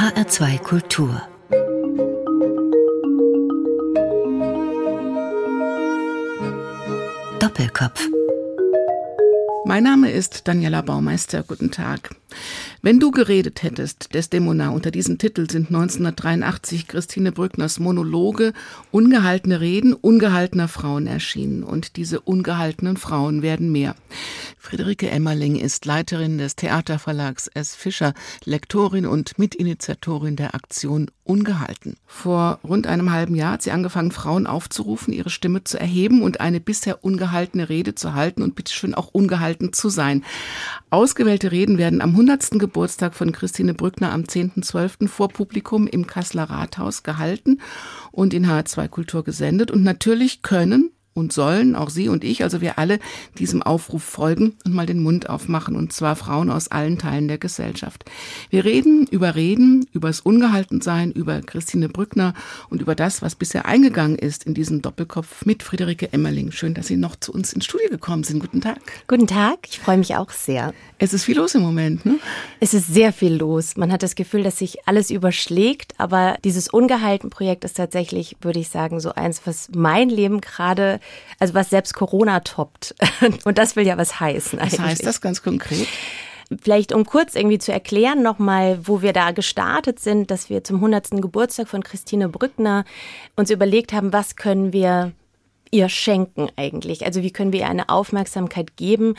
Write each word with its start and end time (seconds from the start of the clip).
HR2 0.00 0.58
Kultur 0.60 1.20
Doppelkopf 7.38 8.08
mein 9.66 9.84
Name 9.84 10.10
ist 10.10 10.48
Daniela 10.48 10.82
Baumeister. 10.82 11.44
Guten 11.44 11.70
Tag. 11.70 12.16
Wenn 12.82 12.98
du 12.98 13.12
geredet 13.12 13.62
hättest, 13.62 14.14
Desdemona, 14.14 14.70
unter 14.70 14.90
diesem 14.90 15.18
Titel 15.18 15.48
sind 15.48 15.68
1983 15.68 16.88
Christine 16.88 17.30
Brückners 17.30 17.78
Monologe 17.78 18.52
Ungehaltene 18.90 19.60
Reden 19.60 19.92
ungehaltener 19.92 20.66
Frauen 20.66 21.06
erschienen. 21.06 21.62
Und 21.62 21.96
diese 21.96 22.20
ungehaltenen 22.20 22.96
Frauen 22.96 23.42
werden 23.42 23.70
mehr. 23.70 23.94
Friederike 24.70 25.10
Emmerling 25.10 25.56
ist 25.56 25.84
Leiterin 25.84 26.38
des 26.38 26.54
Theaterverlags 26.54 27.48
S. 27.48 27.74
Fischer, 27.74 28.14
Lektorin 28.44 29.04
und 29.04 29.36
Mitinitiatorin 29.36 30.36
der 30.36 30.54
Aktion 30.54 31.10
Ungehalten. 31.24 31.96
Vor 32.06 32.60
rund 32.62 32.86
einem 32.86 33.10
halben 33.10 33.34
Jahr 33.34 33.54
hat 33.54 33.62
sie 33.62 33.72
angefangen, 33.72 34.12
Frauen 34.12 34.46
aufzurufen, 34.46 35.12
ihre 35.12 35.28
Stimme 35.28 35.64
zu 35.64 35.78
erheben 35.78 36.22
und 36.22 36.40
eine 36.40 36.60
bisher 36.60 37.04
ungehaltene 37.04 37.68
Rede 37.68 37.96
zu 37.96 38.14
halten 38.14 38.42
und 38.42 38.54
bitteschön 38.54 38.94
auch 38.94 39.08
ungehalten 39.08 39.72
zu 39.72 39.88
sein. 39.88 40.24
Ausgewählte 40.90 41.50
Reden 41.50 41.76
werden 41.76 42.00
am 42.00 42.10
100. 42.10 42.52
Geburtstag 42.52 43.14
von 43.14 43.32
Christine 43.32 43.74
Brückner 43.74 44.12
am 44.12 44.22
10.12. 44.22 45.08
vor 45.08 45.30
Publikum 45.30 45.88
im 45.88 46.06
Kasseler 46.06 46.44
Rathaus 46.44 47.02
gehalten 47.02 47.60
und 48.12 48.34
in 48.34 48.46
H2 48.46 48.86
Kultur 48.86 49.24
gesendet. 49.24 49.72
Und 49.72 49.82
natürlich 49.82 50.42
können 50.42 50.92
und 51.12 51.32
sollen, 51.32 51.74
auch 51.74 51.90
Sie 51.90 52.08
und 52.08 52.22
ich, 52.22 52.42
also 52.44 52.60
wir 52.60 52.78
alle, 52.78 52.98
diesem 53.38 53.62
Aufruf 53.62 54.02
folgen 54.02 54.56
und 54.64 54.74
mal 54.74 54.86
den 54.86 55.02
Mund 55.02 55.28
aufmachen, 55.28 55.76
und 55.76 55.92
zwar 55.92 56.16
Frauen 56.16 56.50
aus 56.50 56.68
allen 56.68 56.98
Teilen 56.98 57.28
der 57.28 57.38
Gesellschaft. 57.38 58.04
Wir 58.48 58.64
reden 58.64 59.06
über 59.10 59.34
Reden, 59.34 59.86
über 59.92 60.08
das 60.08 60.20
Ungehaltensein, 60.20 61.10
über 61.10 61.40
Christine 61.40 61.88
Brückner 61.88 62.34
und 62.68 62.80
über 62.80 62.94
das, 62.94 63.22
was 63.22 63.34
bisher 63.34 63.66
eingegangen 63.66 64.16
ist 64.16 64.44
in 64.44 64.54
diesem 64.54 64.82
Doppelkopf 64.82 65.44
mit 65.44 65.62
Friederike 65.62 66.12
Emmerling. 66.12 66.52
Schön, 66.52 66.74
dass 66.74 66.86
Sie 66.86 66.96
noch 66.96 67.16
zu 67.16 67.32
uns 67.32 67.52
ins 67.52 67.64
Studio 67.64 67.88
gekommen 67.90 68.22
sind. 68.22 68.40
Guten 68.40 68.60
Tag. 68.60 68.78
Guten 69.08 69.26
Tag, 69.26 69.58
ich 69.68 69.80
freue 69.80 69.98
mich 69.98 70.14
auch 70.14 70.30
sehr. 70.30 70.72
Es 70.98 71.12
ist 71.12 71.24
viel 71.24 71.36
los 71.36 71.54
im 71.54 71.62
Moment, 71.62 72.04
ne? 72.04 72.18
Es 72.60 72.74
ist 72.74 72.86
sehr 72.86 73.12
viel 73.12 73.34
los. 73.34 73.76
Man 73.76 73.90
hat 73.90 74.02
das 74.02 74.14
Gefühl, 74.14 74.42
dass 74.42 74.58
sich 74.58 74.86
alles 74.86 75.10
überschlägt, 75.10 75.94
aber 75.98 76.36
dieses 76.44 76.68
Ungehalten-Projekt 76.68 77.64
ist 77.64 77.76
tatsächlich, 77.76 78.36
würde 78.42 78.60
ich 78.60 78.68
sagen, 78.68 79.00
so 79.00 79.12
eins, 79.12 79.40
was 79.44 79.70
mein 79.74 80.08
Leben 80.08 80.40
gerade 80.40 80.99
also 81.38 81.54
was 81.54 81.70
selbst 81.70 81.94
Corona 81.94 82.40
toppt. 82.40 82.94
Und 83.44 83.58
das 83.58 83.76
will 83.76 83.86
ja 83.86 83.96
was 83.96 84.20
heißen 84.20 84.58
eigentlich. 84.58 84.78
Was 84.78 84.86
heißt 84.86 85.06
das 85.06 85.20
ganz 85.20 85.42
konkret? 85.42 85.86
Vielleicht 86.60 86.92
um 86.92 87.04
kurz 87.04 87.36
irgendwie 87.36 87.58
zu 87.58 87.72
erklären 87.72 88.22
nochmal, 88.22 88.80
wo 88.82 89.02
wir 89.02 89.12
da 89.12 89.30
gestartet 89.30 90.00
sind, 90.00 90.32
dass 90.32 90.50
wir 90.50 90.64
zum 90.64 90.76
100. 90.76 91.22
Geburtstag 91.22 91.68
von 91.68 91.84
Christine 91.84 92.28
Brückner 92.28 92.84
uns 93.36 93.50
überlegt 93.50 93.92
haben, 93.92 94.12
was 94.12 94.34
können 94.34 94.72
wir 94.72 95.12
ihr 95.70 95.88
schenken 95.88 96.48
eigentlich? 96.56 97.04
Also 97.04 97.22
wie 97.22 97.30
können 97.30 97.52
wir 97.52 97.60
ihr 97.60 97.68
eine 97.68 97.88
Aufmerksamkeit 97.88 98.76
geben? 98.76 99.14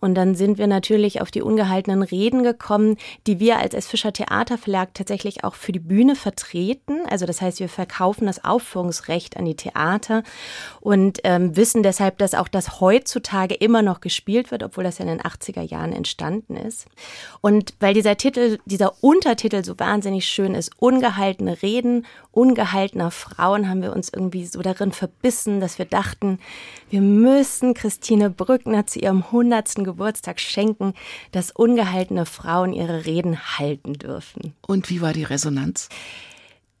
Und 0.00 0.14
dann 0.14 0.34
sind 0.34 0.58
wir 0.58 0.66
natürlich 0.66 1.20
auf 1.20 1.30
die 1.30 1.42
ungehaltenen 1.42 2.02
Reden 2.02 2.42
gekommen, 2.42 2.96
die 3.26 3.40
wir 3.40 3.58
als 3.58 3.74
S. 3.74 3.86
Fischer 3.86 4.12
Theaterverlag 4.12 4.94
tatsächlich 4.94 5.44
auch 5.44 5.54
für 5.54 5.72
die 5.72 5.80
Bühne 5.80 6.14
vertreten. 6.14 7.00
Also 7.08 7.26
das 7.26 7.40
heißt, 7.40 7.60
wir 7.60 7.68
verkaufen 7.68 8.26
das 8.26 8.44
Aufführungsrecht 8.44 9.36
an 9.36 9.44
die 9.44 9.56
Theater 9.56 10.22
und 10.80 11.20
ähm, 11.24 11.56
wissen 11.56 11.82
deshalb, 11.82 12.18
dass 12.18 12.34
auch 12.34 12.48
das 12.48 12.80
heutzutage 12.80 13.54
immer 13.54 13.82
noch 13.82 14.00
gespielt 14.00 14.50
wird, 14.50 14.62
obwohl 14.62 14.84
das 14.84 14.98
ja 14.98 15.04
in 15.04 15.18
den 15.18 15.22
80er 15.22 15.62
Jahren 15.62 15.92
entstanden 15.92 16.56
ist. 16.56 16.86
Und 17.40 17.74
weil 17.80 17.94
dieser 17.94 18.16
Titel, 18.16 18.58
dieser 18.66 19.02
Untertitel 19.02 19.64
so 19.64 19.78
wahnsinnig 19.78 20.28
schön 20.28 20.54
ist, 20.54 20.70
ungehaltene 20.78 21.62
Reden, 21.62 22.06
ungehaltener 22.36 23.10
Frauen, 23.10 23.68
haben 23.68 23.80
wir 23.80 23.94
uns 23.94 24.10
irgendwie 24.12 24.44
so 24.44 24.60
darin 24.60 24.92
verbissen, 24.92 25.58
dass 25.58 25.78
wir 25.78 25.86
dachten, 25.86 26.38
wir 26.90 27.00
müssen 27.00 27.72
Christine 27.72 28.28
Brückner 28.28 28.86
zu 28.86 28.98
ihrem 28.98 29.22
100. 29.24 29.76
Geburtstag 29.76 30.38
schenken, 30.38 30.92
dass 31.32 31.50
ungehaltene 31.50 32.26
Frauen 32.26 32.74
ihre 32.74 33.06
Reden 33.06 33.58
halten 33.58 33.94
dürfen. 33.94 34.52
Und 34.66 34.90
wie 34.90 35.00
war 35.00 35.14
die 35.14 35.24
Resonanz? 35.24 35.88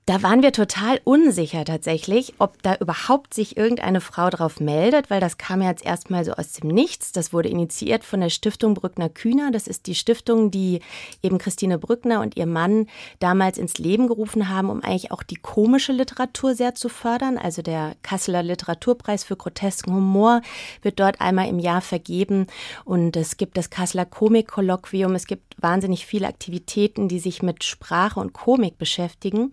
Da 0.08 0.22
waren 0.22 0.40
wir 0.40 0.52
total 0.52 1.00
unsicher 1.02 1.64
tatsächlich, 1.64 2.34
ob 2.38 2.62
da 2.62 2.76
überhaupt 2.76 3.34
sich 3.34 3.56
irgendeine 3.56 4.00
Frau 4.00 4.30
drauf 4.30 4.60
meldet, 4.60 5.10
weil 5.10 5.18
das 5.18 5.36
kam 5.36 5.62
ja 5.62 5.70
jetzt 5.70 5.84
erstmal 5.84 6.24
so 6.24 6.30
aus 6.30 6.52
dem 6.52 6.68
Nichts. 6.68 7.10
Das 7.10 7.32
wurde 7.32 7.48
initiiert 7.48 8.04
von 8.04 8.20
der 8.20 8.30
Stiftung 8.30 8.74
Brückner 8.74 9.08
Kühner. 9.08 9.50
Das 9.50 9.66
ist 9.66 9.88
die 9.88 9.96
Stiftung, 9.96 10.52
die 10.52 10.78
eben 11.24 11.38
Christine 11.38 11.76
Brückner 11.76 12.20
und 12.20 12.36
ihr 12.36 12.46
Mann 12.46 12.86
damals 13.18 13.58
ins 13.58 13.78
Leben 13.78 14.06
gerufen 14.06 14.48
haben, 14.48 14.70
um 14.70 14.80
eigentlich 14.80 15.10
auch 15.10 15.24
die 15.24 15.34
komische 15.34 15.90
Literatur 15.90 16.54
sehr 16.54 16.76
zu 16.76 16.88
fördern. 16.88 17.36
Also 17.36 17.62
der 17.62 17.96
Kasseler 18.02 18.44
Literaturpreis 18.44 19.24
für 19.24 19.34
grotesken 19.34 19.92
Humor 19.92 20.40
wird 20.82 21.00
dort 21.00 21.20
einmal 21.20 21.48
im 21.48 21.58
Jahr 21.58 21.80
vergeben. 21.80 22.46
Und 22.84 23.16
es 23.16 23.38
gibt 23.38 23.56
das 23.56 23.70
Kasseler 23.70 24.04
Komikkolloquium. 24.04 25.16
Es 25.16 25.26
gibt 25.26 25.60
wahnsinnig 25.60 26.06
viele 26.06 26.28
Aktivitäten, 26.28 27.08
die 27.08 27.18
sich 27.18 27.42
mit 27.42 27.64
Sprache 27.64 28.20
und 28.20 28.34
Komik 28.34 28.78
beschäftigen. 28.78 29.52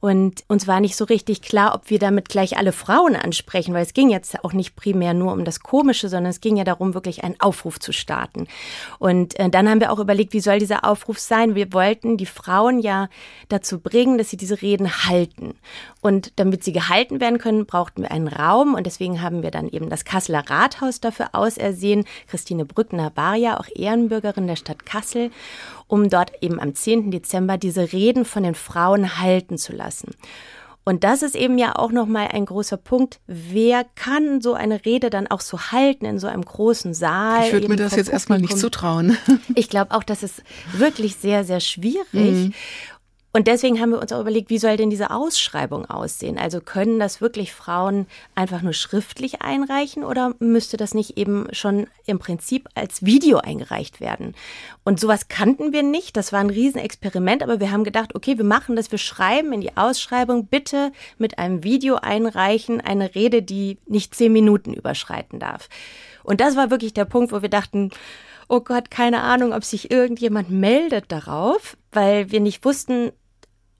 Und 0.00 0.44
uns 0.48 0.66
war 0.66 0.80
nicht 0.80 0.96
so 0.96 1.04
richtig 1.04 1.42
klar, 1.42 1.74
ob 1.74 1.90
wir 1.90 1.98
damit 1.98 2.30
gleich 2.30 2.56
alle 2.56 2.72
Frauen 2.72 3.16
ansprechen, 3.16 3.74
weil 3.74 3.82
es 3.82 3.92
ging 3.92 4.08
jetzt 4.08 4.42
auch 4.44 4.54
nicht 4.54 4.74
primär 4.74 5.12
nur 5.12 5.32
um 5.32 5.44
das 5.44 5.60
Komische, 5.60 6.08
sondern 6.08 6.30
es 6.30 6.40
ging 6.40 6.56
ja 6.56 6.64
darum, 6.64 6.94
wirklich 6.94 7.22
einen 7.22 7.38
Aufruf 7.38 7.78
zu 7.78 7.92
starten. 7.92 8.46
Und 8.98 9.38
äh, 9.38 9.50
dann 9.50 9.68
haben 9.68 9.80
wir 9.80 9.92
auch 9.92 9.98
überlegt, 9.98 10.32
wie 10.32 10.40
soll 10.40 10.58
dieser 10.58 10.84
Aufruf 10.84 11.18
sein? 11.18 11.54
Wir 11.54 11.72
wollten 11.74 12.16
die 12.16 12.26
Frauen 12.26 12.80
ja 12.80 13.08
dazu 13.50 13.78
bringen, 13.78 14.16
dass 14.16 14.30
sie 14.30 14.38
diese 14.38 14.62
Reden 14.62 14.90
halten. 15.06 15.54
Und 16.00 16.32
damit 16.36 16.64
sie 16.64 16.72
gehalten 16.72 17.20
werden 17.20 17.38
können, 17.38 17.66
brauchten 17.66 18.02
wir 18.02 18.10
einen 18.10 18.28
Raum. 18.28 18.74
Und 18.74 18.86
deswegen 18.86 19.20
haben 19.20 19.42
wir 19.42 19.50
dann 19.50 19.68
eben 19.68 19.90
das 19.90 20.06
Kasseler 20.06 20.48
Rathaus 20.48 21.00
dafür 21.00 21.30
ausersehen. 21.32 22.06
Christine 22.26 22.64
Brückner 22.64 23.12
war 23.16 23.34
ja 23.34 23.60
auch 23.60 23.66
Ehrenbürgerin 23.74 24.46
der 24.46 24.56
Stadt 24.56 24.86
Kassel 24.86 25.30
um 25.90 26.08
dort 26.08 26.32
eben 26.40 26.60
am 26.60 26.74
10. 26.74 27.10
Dezember 27.10 27.58
diese 27.58 27.92
Reden 27.92 28.24
von 28.24 28.44
den 28.44 28.54
Frauen 28.54 29.18
halten 29.18 29.58
zu 29.58 29.72
lassen. 29.72 29.89
Und 30.84 31.04
das 31.04 31.22
ist 31.22 31.36
eben 31.36 31.58
ja 31.58 31.76
auch 31.76 31.92
nochmal 31.92 32.28
ein 32.32 32.46
großer 32.46 32.78
Punkt. 32.78 33.20
Wer 33.26 33.84
kann 33.94 34.40
so 34.40 34.54
eine 34.54 34.84
Rede 34.84 35.10
dann 35.10 35.26
auch 35.26 35.42
so 35.42 35.60
halten 35.70 36.06
in 36.06 36.18
so 36.18 36.26
einem 36.26 36.42
großen 36.42 36.94
Saal? 36.94 37.46
Ich 37.46 37.52
würde 37.52 37.68
mir 37.68 37.76
das 37.76 37.94
jetzt 37.96 38.10
erstmal 38.10 38.40
nicht 38.40 38.58
zutrauen. 38.58 39.16
Ich 39.54 39.68
glaube 39.68 39.94
auch, 39.94 40.02
das 40.02 40.22
ist 40.22 40.42
wirklich 40.72 41.16
sehr, 41.16 41.44
sehr 41.44 41.60
schwierig. 41.60 42.04
Mhm. 42.12 42.54
Und 43.32 43.46
deswegen 43.46 43.80
haben 43.80 43.90
wir 43.90 44.00
uns 44.00 44.12
auch 44.12 44.20
überlegt, 44.20 44.50
wie 44.50 44.58
soll 44.58 44.76
denn 44.76 44.90
diese 44.90 45.10
Ausschreibung 45.12 45.86
aussehen? 45.86 46.36
Also 46.36 46.60
können 46.60 46.98
das 46.98 47.20
wirklich 47.20 47.52
Frauen 47.52 48.06
einfach 48.34 48.60
nur 48.62 48.72
schriftlich 48.72 49.40
einreichen 49.40 50.02
oder 50.02 50.34
müsste 50.40 50.76
das 50.76 50.94
nicht 50.94 51.16
eben 51.16 51.46
schon 51.52 51.86
im 52.06 52.18
Prinzip 52.18 52.68
als 52.74 53.04
Video 53.04 53.38
eingereicht 53.38 54.00
werden? 54.00 54.34
Und 54.82 54.98
sowas 54.98 55.28
kannten 55.28 55.72
wir 55.72 55.84
nicht. 55.84 56.16
Das 56.16 56.32
war 56.32 56.40
ein 56.40 56.50
Riesenexperiment, 56.50 57.44
aber 57.44 57.60
wir 57.60 57.70
haben 57.70 57.84
gedacht, 57.84 58.16
okay, 58.16 58.36
wir 58.36 58.44
machen 58.44 58.74
das, 58.74 58.90
wir 58.90 58.98
schreiben 58.98 59.52
in 59.52 59.60
die 59.60 59.76
Ausschreibung, 59.76 60.46
bitte 60.46 60.90
mit 61.16 61.38
einem 61.38 61.62
Video 61.62 61.96
einreichen, 61.96 62.80
eine 62.80 63.14
Rede, 63.14 63.42
die 63.42 63.78
nicht 63.86 64.12
zehn 64.12 64.32
Minuten 64.32 64.74
überschreiten 64.74 65.38
darf. 65.38 65.68
Und 66.24 66.40
das 66.40 66.56
war 66.56 66.70
wirklich 66.72 66.94
der 66.94 67.04
Punkt, 67.04 67.30
wo 67.32 67.42
wir 67.42 67.48
dachten, 67.48 67.90
oh 68.48 68.60
Gott, 68.60 68.90
keine 68.90 69.22
Ahnung, 69.22 69.52
ob 69.52 69.64
sich 69.64 69.92
irgendjemand 69.92 70.50
meldet 70.50 71.12
darauf, 71.12 71.76
weil 71.92 72.32
wir 72.32 72.40
nicht 72.40 72.64
wussten, 72.64 73.12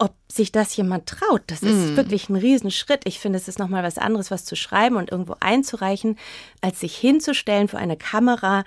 ob 0.01 0.15
sich 0.29 0.51
das 0.51 0.75
jemand 0.77 1.07
traut. 1.07 1.43
Das 1.49 1.63
ist 1.63 1.93
mm. 1.93 1.97
wirklich 1.97 2.31
ein 2.31 2.37
Riesenschritt. 2.37 3.03
Ich 3.05 3.21
finde, 3.21 3.39
es 3.39 3.49
ist 3.49 3.59
nochmal 3.59 3.83
was 3.83 3.99
anderes, 3.99 4.31
was 4.31 4.47
zu 4.47 4.57
schreiben 4.57 4.97
und 4.97 5.13
irgendwo 5.13 5.37
einzureichen, 5.41 6.19
als 6.63 6.81
sich 6.81 6.97
hinzustellen 6.97 7.69
vor 7.69 7.79
eine 7.79 7.99
Kamera. 7.99 8.65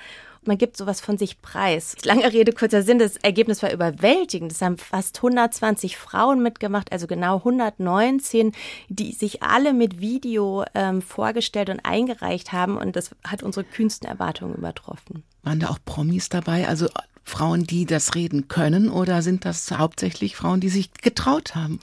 Man 0.48 0.58
gibt 0.58 0.78
sowas 0.78 1.02
von 1.02 1.18
sich 1.18 1.42
preis. 1.42 1.96
Lange 2.04 2.32
Rede, 2.32 2.54
kurzer 2.54 2.84
Sinn, 2.84 3.00
das 3.00 3.18
Ergebnis 3.18 3.64
war 3.64 3.72
überwältigend. 3.72 4.52
Es 4.52 4.62
haben 4.62 4.78
fast 4.78 5.18
120 5.18 5.98
Frauen 5.98 6.44
mitgemacht, 6.44 6.92
also 6.92 7.08
genau 7.08 7.38
119, 7.38 8.52
die 8.90 9.14
sich 9.14 9.44
alle 9.44 9.74
mit 9.74 10.00
Video 10.00 10.66
ähm, 10.76 11.02
vorgestellt 11.02 11.70
und 11.70 11.80
eingereicht 11.82 12.52
haben. 12.52 12.78
Und 12.78 12.96
das 12.96 13.12
hat 13.26 13.44
unsere 13.44 13.64
kühnsten 13.64 14.08
Erwartungen 14.08 14.56
übertroffen. 14.56 15.24
Waren 15.44 15.60
da 15.60 15.70
auch 15.70 15.80
Promis 15.84 16.30
dabei? 16.30 16.68
Also 16.68 16.88
Frauen, 17.24 17.64
die 17.64 17.86
das 17.86 18.16
reden 18.16 18.48
können 18.48 18.90
oder 18.90 19.22
sind 19.22 19.46
das 19.46 19.72
hauptsächlich 19.72 20.36
Frauen, 20.36 20.60
die 20.60 20.70
sich 20.70 20.94
getraut 20.94 21.56
haben? 21.56 21.80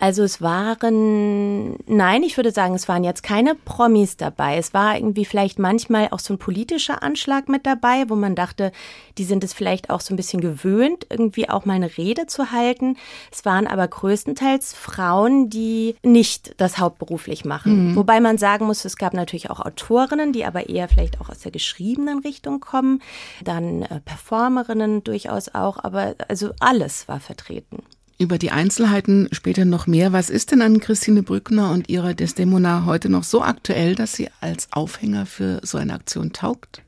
Also 0.00 0.22
es 0.22 0.40
waren, 0.40 1.76
nein, 1.86 2.22
ich 2.22 2.36
würde 2.36 2.52
sagen, 2.52 2.74
es 2.74 2.86
waren 2.88 3.02
jetzt 3.02 3.24
keine 3.24 3.56
Promis 3.56 4.16
dabei. 4.16 4.56
Es 4.56 4.72
war 4.72 4.96
irgendwie 4.96 5.24
vielleicht 5.24 5.58
manchmal 5.58 6.08
auch 6.12 6.20
so 6.20 6.34
ein 6.34 6.38
politischer 6.38 7.02
Anschlag 7.02 7.48
mit 7.48 7.66
dabei, 7.66 8.04
wo 8.08 8.14
man 8.14 8.36
dachte, 8.36 8.70
die 9.18 9.24
sind 9.24 9.42
es 9.42 9.52
vielleicht 9.52 9.90
auch 9.90 10.00
so 10.00 10.14
ein 10.14 10.16
bisschen 10.16 10.40
gewöhnt, 10.40 11.06
irgendwie 11.10 11.48
auch 11.48 11.64
mal 11.64 11.74
eine 11.74 11.98
Rede 11.98 12.26
zu 12.26 12.52
halten. 12.52 12.96
Es 13.32 13.44
waren 13.44 13.66
aber 13.66 13.88
größtenteils 13.88 14.72
Frauen, 14.72 15.50
die 15.50 15.96
nicht 16.04 16.54
das 16.60 16.78
hauptberuflich 16.78 17.44
machen. 17.44 17.90
Mhm. 17.90 17.96
Wobei 17.96 18.20
man 18.20 18.38
sagen 18.38 18.66
muss, 18.66 18.84
es 18.84 18.96
gab 18.96 19.14
natürlich 19.14 19.50
auch 19.50 19.60
Autorinnen, 19.60 20.32
die 20.32 20.44
aber 20.44 20.68
eher 20.68 20.88
vielleicht 20.88 21.20
auch 21.20 21.28
aus 21.28 21.40
der 21.40 21.50
geschriebenen 21.50 22.20
Richtung 22.20 22.60
kommen. 22.60 23.02
Dann 23.42 23.82
äh, 23.82 24.00
Performerinnen 24.00 25.02
durchaus 25.02 25.54
auch, 25.54 25.82
aber 25.82 26.14
also 26.28 26.50
alles 26.60 27.08
war 27.08 27.18
vertreten. 27.18 27.82
Über 28.20 28.38
die 28.38 28.50
Einzelheiten 28.50 29.28
später 29.30 29.64
noch 29.64 29.86
mehr. 29.86 30.12
Was 30.12 30.28
ist 30.28 30.50
denn 30.50 30.60
an 30.60 30.80
Christine 30.80 31.22
Brückner 31.22 31.70
und 31.70 31.88
ihrer 31.88 32.14
Desdemona 32.14 32.84
heute 32.84 33.08
noch 33.08 33.22
so 33.22 33.42
aktuell, 33.42 33.94
dass 33.94 34.14
sie 34.14 34.28
als 34.40 34.68
Aufhänger 34.72 35.24
für 35.24 35.60
so 35.62 35.78
eine 35.78 35.94
Aktion 35.94 36.32
taugt? 36.32 36.82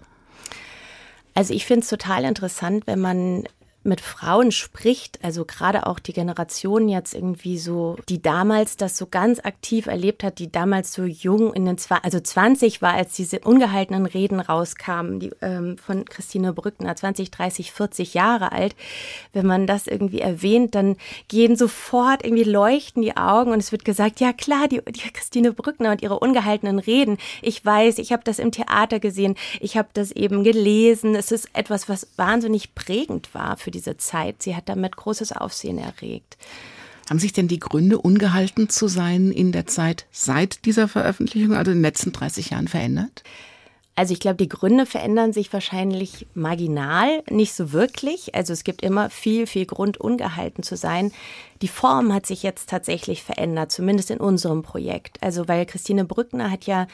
Also 1.34 1.54
ich 1.54 1.66
finde 1.66 1.82
es 1.82 1.88
total 1.88 2.24
interessant, 2.24 2.88
wenn 2.88 2.98
man 2.98 3.44
mit 3.82 4.02
Frauen 4.02 4.52
spricht, 4.52 5.18
also 5.22 5.46
gerade 5.46 5.86
auch 5.86 5.98
die 5.98 6.12
Generation 6.12 6.88
jetzt 6.88 7.14
irgendwie 7.14 7.58
so, 7.58 7.96
die 8.10 8.20
damals 8.20 8.76
das 8.76 8.98
so 8.98 9.06
ganz 9.06 9.40
aktiv 9.40 9.86
erlebt 9.86 10.22
hat, 10.22 10.38
die 10.38 10.52
damals 10.52 10.92
so 10.92 11.04
jung 11.04 11.54
in 11.54 11.64
den, 11.64 11.76
also 12.02 12.20
20 12.20 12.82
war, 12.82 12.92
als 12.92 13.14
diese 13.14 13.40
ungehaltenen 13.40 14.04
Reden 14.04 14.40
rauskamen, 14.40 15.20
die 15.20 15.30
ähm, 15.40 15.78
von 15.78 16.04
Christine 16.04 16.52
Brückner, 16.52 16.94
20, 16.94 17.30
30, 17.30 17.72
40 17.72 18.12
Jahre 18.12 18.52
alt. 18.52 18.76
Wenn 19.32 19.46
man 19.46 19.66
das 19.66 19.86
irgendwie 19.86 20.20
erwähnt, 20.20 20.74
dann 20.74 20.96
gehen 21.28 21.56
sofort 21.56 22.22
irgendwie 22.22 22.44
leuchten 22.44 23.00
die 23.00 23.16
Augen 23.16 23.52
und 23.52 23.60
es 23.60 23.72
wird 23.72 23.86
gesagt, 23.86 24.20
ja 24.20 24.34
klar, 24.34 24.68
die, 24.68 24.82
die 24.88 25.10
Christine 25.10 25.52
Brückner 25.52 25.92
und 25.92 26.02
ihre 26.02 26.18
ungehaltenen 26.18 26.78
Reden. 26.78 27.16
Ich 27.40 27.64
weiß, 27.64 27.98
ich 27.98 28.12
habe 28.12 28.24
das 28.24 28.38
im 28.38 28.52
Theater 28.52 29.00
gesehen, 29.00 29.36
ich 29.60 29.78
habe 29.78 29.88
das 29.94 30.10
eben 30.12 30.44
gelesen. 30.44 31.14
Es 31.14 31.32
ist 31.32 31.48
etwas, 31.54 31.88
was 31.88 32.08
wahnsinnig 32.16 32.74
prägend 32.74 33.34
war 33.34 33.56
für 33.56 33.69
für 33.70 33.78
diese 33.78 33.96
Zeit. 33.96 34.42
Sie 34.42 34.56
hat 34.56 34.68
damit 34.68 34.96
großes 34.96 35.32
Aufsehen 35.32 35.78
erregt. 35.78 36.36
Haben 37.08 37.18
sich 37.18 37.32
denn 37.32 37.48
die 37.48 37.58
Gründe, 37.58 37.98
ungehalten 37.98 38.68
zu 38.68 38.88
sein, 38.88 39.30
in 39.30 39.52
der 39.52 39.66
Zeit 39.66 40.06
seit 40.10 40.64
dieser 40.64 40.88
Veröffentlichung, 40.88 41.54
also 41.54 41.70
in 41.70 41.78
den 41.78 41.82
letzten 41.82 42.12
30 42.12 42.50
Jahren, 42.50 42.68
verändert? 42.68 43.22
Also 43.96 44.12
ich 44.14 44.20
glaube, 44.20 44.36
die 44.36 44.48
Gründe 44.48 44.86
verändern 44.86 45.32
sich 45.32 45.52
wahrscheinlich 45.52 46.26
marginal, 46.34 47.22
nicht 47.28 47.52
so 47.52 47.72
wirklich. 47.72 48.34
Also 48.34 48.52
es 48.52 48.64
gibt 48.64 48.82
immer 48.82 49.10
viel, 49.10 49.46
viel 49.46 49.66
Grund, 49.66 49.98
ungehalten 49.98 50.62
zu 50.62 50.76
sein. 50.76 51.12
Die 51.62 51.68
Form 51.68 52.12
hat 52.14 52.24
sich 52.24 52.42
jetzt 52.42 52.70
tatsächlich 52.70 53.22
verändert, 53.22 53.70
zumindest 53.70 54.10
in 54.10 54.18
unserem 54.18 54.62
Projekt. 54.62 55.22
Also 55.22 55.46
weil 55.46 55.66
Christine 55.66 56.04
Brückner 56.04 56.50
hat 56.50 56.64
ja 56.64 56.86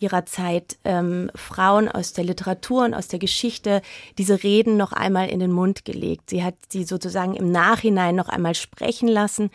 ihrer 0.00 0.24
Zeit 0.26 0.78
ähm, 0.84 1.30
Frauen 1.34 1.88
aus 1.88 2.12
der 2.12 2.24
Literatur 2.24 2.84
und 2.84 2.94
aus 2.94 3.06
der 3.06 3.18
Geschichte 3.18 3.82
diese 4.18 4.42
Reden 4.42 4.76
noch 4.76 4.92
einmal 4.92 5.28
in 5.28 5.38
den 5.38 5.52
Mund 5.52 5.84
gelegt. 5.84 6.30
Sie 6.30 6.42
hat 6.42 6.54
sie 6.70 6.84
sozusagen 6.84 7.34
im 7.34 7.52
Nachhinein 7.52 8.16
noch 8.16 8.28
einmal 8.28 8.54
sprechen 8.54 9.08
lassen, 9.08 9.50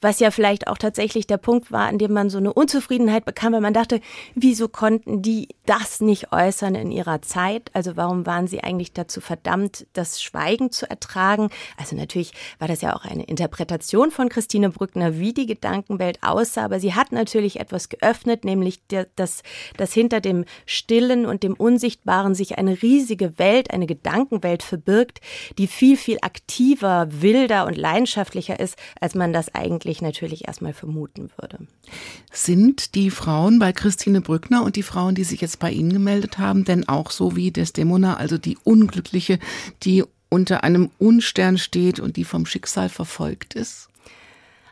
was 0.00 0.18
ja 0.18 0.30
vielleicht 0.30 0.66
auch 0.66 0.78
tatsächlich 0.78 1.26
der 1.26 1.36
Punkt 1.36 1.70
war, 1.70 1.86
an 1.86 1.98
dem 1.98 2.12
man 2.12 2.30
so 2.30 2.38
eine 2.38 2.52
Unzufriedenheit 2.52 3.24
bekam, 3.24 3.52
weil 3.52 3.60
man 3.60 3.74
dachte, 3.74 4.00
wieso 4.34 4.66
konnten 4.66 5.22
die 5.22 5.48
das 5.66 6.00
nicht 6.00 6.32
äußern 6.32 6.74
in 6.74 6.90
ihrer 6.90 7.22
Zeit? 7.22 7.70
Also 7.74 7.96
warum 7.96 8.26
waren 8.26 8.48
sie 8.48 8.64
eigentlich 8.64 8.94
dazu 8.94 9.20
verdammt, 9.20 9.86
das 9.92 10.22
Schweigen 10.22 10.72
zu 10.72 10.88
ertragen? 10.88 11.50
Also 11.76 11.94
natürlich 11.94 12.32
war 12.58 12.66
das 12.66 12.80
ja 12.80 12.96
auch 12.96 13.04
eine 13.04 13.24
Interpretation 13.24 13.91
von 14.10 14.28
Christine 14.28 14.70
Brückner, 14.70 15.18
wie 15.18 15.32
die 15.32 15.46
Gedankenwelt 15.46 16.18
aussah, 16.22 16.64
aber 16.64 16.80
sie 16.80 16.94
hat 16.94 17.12
natürlich 17.12 17.60
etwas 17.60 17.88
geöffnet, 17.88 18.44
nämlich 18.44 18.80
das, 19.16 19.42
dass 19.76 19.92
hinter 19.92 20.20
dem 20.20 20.44
Stillen 20.64 21.26
und 21.26 21.42
dem 21.42 21.54
Unsichtbaren 21.54 22.34
sich 22.34 22.58
eine 22.58 22.82
riesige 22.82 23.38
Welt, 23.38 23.70
eine 23.70 23.86
Gedankenwelt 23.86 24.62
verbirgt, 24.62 25.20
die 25.58 25.66
viel, 25.66 25.96
viel 25.96 26.18
aktiver, 26.22 27.08
wilder 27.10 27.66
und 27.66 27.76
leidenschaftlicher 27.76 28.58
ist, 28.58 28.76
als 29.00 29.14
man 29.14 29.32
das 29.32 29.54
eigentlich 29.54 30.00
natürlich 30.00 30.48
erstmal 30.48 30.72
vermuten 30.72 31.30
würde. 31.36 31.58
Sind 32.32 32.94
die 32.94 33.10
Frauen 33.10 33.58
bei 33.58 33.72
Christine 33.72 34.22
Brückner 34.22 34.64
und 34.64 34.76
die 34.76 34.82
Frauen, 34.82 35.14
die 35.14 35.24
sich 35.24 35.40
jetzt 35.40 35.58
bei 35.58 35.70
Ihnen 35.70 35.92
gemeldet 35.92 36.38
haben, 36.38 36.64
denn 36.64 36.88
auch 36.88 37.10
so 37.10 37.36
wie 37.36 37.50
Desdemona, 37.50 38.16
also 38.16 38.38
die 38.38 38.56
Unglückliche, 38.64 39.38
die 39.82 40.04
unter 40.32 40.64
einem 40.64 40.90
Unstern 40.98 41.58
steht 41.58 42.00
und 42.00 42.16
die 42.16 42.24
vom 42.24 42.46
Schicksal 42.46 42.88
verfolgt 42.88 43.54
ist? 43.54 43.88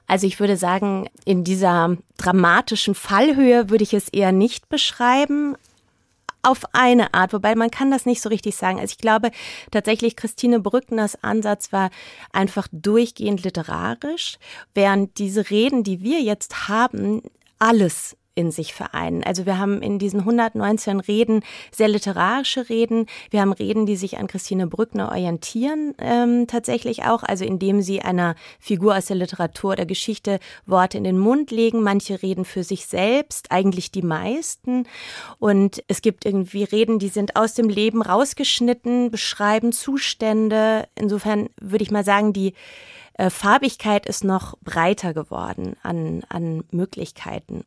Also 0.06 0.26
ich 0.26 0.40
würde 0.40 0.56
sagen, 0.56 1.08
in 1.24 1.44
dieser 1.44 1.96
dramatischen 2.16 2.94
Fallhöhe 2.94 3.70
würde 3.70 3.84
ich 3.84 3.94
es 3.94 4.08
eher 4.08 4.32
nicht 4.32 4.68
beschreiben, 4.68 5.54
auf 6.42 6.62
eine 6.72 7.12
Art, 7.12 7.34
wobei 7.34 7.54
man 7.54 7.70
kann 7.70 7.90
das 7.90 8.06
nicht 8.06 8.22
so 8.22 8.30
richtig 8.30 8.56
sagen. 8.56 8.80
Also 8.80 8.92
ich 8.92 8.98
glaube 8.98 9.30
tatsächlich, 9.70 10.16
Christine 10.16 10.58
Brückners 10.58 11.22
Ansatz 11.22 11.70
war 11.70 11.90
einfach 12.32 12.66
durchgehend 12.72 13.44
literarisch, 13.44 14.38
während 14.74 15.18
diese 15.18 15.50
Reden, 15.50 15.84
die 15.84 16.00
wir 16.00 16.22
jetzt 16.22 16.68
haben, 16.68 17.20
alles 17.58 18.16
in 18.40 18.50
sich 18.50 18.74
vereinen. 18.74 19.22
Also 19.22 19.46
wir 19.46 19.58
haben 19.58 19.82
in 19.82 19.98
diesen 19.98 20.20
119 20.20 21.00
Reden 21.00 21.42
sehr 21.70 21.88
literarische 21.88 22.68
Reden. 22.68 23.06
Wir 23.30 23.42
haben 23.42 23.52
Reden, 23.52 23.86
die 23.86 23.96
sich 23.96 24.18
an 24.18 24.26
Christine 24.26 24.66
Brückner 24.66 25.10
orientieren, 25.10 25.94
ähm, 25.98 26.46
tatsächlich 26.46 27.04
auch, 27.04 27.22
also 27.22 27.44
indem 27.44 27.82
sie 27.82 28.00
einer 28.00 28.34
Figur 28.58 28.96
aus 28.96 29.06
der 29.06 29.16
Literatur 29.16 29.72
oder 29.72 29.86
Geschichte 29.86 30.40
Worte 30.66 30.98
in 30.98 31.04
den 31.04 31.18
Mund 31.18 31.50
legen. 31.50 31.82
Manche 31.82 32.22
reden 32.22 32.44
für 32.44 32.64
sich 32.64 32.86
selbst, 32.86 33.52
eigentlich 33.52 33.92
die 33.92 34.02
meisten. 34.02 34.86
Und 35.38 35.82
es 35.86 36.00
gibt 36.02 36.24
irgendwie 36.24 36.64
Reden, 36.64 36.98
die 36.98 37.08
sind 37.08 37.36
aus 37.36 37.54
dem 37.54 37.68
Leben 37.68 38.02
rausgeschnitten, 38.02 39.10
beschreiben 39.10 39.72
Zustände. 39.72 40.88
Insofern 40.94 41.50
würde 41.60 41.84
ich 41.84 41.90
mal 41.90 42.04
sagen, 42.04 42.32
die 42.32 42.54
äh, 43.20 43.28
Farbigkeit 43.28 44.06
ist 44.06 44.24
noch 44.24 44.56
breiter 44.62 45.12
geworden 45.12 45.76
an, 45.82 46.22
an 46.30 46.64
Möglichkeiten. 46.70 47.64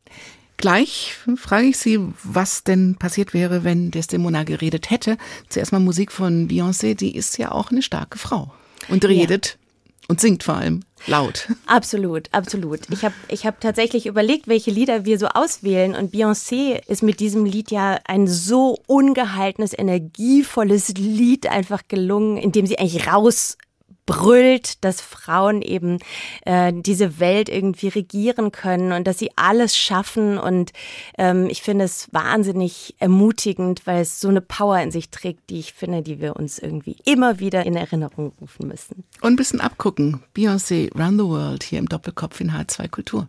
Gleich 0.56 1.16
frage 1.36 1.66
ich 1.66 1.78
Sie, 1.78 1.98
was 2.22 2.64
denn 2.64 2.96
passiert 2.96 3.34
wäre, 3.34 3.64
wenn 3.64 3.90
Desdemona 3.90 4.44
geredet 4.44 4.90
hätte. 4.90 5.18
Zuerst 5.48 5.72
mal 5.72 5.80
Musik 5.80 6.12
von 6.12 6.48
Beyoncé, 6.48 6.94
die 6.94 7.14
ist 7.14 7.38
ja 7.38 7.52
auch 7.52 7.70
eine 7.70 7.82
starke 7.82 8.18
Frau 8.18 8.52
und 8.88 9.04
redet 9.04 9.46
ja. 9.46 10.04
und 10.08 10.20
singt 10.20 10.42
vor 10.42 10.54
allem 10.54 10.80
laut. 11.06 11.48
Absolut, 11.66 12.28
absolut. 12.32 12.80
Ich 12.90 13.04
habe 13.04 13.14
ich 13.28 13.46
hab 13.46 13.60
tatsächlich 13.60 14.06
überlegt, 14.06 14.48
welche 14.48 14.70
Lieder 14.70 15.04
wir 15.04 15.18
so 15.18 15.26
auswählen 15.26 15.94
und 15.94 16.14
Beyoncé 16.14 16.80
ist 16.86 17.02
mit 17.02 17.20
diesem 17.20 17.44
Lied 17.44 17.70
ja 17.70 17.98
ein 18.04 18.26
so 18.26 18.78
ungehaltenes, 18.86 19.76
energievolles 19.76 20.90
Lied 20.96 21.46
einfach 21.46 21.82
gelungen, 21.88 22.36
in 22.36 22.52
dem 22.52 22.66
sie 22.66 22.78
eigentlich 22.78 23.06
raus 23.06 23.58
brüllt, 24.06 24.84
dass 24.84 25.00
Frauen 25.00 25.62
eben 25.62 25.98
äh, 26.44 26.72
diese 26.74 27.20
Welt 27.20 27.48
irgendwie 27.48 27.88
regieren 27.88 28.52
können 28.52 28.92
und 28.92 29.06
dass 29.06 29.18
sie 29.18 29.30
alles 29.36 29.76
schaffen. 29.76 30.38
Und 30.38 30.72
ähm, 31.18 31.48
ich 31.48 31.62
finde 31.62 31.84
es 31.84 32.08
wahnsinnig 32.12 32.94
ermutigend, 32.98 33.86
weil 33.86 34.02
es 34.02 34.20
so 34.20 34.28
eine 34.28 34.40
Power 34.40 34.78
in 34.80 34.90
sich 34.90 35.10
trägt, 35.10 35.50
die 35.50 35.60
ich 35.60 35.72
finde, 35.72 36.02
die 36.02 36.20
wir 36.20 36.36
uns 36.36 36.58
irgendwie 36.58 36.96
immer 37.04 37.38
wieder 37.40 37.64
in 37.64 37.76
Erinnerung 37.76 38.32
rufen 38.40 38.68
müssen. 38.68 39.04
Und 39.20 39.32
ein 39.32 39.36
bisschen 39.36 39.60
abgucken. 39.60 40.22
Beyoncé, 40.36 40.92
Run 40.94 41.18
the 41.18 41.24
World 41.24 41.62
hier 41.62 41.78
im 41.78 41.88
Doppelkopf 41.88 42.40
in 42.40 42.52
H2 42.52 42.88
Kultur. 42.88 43.28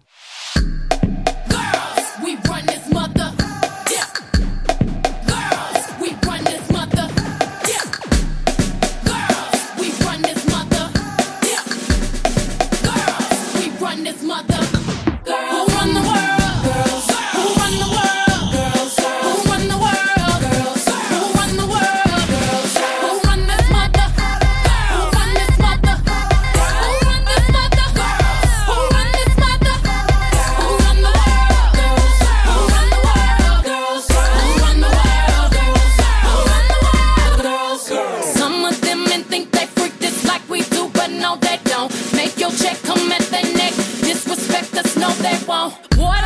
want. 45.47 45.73
What 45.97 46.25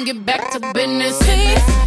get 0.00 0.24
back 0.24 0.50
to 0.52 0.60
business. 0.72 1.81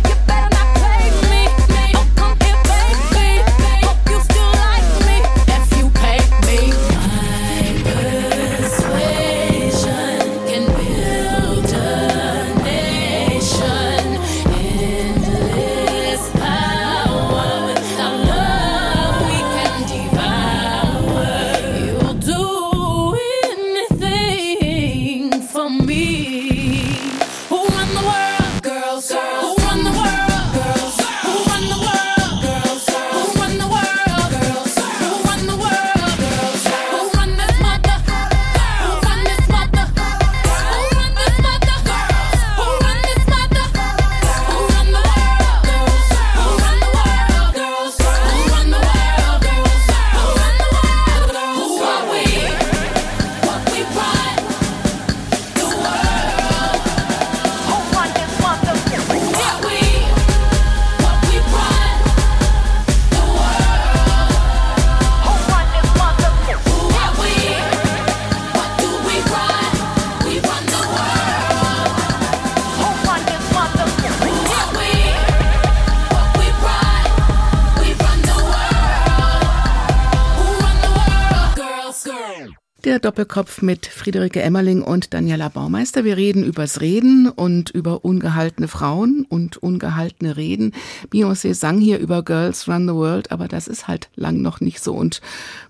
Doppelkopf 83.05 83.61
mit 83.61 83.85
Friederike 83.85 84.41
Emmerling 84.41 84.81
und 84.81 85.13
Daniela 85.13 85.49
Baumeister. 85.49 86.03
Wir 86.05 86.17
reden 86.17 86.43
übers 86.43 86.81
Reden 86.81 87.29
und 87.29 87.69
über 87.69 88.03
ungehaltene 88.03 88.67
Frauen 88.67 89.27
und 89.29 89.57
ungehaltene 89.57 90.37
Reden. 90.37 90.71
Beyoncé 91.13 91.53
sang 91.53 91.77
hier 91.77 91.99
über 91.99 92.23
Girls 92.23 92.67
Run 92.67 92.87
the 92.87 92.95
World, 92.95 93.31
aber 93.31 93.47
das 93.47 93.67
ist 93.67 93.87
halt 93.87 94.09
lang 94.15 94.41
noch 94.41 94.59
nicht 94.59 94.83
so. 94.83 94.95
Und 94.95 95.21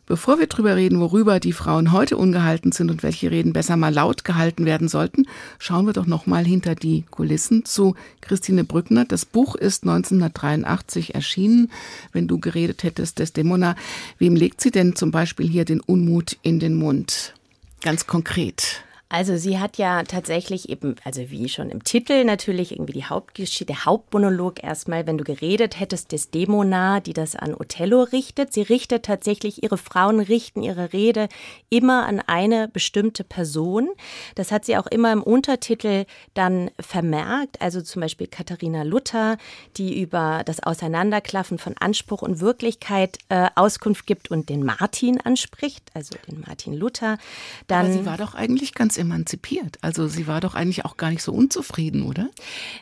Bevor 0.07 0.37
wir 0.37 0.45
drüber 0.45 0.75
reden, 0.75 0.99
worüber 0.99 1.39
die 1.39 1.51
Frauen 1.51 1.91
heute 1.91 2.17
ungehalten 2.17 2.71
sind 2.71 2.91
und 2.91 3.01
welche 3.01 3.31
Reden 3.31 3.53
besser 3.53 3.75
mal 3.75 3.93
laut 3.93 4.23
gehalten 4.23 4.65
werden 4.65 4.87
sollten, 4.87 5.25
schauen 5.57 5.87
wir 5.87 5.93
doch 5.93 6.05
noch 6.05 6.27
mal 6.27 6.45
hinter 6.45 6.75
die 6.75 7.05
Kulissen 7.09 7.65
zu 7.65 7.95
Christine 8.21 8.63
Brückner. 8.63 9.05
Das 9.05 9.25
Buch 9.25 9.55
ist 9.55 9.83
1983 9.83 11.15
erschienen. 11.15 11.71
Wenn 12.13 12.27
du 12.27 12.39
geredet 12.39 12.83
hättest, 12.83 13.17
Desdemona, 13.17 13.75
wem 14.19 14.35
legt 14.35 14.61
sie 14.61 14.71
denn 14.71 14.95
zum 14.95 15.09
Beispiel 15.09 15.49
hier 15.49 15.65
den 15.65 15.79
Unmut 15.79 16.37
in 16.43 16.59
den 16.59 16.75
Mund? 16.75 17.33
Ganz 17.81 18.05
konkret. 18.05 18.84
Also 19.07 19.37
sie 19.37 19.59
hat 19.59 19.77
ja 19.77 20.01
tatsächlich 20.01 20.69
eben, 20.69 20.95
also 21.03 21.29
wie 21.29 21.47
schon 21.47 21.69
im 21.69 21.83
Titel 21.83 22.23
natürlich 22.23 22.71
irgendwie 22.71 22.93
die 22.93 23.05
Hauptgeschichte, 23.05 23.65
der 23.65 23.85
Hauptmonolog 23.85 24.63
erstmal, 24.63 25.05
wenn 25.05 25.19
du 25.19 25.23
geredet 25.23 25.79
hättest, 25.79 26.11
des 26.11 26.31
Demona, 26.31 27.01
die 27.01 27.13
das 27.13 27.35
an 27.35 27.53
Othello 27.53 28.01
richtet. 28.01 28.51
Sie 28.51 28.63
richtet 28.63 29.05
tatsächlich, 29.05 29.61
ihre 29.61 29.77
Frauen 29.77 30.19
richten 30.19 30.63
ihre 30.63 30.91
Rede 30.91 31.29
immer 31.69 32.07
an 32.07 32.19
eine 32.19 32.67
bestimmte 32.67 33.23
Person. 33.23 33.89
Das 34.33 34.51
hat 34.51 34.65
sie 34.65 34.75
auch 34.75 34.87
immer 34.87 35.13
im 35.13 35.21
Untertitel 35.21 36.05
dann 36.33 36.71
vermerkt. 36.79 37.61
Also 37.61 37.81
zum 37.81 38.01
Beispiel 38.01 38.25
Katharina 38.25 38.81
Luther, 38.81 39.37
die 39.77 40.01
über 40.01 40.41
das 40.45 40.63
Auseinanderklaffen 40.63 41.59
von 41.59 41.75
Anspruch 41.79 42.23
und 42.23 42.39
Wirklichkeit 42.39 43.19
äh, 43.29 43.49
Auskunft 43.55 44.07
gibt 44.07 44.31
und 44.31 44.49
den 44.49 44.65
Martin 44.65 45.21
anspricht, 45.21 45.91
also 45.93 46.15
den 46.27 46.41
Martin 46.41 46.73
Luther. 46.73 47.19
Dann, 47.67 47.85
Aber 47.85 47.93
sie 47.93 48.05
war 48.07 48.17
doch 48.17 48.33
eigentlich 48.33 48.73
ganz 48.73 48.94
ganz 48.95 48.97
emanzipiert. 48.97 49.77
Also 49.81 50.07
sie 50.07 50.27
war 50.27 50.41
doch 50.41 50.55
eigentlich 50.55 50.85
auch 50.85 50.97
gar 50.97 51.09
nicht 51.09 51.21
so 51.21 51.33
unzufrieden, 51.33 52.03
oder? 52.03 52.29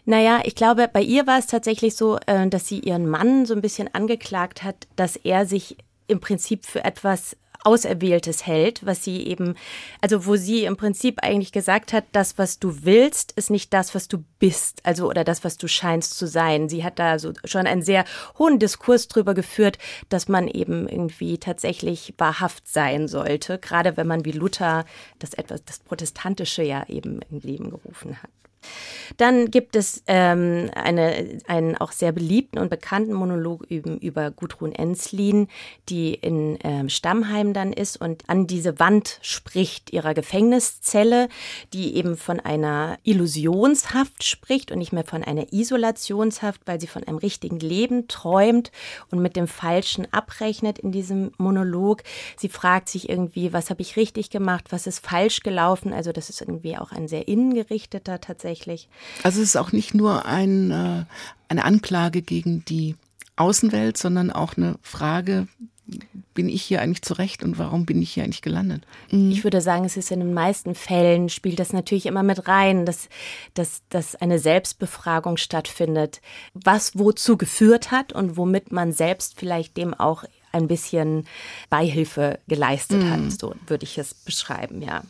Naja, 0.05 0.41
ich 0.43 0.55
glaube, 0.55 0.89
bei 0.91 1.01
ihr 1.01 1.27
war 1.27 1.39
es 1.39 1.47
tatsächlich 1.47 1.95
so, 1.95 2.17
äh, 2.25 2.47
dass 2.47 2.67
sie 2.67 2.79
ihren 2.79 3.07
Mann 3.07 3.45
so 3.45 3.53
ein 3.53 3.61
bisschen 3.61 3.93
angeklagt 3.93 4.63
hat, 4.63 4.87
dass 4.95 5.15
er 5.15 5.45
sich 5.45 5.77
im 6.07 6.19
Prinzip 6.19 6.65
für 6.65 6.83
etwas 6.83 7.35
Auserwähltes 7.63 8.45
hält, 8.45 8.85
was 8.85 9.03
sie 9.03 9.25
eben, 9.27 9.55
also 10.01 10.25
wo 10.25 10.35
sie 10.35 10.65
im 10.65 10.77
Prinzip 10.77 11.19
eigentlich 11.21 11.51
gesagt 11.51 11.93
hat, 11.93 12.05
das, 12.11 12.37
was 12.37 12.59
du 12.59 12.83
willst, 12.83 13.31
ist 13.33 13.49
nicht 13.49 13.73
das, 13.73 13.95
was 13.95 14.07
du 14.07 14.23
bist, 14.39 14.85
also 14.85 15.09
oder 15.09 15.23
das, 15.23 15.43
was 15.43 15.57
du 15.57 15.67
scheinst 15.67 16.17
zu 16.17 16.27
sein. 16.27 16.69
Sie 16.69 16.83
hat 16.83 16.99
da 16.99 17.19
so 17.19 17.33
schon 17.45 17.67
einen 17.67 17.81
sehr 17.81 18.05
hohen 18.37 18.59
Diskurs 18.59 19.07
drüber 19.07 19.33
geführt, 19.33 19.77
dass 20.09 20.27
man 20.27 20.47
eben 20.47 20.87
irgendwie 20.87 21.37
tatsächlich 21.37 22.13
wahrhaft 22.17 22.67
sein 22.67 23.07
sollte, 23.07 23.59
gerade 23.59 23.97
wenn 23.97 24.07
man 24.07 24.25
wie 24.25 24.31
Luther 24.31 24.85
das 25.19 25.33
etwas, 25.33 25.63
das 25.65 25.79
Protestantische 25.79 26.63
ja 26.63 26.85
eben 26.87 27.19
im 27.29 27.39
Leben 27.39 27.69
gerufen 27.69 28.21
hat. 28.21 28.29
Dann 29.17 29.51
gibt 29.51 29.75
es 29.75 30.03
ähm, 30.07 30.69
eine, 30.73 31.39
einen 31.47 31.75
auch 31.77 31.91
sehr 31.91 32.11
beliebten 32.11 32.59
und 32.59 32.69
bekannten 32.69 33.13
Monolog 33.13 33.65
über, 33.69 34.31
Gudrun 34.31 34.71
Enslin, 34.71 35.47
die 35.89 36.13
in 36.13 36.57
ähm, 36.63 36.89
Stammheim 36.89 37.53
dann 37.53 37.73
ist 37.73 37.97
und 37.97 38.23
an 38.29 38.47
diese 38.47 38.79
Wand 38.79 39.19
spricht 39.21 39.91
ihrer 39.91 40.13
Gefängniszelle, 40.13 41.29
die 41.73 41.95
eben 41.95 42.17
von 42.17 42.39
einer 42.39 42.97
Illusionshaft 43.03 44.23
spricht 44.23 44.71
und 44.71 44.79
nicht 44.79 44.93
mehr 44.93 45.03
von 45.03 45.23
einer 45.23 45.51
Isolationshaft, 45.51 46.61
weil 46.65 46.79
sie 46.79 46.87
von 46.87 47.03
einem 47.03 47.17
richtigen 47.17 47.59
Leben 47.59 48.07
träumt 48.07 48.71
und 49.11 49.19
mit 49.19 49.35
dem 49.35 49.47
Falschen 49.47 50.11
abrechnet 50.11 50.79
in 50.79 50.91
diesem 50.91 51.31
Monolog. 51.37 52.03
Sie 52.37 52.49
fragt 52.49 52.89
sich 52.89 53.09
irgendwie, 53.09 53.53
was 53.53 53.69
habe 53.69 53.81
ich 53.81 53.97
richtig 53.97 54.29
gemacht, 54.29 54.65
was 54.69 54.87
ist 54.87 55.05
falsch 55.05 55.41
gelaufen. 55.41 55.93
Also 55.93 56.11
das 56.11 56.29
ist 56.29 56.41
irgendwie 56.41 56.77
auch 56.77 56.91
ein 56.91 57.07
sehr 57.07 57.27
innengerichteter 57.27 58.21
tatsächlich 58.21 58.52
tatsächlich. 58.53 58.87
Also 59.23 59.41
es 59.41 59.49
ist 59.49 59.57
auch 59.57 59.71
nicht 59.71 59.93
nur 59.93 60.25
ein, 60.25 60.71
äh, 60.71 61.05
eine 61.49 61.65
Anklage 61.65 62.21
gegen 62.21 62.63
die 62.65 62.95
Außenwelt, 63.35 63.97
sondern 63.97 64.31
auch 64.31 64.57
eine 64.57 64.75
Frage, 64.81 65.47
bin 66.33 66.47
ich 66.47 66.63
hier 66.63 66.81
eigentlich 66.81 67.01
zurecht 67.01 67.43
und 67.43 67.57
warum 67.59 67.85
bin 67.85 68.01
ich 68.01 68.13
hier 68.13 68.23
eigentlich 68.23 68.41
gelandet? 68.41 68.85
Mhm. 69.11 69.31
Ich 69.31 69.43
würde 69.43 69.59
sagen, 69.59 69.85
es 69.85 69.97
ist 69.97 70.11
in 70.11 70.19
den 70.19 70.33
meisten 70.33 70.75
Fällen 70.75 71.29
spielt 71.29 71.59
das 71.59 71.73
natürlich 71.73 72.05
immer 72.05 72.23
mit 72.23 72.47
rein, 72.47 72.85
dass, 72.85 73.09
dass, 73.53 73.81
dass 73.89 74.15
eine 74.15 74.39
Selbstbefragung 74.39 75.37
stattfindet, 75.37 76.21
was 76.53 76.97
wozu 76.97 77.37
geführt 77.37 77.91
hat 77.91 78.13
und 78.13 78.37
womit 78.37 78.71
man 78.71 78.93
selbst 78.93 79.37
vielleicht 79.37 79.75
dem 79.75 79.93
auch 79.93 80.23
ein 80.51 80.67
bisschen 80.67 81.25
Beihilfe 81.69 82.39
geleistet 82.47 83.03
mhm. 83.03 83.09
hat, 83.09 83.39
so 83.39 83.53
würde 83.67 83.83
ich 83.83 83.97
es 83.97 84.13
beschreiben, 84.13 84.81
ja 84.81 85.03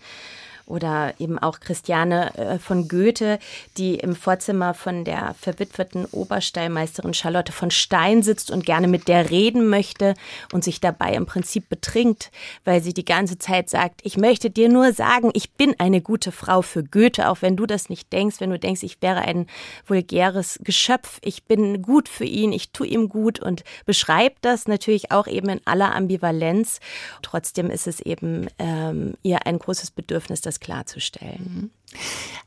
oder 0.73 1.13
eben 1.19 1.37
auch 1.37 1.59
Christiane 1.59 2.35
äh, 2.35 2.57
von 2.57 2.87
Goethe, 2.87 3.37
die 3.77 3.95
im 3.95 4.15
Vorzimmer 4.15 4.73
von 4.73 5.05
der 5.05 5.35
verwitweten 5.39 6.05
Oberstallmeisterin 6.05 7.13
Charlotte 7.13 7.51
von 7.51 7.69
Stein 7.69 8.23
sitzt 8.23 8.49
und 8.49 8.65
gerne 8.65 8.87
mit 8.87 9.07
der 9.07 9.29
reden 9.29 9.69
möchte 9.69 10.15
und 10.51 10.63
sich 10.63 10.81
dabei 10.81 11.13
im 11.13 11.27
Prinzip 11.27 11.69
betrinkt, 11.69 12.31
weil 12.65 12.81
sie 12.81 12.93
die 12.93 13.05
ganze 13.05 13.37
Zeit 13.37 13.69
sagt, 13.69 14.01
ich 14.03 14.17
möchte 14.17 14.49
dir 14.49 14.67
nur 14.67 14.93
sagen, 14.93 15.29
ich 15.33 15.51
bin 15.51 15.75
eine 15.77 16.01
gute 16.01 16.31
Frau 16.31 16.63
für 16.63 16.83
Goethe, 16.83 17.29
auch 17.29 17.43
wenn 17.43 17.55
du 17.55 17.67
das 17.67 17.89
nicht 17.89 18.11
denkst, 18.11 18.39
wenn 18.39 18.49
du 18.49 18.57
denkst, 18.57 18.81
ich 18.81 18.99
wäre 19.01 19.21
ein 19.21 19.45
vulgäres 19.85 20.59
Geschöpf, 20.63 21.19
ich 21.21 21.43
bin 21.43 21.83
gut 21.83 22.09
für 22.09 22.25
ihn, 22.25 22.51
ich 22.51 22.71
tue 22.71 22.87
ihm 22.87 23.09
gut 23.09 23.39
und 23.39 23.63
beschreibt 23.85 24.43
das 24.43 24.67
natürlich 24.67 25.11
auch 25.11 25.27
eben 25.27 25.49
in 25.49 25.61
aller 25.65 25.93
Ambivalenz. 25.93 26.79
Trotzdem 27.21 27.69
ist 27.69 27.85
es 27.85 27.99
eben 27.99 28.47
ähm, 28.57 29.13
ihr 29.21 29.45
ein 29.45 29.59
großes 29.59 29.91
Bedürfnis, 29.91 30.41
das 30.41 30.62
klarzustellen. 30.63 31.71
Mhm. 31.93 31.99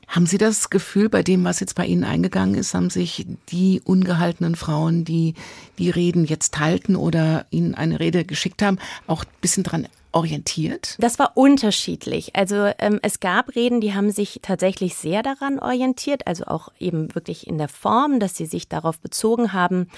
Haben 0.09 0.27
Sie 0.27 0.39
das 0.39 0.71
Gefühl, 0.71 1.09
bei 1.09 1.23
dem, 1.23 1.45
was 1.45 1.61
jetzt 1.61 1.75
bei 1.75 1.85
Ihnen 1.85 2.05
eingegangen 2.05 2.55
ist, 2.55 2.75
haben 2.75 2.91
sich 2.91 3.27
die 3.51 3.81
ungehaltenen 3.85 4.57
Frauen, 4.57 5.05
die 5.05 5.35
die 5.79 5.91
Reden 5.91 6.25
jetzt 6.25 6.59
halten 6.59 6.97
oder 6.97 7.47
Ihnen 7.51 7.75
eine 7.75 8.01
Rede 8.01 8.25
geschickt 8.25 8.63
haben, 8.63 8.79
auch 9.07 9.25
ein 9.25 9.31
bisschen 9.41 9.63
dran 9.63 9.89
orientiert? 10.13 10.97
Das 10.99 11.19
war 11.19 11.33
unterschiedlich. 11.37 12.35
Also 12.35 12.71
ähm, 12.79 12.99
es 13.03 13.21
gab 13.21 13.55
Reden, 13.55 13.83
die 13.83 13.93
haben 13.93 14.11
sich 14.11 14.41
tatsächlich 14.43 14.95
sehr 14.95 15.23
daran 15.23 15.59
orientiert, 15.59 16.27
also 16.27 16.47
auch 16.47 16.71
eben 16.79 17.15
wirklich 17.15 17.47
in 17.47 17.59
der 17.59 17.69
Form, 17.69 18.19
dass 18.19 18.35
sie 18.35 18.47
sich 18.47 18.69
darauf 18.69 18.99
bezogen 18.99 19.53
haben, 19.53 19.89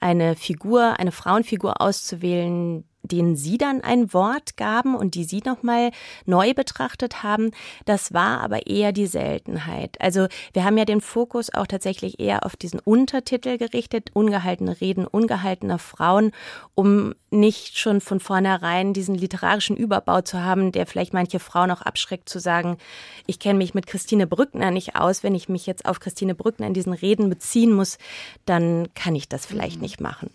eine 0.00 0.34
Figur, 0.34 0.98
eine 0.98 1.12
Frauenfigur 1.12 1.80
auszuwählen, 1.82 2.84
denen 3.06 3.36
Sie 3.36 3.58
dann 3.58 3.80
ein 3.80 4.12
Wort 4.12 4.56
gaben 4.56 4.94
und 4.94 5.14
die 5.14 5.24
Sie 5.24 5.42
nochmal 5.44 5.90
neu 6.24 6.54
betrachtet 6.54 7.22
haben. 7.22 7.50
Das 7.84 8.12
war 8.12 8.40
aber 8.40 8.66
eher 8.66 8.92
die 8.92 9.06
Seltenheit. 9.06 10.00
Also 10.00 10.28
wir 10.52 10.64
haben 10.64 10.78
ja 10.78 10.84
den 10.84 11.00
Fokus 11.00 11.52
auch 11.52 11.66
tatsächlich 11.66 12.20
eher 12.20 12.44
auf 12.44 12.56
diesen 12.56 12.80
Untertitel 12.80 13.58
gerichtet, 13.58 14.10
ungehaltene 14.12 14.80
Reden 14.80 15.06
ungehaltener 15.06 15.78
Frauen, 15.78 16.32
um 16.74 17.14
nicht 17.30 17.78
schon 17.78 18.00
von 18.00 18.20
vornherein 18.20 18.92
diesen 18.92 19.14
literarischen 19.14 19.76
Überbau 19.76 20.20
zu 20.20 20.42
haben, 20.42 20.72
der 20.72 20.86
vielleicht 20.86 21.12
manche 21.12 21.38
Frauen 21.38 21.70
auch 21.70 21.82
abschreckt 21.82 22.28
zu 22.28 22.38
sagen, 22.38 22.78
ich 23.26 23.38
kenne 23.38 23.58
mich 23.58 23.74
mit 23.74 23.86
Christine 23.86 24.26
Brückner 24.26 24.70
nicht 24.70 24.96
aus. 24.96 25.22
Wenn 25.22 25.34
ich 25.34 25.48
mich 25.48 25.66
jetzt 25.66 25.86
auf 25.86 26.00
Christine 26.00 26.34
Brückner 26.34 26.66
in 26.66 26.74
diesen 26.74 26.92
Reden 26.92 27.28
beziehen 27.28 27.72
muss, 27.72 27.98
dann 28.44 28.88
kann 28.94 29.14
ich 29.14 29.28
das 29.28 29.46
vielleicht 29.46 29.76
mhm. 29.76 29.82
nicht 29.82 30.00
machen. 30.00 30.30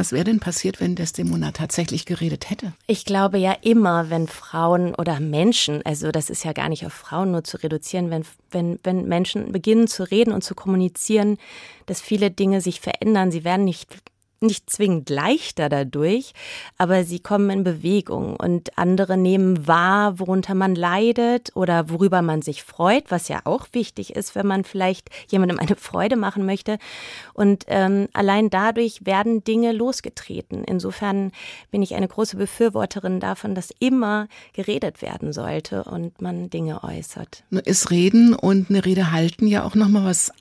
Was 0.00 0.12
wäre 0.12 0.24
denn 0.24 0.40
passiert, 0.40 0.80
wenn 0.80 0.94
Desdemona 0.94 1.52
tatsächlich 1.52 2.06
geredet 2.06 2.48
hätte? 2.48 2.72
Ich 2.86 3.04
glaube 3.04 3.36
ja 3.36 3.52
immer, 3.60 4.08
wenn 4.08 4.28
Frauen 4.28 4.94
oder 4.94 5.20
Menschen, 5.20 5.84
also 5.84 6.10
das 6.10 6.30
ist 6.30 6.42
ja 6.42 6.54
gar 6.54 6.70
nicht 6.70 6.86
auf 6.86 6.94
Frauen 6.94 7.32
nur 7.32 7.44
zu 7.44 7.58
reduzieren, 7.58 8.08
wenn, 8.08 8.24
wenn, 8.50 8.80
wenn 8.82 9.06
Menschen 9.08 9.52
beginnen 9.52 9.88
zu 9.88 10.10
reden 10.10 10.32
und 10.32 10.42
zu 10.42 10.54
kommunizieren, 10.54 11.36
dass 11.84 12.00
viele 12.00 12.30
Dinge 12.30 12.62
sich 12.62 12.80
verändern. 12.80 13.30
Sie 13.30 13.44
werden 13.44 13.66
nicht 13.66 13.88
nicht 14.40 14.70
zwingend 14.70 15.10
leichter 15.10 15.68
dadurch, 15.68 16.32
aber 16.78 17.04
sie 17.04 17.20
kommen 17.20 17.50
in 17.50 17.64
Bewegung 17.64 18.36
und 18.36 18.78
andere 18.78 19.16
nehmen 19.16 19.66
wahr, 19.66 20.18
worunter 20.18 20.54
man 20.54 20.74
leidet 20.74 21.54
oder 21.54 21.90
worüber 21.90 22.22
man 22.22 22.40
sich 22.40 22.62
freut, 22.62 23.10
was 23.10 23.28
ja 23.28 23.40
auch 23.44 23.66
wichtig 23.72 24.16
ist, 24.16 24.34
wenn 24.34 24.46
man 24.46 24.64
vielleicht 24.64 25.10
jemandem 25.28 25.58
eine 25.58 25.76
Freude 25.76 26.16
machen 26.16 26.46
möchte. 26.46 26.78
Und 27.34 27.64
ähm, 27.68 28.08
allein 28.12 28.50
dadurch 28.50 29.04
werden 29.04 29.44
Dinge 29.44 29.72
losgetreten. 29.72 30.64
Insofern 30.64 31.32
bin 31.70 31.82
ich 31.82 31.94
eine 31.94 32.08
große 32.08 32.36
Befürworterin 32.36 33.20
davon, 33.20 33.54
dass 33.54 33.70
immer 33.78 34.28
geredet 34.54 35.02
werden 35.02 35.32
sollte 35.32 35.84
und 35.84 36.22
man 36.22 36.50
Dinge 36.50 36.82
äußert. 36.82 37.44
Ist 37.64 37.90
Reden 37.90 38.34
und 38.34 38.70
eine 38.70 38.84
Rede 38.84 39.12
halten 39.12 39.46
ja 39.46 39.64
auch 39.64 39.74
nochmal 39.74 40.04
was 40.04 40.32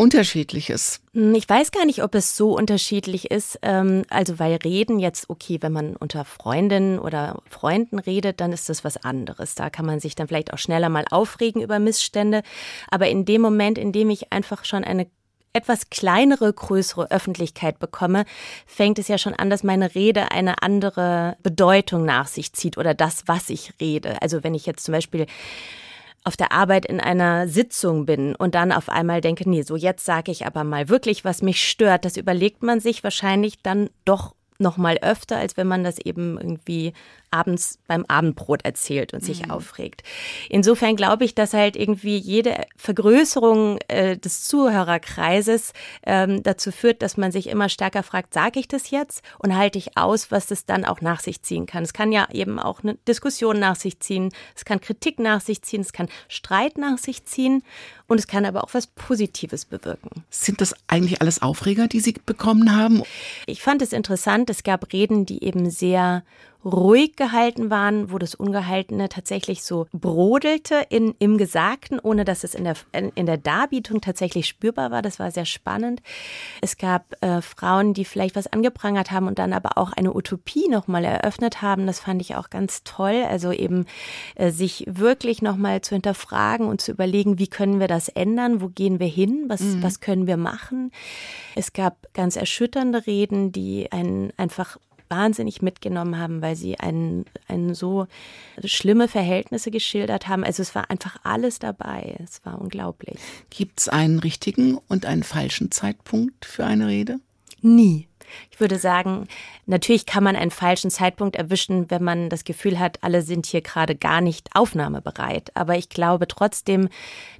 Unterschiedliches. 0.00 1.02
Hm, 1.12 1.34
ich 1.34 1.46
weiß 1.46 1.72
gar 1.72 1.84
nicht, 1.84 2.02
ob 2.02 2.14
es 2.14 2.34
so 2.34 2.56
unterschiedlich 2.56 3.30
ist. 3.30 3.58
Ähm, 3.60 4.04
also, 4.08 4.38
weil 4.38 4.54
Reden 4.54 4.98
jetzt, 4.98 5.28
okay, 5.28 5.58
wenn 5.60 5.72
man 5.72 5.94
unter 5.94 6.24
Freundinnen 6.24 6.98
oder 6.98 7.42
Freunden 7.50 7.98
redet, 7.98 8.40
dann 8.40 8.50
ist 8.50 8.70
das 8.70 8.82
was 8.82 8.96
anderes. 8.96 9.54
Da 9.54 9.68
kann 9.68 9.84
man 9.84 10.00
sich 10.00 10.14
dann 10.14 10.26
vielleicht 10.26 10.54
auch 10.54 10.58
schneller 10.58 10.88
mal 10.88 11.04
aufregen 11.10 11.60
über 11.60 11.78
Missstände. 11.78 12.42
Aber 12.90 13.08
in 13.08 13.26
dem 13.26 13.42
Moment, 13.42 13.76
in 13.76 13.92
dem 13.92 14.08
ich 14.08 14.32
einfach 14.32 14.64
schon 14.64 14.84
eine 14.84 15.06
etwas 15.52 15.90
kleinere, 15.90 16.50
größere 16.50 17.10
Öffentlichkeit 17.10 17.78
bekomme, 17.78 18.24
fängt 18.66 18.98
es 18.98 19.08
ja 19.08 19.18
schon 19.18 19.34
an, 19.34 19.50
dass 19.50 19.64
meine 19.64 19.94
Rede 19.94 20.30
eine 20.30 20.62
andere 20.62 21.36
Bedeutung 21.42 22.06
nach 22.06 22.28
sich 22.28 22.54
zieht 22.54 22.78
oder 22.78 22.94
das, 22.94 23.24
was 23.26 23.50
ich 23.50 23.74
rede. 23.82 24.22
Also 24.22 24.44
wenn 24.44 24.54
ich 24.54 24.64
jetzt 24.64 24.84
zum 24.84 24.92
Beispiel 24.92 25.26
auf 26.24 26.36
der 26.36 26.52
Arbeit 26.52 26.84
in 26.86 27.00
einer 27.00 27.48
Sitzung 27.48 28.04
bin 28.06 28.34
und 28.34 28.54
dann 28.54 28.72
auf 28.72 28.88
einmal 28.88 29.20
denke, 29.20 29.48
nee, 29.48 29.62
so 29.62 29.76
jetzt 29.76 30.04
sage 30.04 30.30
ich 30.30 30.46
aber 30.46 30.64
mal 30.64 30.88
wirklich, 30.88 31.24
was 31.24 31.42
mich 31.42 31.66
stört, 31.66 32.04
das 32.04 32.16
überlegt 32.16 32.62
man 32.62 32.80
sich 32.80 33.02
wahrscheinlich 33.02 33.62
dann 33.62 33.88
doch 34.04 34.34
noch 34.58 34.76
mal 34.76 34.98
öfter, 35.00 35.38
als 35.38 35.56
wenn 35.56 35.66
man 35.66 35.82
das 35.82 35.98
eben 35.98 36.38
irgendwie 36.38 36.92
abends 37.30 37.78
beim 37.86 38.04
Abendbrot 38.06 38.64
erzählt 38.64 39.14
und 39.14 39.24
sich 39.24 39.46
mhm. 39.46 39.50
aufregt. 39.50 40.02
Insofern 40.48 40.96
glaube 40.96 41.24
ich, 41.24 41.34
dass 41.34 41.54
halt 41.54 41.76
irgendwie 41.76 42.16
jede 42.16 42.64
Vergrößerung 42.76 43.78
äh, 43.88 44.16
des 44.16 44.44
Zuhörerkreises 44.44 45.72
ähm, 46.04 46.42
dazu 46.42 46.72
führt, 46.72 47.02
dass 47.02 47.16
man 47.16 47.32
sich 47.32 47.48
immer 47.48 47.68
stärker 47.68 48.02
fragt, 48.02 48.34
sage 48.34 48.60
ich 48.60 48.68
das 48.68 48.90
jetzt 48.90 49.22
und 49.38 49.56
halte 49.56 49.78
ich 49.78 49.96
aus, 49.96 50.30
was 50.30 50.46
das 50.46 50.66
dann 50.66 50.84
auch 50.84 51.00
nach 51.00 51.20
sich 51.20 51.42
ziehen 51.42 51.66
kann. 51.66 51.82
Es 51.82 51.92
kann 51.92 52.12
ja 52.12 52.28
eben 52.32 52.58
auch 52.58 52.82
eine 52.82 52.94
Diskussion 53.06 53.58
nach 53.58 53.76
sich 53.76 54.00
ziehen, 54.00 54.30
es 54.56 54.64
kann 54.64 54.80
Kritik 54.80 55.18
nach 55.18 55.40
sich 55.40 55.62
ziehen, 55.62 55.80
es 55.82 55.92
kann 55.92 56.08
Streit 56.28 56.78
nach 56.78 56.98
sich 56.98 57.24
ziehen 57.24 57.62
und 58.08 58.18
es 58.18 58.26
kann 58.26 58.44
aber 58.44 58.64
auch 58.64 58.74
was 58.74 58.88
Positives 58.88 59.64
bewirken. 59.64 60.24
Sind 60.30 60.60
das 60.60 60.74
eigentlich 60.88 61.20
alles 61.20 61.42
Aufreger, 61.42 61.86
die 61.86 62.00
Sie 62.00 62.14
bekommen 62.26 62.76
haben? 62.76 63.02
Ich 63.46 63.62
fand 63.62 63.82
es 63.82 63.92
interessant, 63.92 64.50
es 64.50 64.64
gab 64.64 64.92
Reden, 64.92 65.26
die 65.26 65.44
eben 65.44 65.70
sehr 65.70 66.24
ruhig 66.64 67.16
gehalten 67.16 67.70
waren, 67.70 68.10
wo 68.10 68.18
das 68.18 68.34
Ungehaltene 68.34 69.08
tatsächlich 69.08 69.62
so 69.62 69.86
brodelte 69.92 70.84
in, 70.88 71.14
im 71.18 71.38
Gesagten, 71.38 71.98
ohne 71.98 72.24
dass 72.24 72.44
es 72.44 72.54
in 72.54 72.64
der, 72.64 72.76
in 72.92 73.26
der 73.26 73.38
Darbietung 73.38 74.00
tatsächlich 74.00 74.46
spürbar 74.46 74.90
war. 74.90 75.02
Das 75.02 75.18
war 75.18 75.30
sehr 75.30 75.46
spannend. 75.46 76.02
Es 76.60 76.76
gab 76.76 77.14
äh, 77.22 77.40
Frauen, 77.40 77.94
die 77.94 78.04
vielleicht 78.04 78.36
was 78.36 78.46
angeprangert 78.46 79.10
haben 79.10 79.26
und 79.26 79.38
dann 79.38 79.52
aber 79.52 79.78
auch 79.78 79.92
eine 79.92 80.14
Utopie 80.14 80.68
nochmal 80.68 81.04
eröffnet 81.04 81.62
haben. 81.62 81.86
Das 81.86 82.00
fand 82.00 82.20
ich 82.20 82.36
auch 82.36 82.50
ganz 82.50 82.84
toll. 82.84 83.24
Also 83.28 83.52
eben 83.52 83.86
äh, 84.34 84.50
sich 84.50 84.84
wirklich 84.86 85.42
nochmal 85.42 85.80
zu 85.80 85.94
hinterfragen 85.94 86.66
und 86.66 86.80
zu 86.80 86.92
überlegen, 86.92 87.38
wie 87.38 87.48
können 87.48 87.80
wir 87.80 87.88
das 87.88 88.08
ändern? 88.08 88.60
Wo 88.60 88.68
gehen 88.68 89.00
wir 89.00 89.06
hin? 89.06 89.44
Was, 89.48 89.60
mhm. 89.60 89.82
was 89.82 90.00
können 90.00 90.26
wir 90.26 90.36
machen? 90.36 90.92
Es 91.54 91.72
gab 91.72 92.12
ganz 92.14 92.36
erschütternde 92.36 93.06
Reden, 93.06 93.52
die 93.52 93.90
einen 93.92 94.32
einfach 94.36 94.76
wahnsinnig 95.10 95.62
mitgenommen 95.62 96.18
haben, 96.18 96.40
weil 96.40 96.56
sie 96.56 96.78
einen, 96.78 97.26
einen 97.48 97.74
so 97.74 98.06
schlimme 98.64 99.08
Verhältnisse 99.08 99.70
geschildert 99.70 100.28
haben. 100.28 100.44
Also 100.44 100.62
es 100.62 100.74
war 100.74 100.90
einfach 100.90 101.16
alles 101.22 101.58
dabei. 101.58 102.16
Es 102.22 102.44
war 102.44 102.60
unglaublich. 102.60 103.18
Gibt 103.50 103.80
es 103.80 103.88
einen 103.88 104.20
richtigen 104.20 104.78
und 104.88 105.04
einen 105.06 105.22
falschen 105.22 105.70
Zeitpunkt 105.70 106.44
für 106.44 106.64
eine 106.64 106.86
Rede? 106.86 107.18
Nie. 107.60 108.06
Ich 108.50 108.60
würde 108.60 108.78
sagen, 108.78 109.28
natürlich 109.66 110.06
kann 110.06 110.24
man 110.24 110.36
einen 110.36 110.50
falschen 110.50 110.90
Zeitpunkt 110.90 111.36
erwischen, 111.36 111.90
wenn 111.90 112.02
man 112.02 112.28
das 112.28 112.44
Gefühl 112.44 112.78
hat, 112.78 112.98
alle 113.02 113.22
sind 113.22 113.46
hier 113.46 113.60
gerade 113.60 113.94
gar 113.94 114.20
nicht 114.20 114.50
aufnahmebereit. 114.54 115.50
Aber 115.54 115.76
ich 115.76 115.88
glaube 115.88 116.26
trotzdem, 116.28 116.88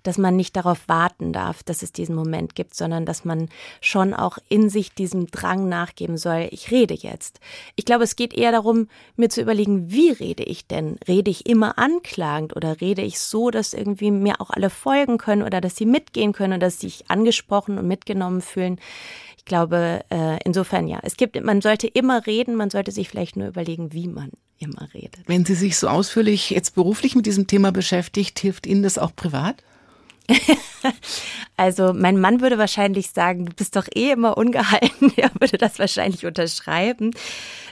dass 0.03 0.19
man 0.19 0.37
nicht 0.37 0.57
darauf 0.57 0.89
warten 0.89 1.33
darf, 1.33 1.63
dass 1.63 1.83
es 1.83 1.93
diesen 1.93 2.15
Moment 2.15 2.55
gibt, 2.55 2.75
sondern 2.75 3.07
dass 3.07 3.25
man 3.25 3.49
schon 3.81 4.15
auch 4.15 4.39
in 4.49 4.69
sich 4.71 4.93
diesem 4.95 5.27
Drang 5.31 5.69
nachgeben 5.69 6.17
soll, 6.17 6.49
ich 6.51 6.71
rede 6.71 6.95
jetzt. 6.95 7.41
Ich 7.77 7.85
glaube, 7.85 8.05
es 8.05 8.17
geht 8.17 8.35
eher 8.35 8.53
darum, 8.53 8.89
mir 9.17 9.29
zu 9.29 9.41
überlegen, 9.41 9.91
wie 9.91 10.11
rede 10.11 10.43
ich 10.43 10.67
denn? 10.67 10.99
Rede 11.07 11.31
ich 11.31 11.47
immer 11.47 11.79
anklagend 11.79 12.57
oder 12.57 12.81
rede 12.81 13.03
ich 13.03 13.19
so, 13.19 13.51
dass 13.51 13.75
irgendwie 13.75 14.11
mir 14.11 14.41
auch 14.41 14.51
alle 14.51 14.71
folgen 14.71 15.19
können 15.19 15.43
oder 15.43 15.61
dass 15.61 15.77
sie 15.77 15.87
mitgehen 15.87 16.33
können 16.33 16.55
oder 16.55 16.67
dass 16.67 16.81
sie 16.81 16.89
sich 16.89 17.11
angesprochen 17.11 17.79
und 17.79 17.87
mitgenommen 17.87 18.41
fühlen? 18.41 18.79
Ich 19.41 19.47
glaube, 19.47 20.05
äh, 20.11 20.39
insofern 20.45 20.87
ja, 20.87 20.99
es 21.03 21.17
gibt, 21.17 21.43
man 21.43 21.63
sollte 21.63 21.87
immer 21.87 22.27
reden, 22.27 22.57
man 22.57 22.69
sollte 22.69 22.93
sich 22.93 23.09
vielleicht 23.09 23.37
nur 23.37 23.49
überlegen, 23.49 23.95
wie 23.95 24.07
man 24.07 24.33
immer 24.59 24.87
redet. 24.93 25.21
Wenn 25.29 25.47
Sie 25.47 25.55
sich 25.55 25.79
so 25.79 25.89
ausführlich 25.89 26.51
jetzt 26.51 26.75
beruflich 26.75 27.17
mit 27.17 27.25
diesem 27.25 27.47
Thema 27.47 27.73
beschäftigt, 27.73 28.39
hilft 28.39 28.67
Ihnen 28.67 28.83
das 28.83 28.99
auch 28.99 29.17
privat? 29.17 29.65
also 31.57 31.95
mein 31.95 32.21
Mann 32.21 32.43
würde 32.43 32.59
wahrscheinlich 32.59 33.13
sagen, 33.13 33.47
du 33.47 33.55
bist 33.55 33.77
doch 33.77 33.89
eh 33.95 34.11
immer 34.11 34.37
ungehalten. 34.37 35.11
Er 35.17 35.31
würde 35.41 35.57
das 35.57 35.79
wahrscheinlich 35.79 36.27
unterschreiben. 36.27 37.13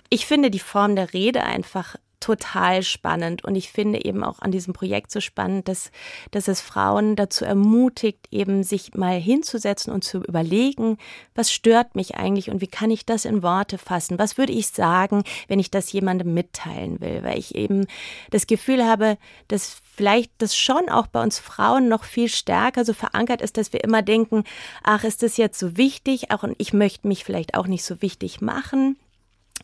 Ich 0.08 0.24
finde 0.24 0.50
die 0.50 0.60
Form 0.60 0.96
der 0.96 1.12
Rede 1.12 1.44
einfach 1.44 1.96
total 2.20 2.82
spannend. 2.82 3.44
Und 3.44 3.54
ich 3.54 3.70
finde 3.70 4.04
eben 4.04 4.24
auch 4.24 4.40
an 4.40 4.50
diesem 4.50 4.74
Projekt 4.74 5.10
so 5.10 5.20
spannend, 5.20 5.68
dass, 5.68 5.90
dass 6.30 6.48
es 6.48 6.60
Frauen 6.60 7.16
dazu 7.16 7.44
ermutigt, 7.44 8.26
eben 8.30 8.64
sich 8.64 8.94
mal 8.94 9.18
hinzusetzen 9.18 9.92
und 9.92 10.04
zu 10.04 10.18
überlegen, 10.22 10.98
was 11.34 11.52
stört 11.52 11.94
mich 11.94 12.16
eigentlich 12.16 12.50
und 12.50 12.60
wie 12.60 12.66
kann 12.66 12.90
ich 12.90 13.06
das 13.06 13.24
in 13.24 13.42
Worte 13.42 13.78
fassen? 13.78 14.18
Was 14.18 14.38
würde 14.38 14.52
ich 14.52 14.68
sagen, 14.68 15.22
wenn 15.46 15.58
ich 15.58 15.70
das 15.70 15.92
jemandem 15.92 16.34
mitteilen 16.34 17.00
will? 17.00 17.22
Weil 17.22 17.38
ich 17.38 17.54
eben 17.54 17.86
das 18.30 18.46
Gefühl 18.46 18.84
habe, 18.84 19.18
dass 19.46 19.80
vielleicht 19.94 20.32
das 20.38 20.56
schon 20.56 20.88
auch 20.88 21.06
bei 21.06 21.22
uns 21.22 21.38
Frauen 21.38 21.88
noch 21.88 22.04
viel 22.04 22.28
stärker 22.28 22.84
so 22.84 22.92
verankert 22.92 23.42
ist, 23.42 23.56
dass 23.56 23.72
wir 23.72 23.84
immer 23.84 24.02
denken, 24.02 24.44
ach, 24.82 25.04
ist 25.04 25.22
das 25.22 25.36
jetzt 25.36 25.58
so 25.58 25.76
wichtig? 25.76 26.30
Auch 26.30 26.42
und 26.42 26.54
ich 26.58 26.72
möchte 26.72 27.08
mich 27.08 27.24
vielleicht 27.24 27.54
auch 27.54 27.66
nicht 27.66 27.84
so 27.84 28.02
wichtig 28.02 28.40
machen 28.40 28.96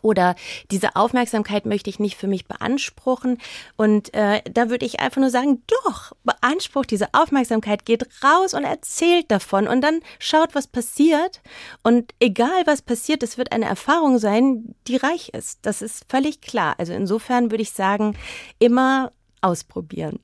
oder 0.03 0.35
diese 0.71 0.97
Aufmerksamkeit 0.97 1.67
möchte 1.67 1.91
ich 1.91 1.99
nicht 1.99 2.17
für 2.17 2.27
mich 2.27 2.47
beanspruchen. 2.47 3.39
Und 3.77 4.13
äh, 4.15 4.43
da 4.51 4.71
würde 4.71 4.87
ich 4.87 5.01
einfach 5.01 5.21
nur 5.21 5.31
sagen, 5.31 5.63
doch, 5.85 6.13
beansprucht 6.25 6.91
diese 6.91 7.09
Aufmerksamkeit, 7.13 7.85
geht 7.85 8.07
raus 8.23 8.55
und 8.55 8.65
erzählt 8.65 9.31
davon 9.31 9.67
und 9.67 9.81
dann 9.81 10.01
schaut, 10.19 10.55
was 10.55 10.67
passiert. 10.67 11.43
Und 11.83 12.13
egal, 12.21 12.63
was 12.67 12.83
passiert, 12.83 13.23
es 13.23 13.39
wird 13.39 13.53
eine 13.53 13.67
Erfahrung 13.67 14.19
sein, 14.19 14.75
die 14.87 14.97
reich 14.97 15.31
ist. 15.31 15.61
Das 15.63 15.83
ist 15.83 16.05
völlig 16.09 16.41
klar. 16.41 16.75
Also 16.79 16.93
insofern 16.93 17.51
würde 17.51 17.63
ich 17.63 17.73
sagen, 17.73 18.17
immer 18.59 19.13
ausprobieren. 19.41 20.21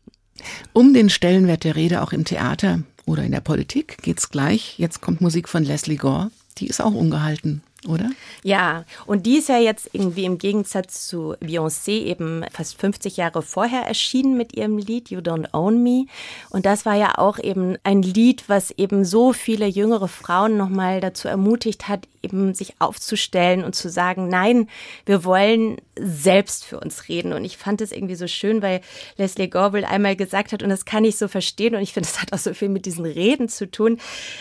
Um 0.73 0.95
den 0.95 1.11
Stellenwert 1.11 1.65
der 1.65 1.77
Rede 1.77 2.03
auch 2.03 2.13
im 2.13 2.25
Theater 2.25 2.83
oder 3.07 3.23
in 3.23 3.33
der 3.33 3.41
Politik 3.41 3.99
geht 4.03 4.19
es 4.19 4.31
gleich. 4.31 4.79
Jetzt 4.79 5.01
kommt 5.01 5.21
Musik 5.21 5.49
von 5.49 5.65
Leslie 5.65 5.97
Gore. 5.97 6.31
Die 6.59 6.67
ist 6.67 6.81
auch 6.81 6.95
ungehalten 6.95 7.63
oder? 7.89 8.11
Ja, 8.43 8.85
und 9.07 9.25
die 9.25 9.39
ist 9.39 9.49
ja 9.49 9.59
jetzt 9.59 9.89
irgendwie 9.93 10.25
im 10.25 10.37
Gegensatz 10.37 11.07
zu 11.07 11.35
Beyoncé 11.41 12.05
eben 12.05 12.45
fast 12.53 12.79
50 12.79 13.17
Jahre 13.17 13.43
vorher 13.43 13.83
erschienen 13.83 14.37
mit 14.37 14.55
ihrem 14.55 14.77
Lied 14.77 15.11
You 15.11 15.21
Don't 15.21 15.53
Own 15.53 15.83
Me. 15.83 16.07
Und 16.51 16.67
das 16.67 16.85
war 16.85 16.95
ja 16.95 17.17
auch 17.17 17.39
eben 17.39 17.77
ein 17.83 18.03
Lied, 18.03 18.45
was 18.49 18.71
eben 18.73 19.05
so 19.05 19.33
viele 19.33 19.67
jüngere 19.67 20.09
Frauen 20.09 20.59
nochmal 20.59 21.01
dazu 21.01 21.29
ermutigt 21.29 21.89
hat, 21.89 22.07
eben 22.23 22.55
sich 22.55 22.75
aufzustellen 22.81 23.65
und 23.65 23.75
zu 23.75 23.89
sagen, 23.89 24.29
nein, 24.29 24.69
wir 25.07 25.25
wollen 25.25 25.79
selbst 25.97 26.65
für 26.65 26.79
uns 26.81 27.09
reden. 27.09 27.33
Und 27.33 27.45
ich 27.45 27.57
fand 27.57 27.81
es 27.81 27.93
irgendwie 27.93 28.15
so 28.15 28.27
schön, 28.27 28.63
weil 28.63 28.81
Leslie 29.17 29.49
Gorbel 29.49 29.85
einmal 29.85 30.17
gesagt 30.17 30.53
hat, 30.53 30.63
und 30.63 30.69
das 30.69 30.85
kann 30.85 31.05
ich 31.05 31.17
so 31.17 31.29
verstehen, 31.29 31.75
und 31.75 31.83
ich 31.83 31.93
finde, 31.93 32.09
es 32.09 32.21
hat 32.21 32.33
auch 32.33 32.39
so 32.39 32.53
viel 32.55 32.69
mit 32.69 32.87
diesen 32.87 33.05
Reden 33.05 33.49
zu 33.49 33.71
tun, 33.71 33.99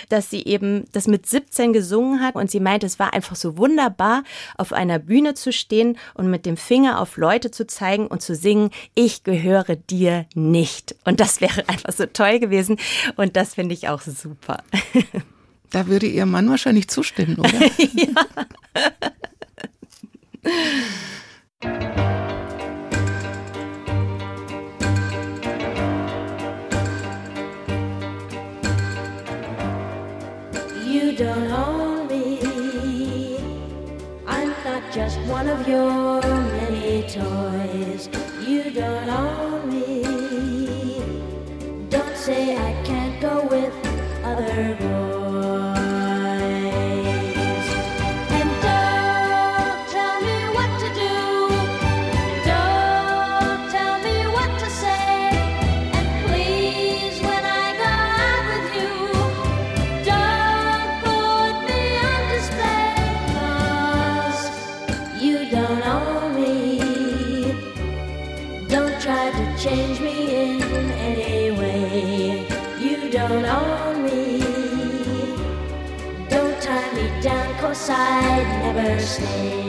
dass 0.09 0.29
sie 0.29 0.43
eben 0.45 0.85
das 0.91 1.07
mit 1.07 1.25
17 1.25 1.73
gesungen 1.73 2.21
hat 2.21 2.35
und 2.35 2.51
sie 2.51 2.59
meinte, 2.59 2.85
es 2.85 2.99
war 2.99 3.13
einfach 3.13 3.28
so 3.35 3.57
wunderbar, 3.57 4.23
auf 4.57 4.73
einer 4.73 4.99
Bühne 4.99 5.33
zu 5.33 5.51
stehen 5.51 5.97
und 6.13 6.29
mit 6.29 6.45
dem 6.45 6.57
Finger 6.57 6.99
auf 6.99 7.17
Leute 7.17 7.51
zu 7.51 7.67
zeigen 7.67 8.07
und 8.07 8.21
zu 8.21 8.35
singen, 8.35 8.71
ich 8.95 9.23
gehöre 9.23 9.75
dir 9.75 10.25
nicht. 10.35 10.95
Und 11.05 11.19
das 11.19 11.41
wäre 11.41 11.67
einfach 11.67 11.93
so 11.93 12.05
toll 12.05 12.39
gewesen. 12.39 12.77
Und 13.15 13.35
das 13.35 13.55
finde 13.55 13.73
ich 13.73 13.89
auch 13.89 14.01
super. 14.01 14.63
Da 15.71 15.85
würde 15.85 16.07
Ihr 16.07 16.25
Mann 16.25 16.49
wahrscheinlich 16.49 16.87
zustimmen, 16.87 17.37
oder? 17.37 17.49
ja. 17.93 18.07
You 30.87 31.11
don't 31.15 31.51
own 31.51 31.78
one 35.39 35.47
of 35.47 35.65
your 35.69 36.21
many 36.21 37.01
toys. 37.03 38.09
You 38.45 38.71
don't 38.71 39.09
own 39.09 39.69
me. 39.69 40.01
Don't 41.87 42.17
say 42.17 42.57
I 42.57 42.73
can't 42.83 43.21
go 43.21 43.47
with 43.47 43.73
other 44.25 44.75
boys. 44.75 44.88
side 77.89 78.45
never 78.61 78.99
stay. 78.99 79.68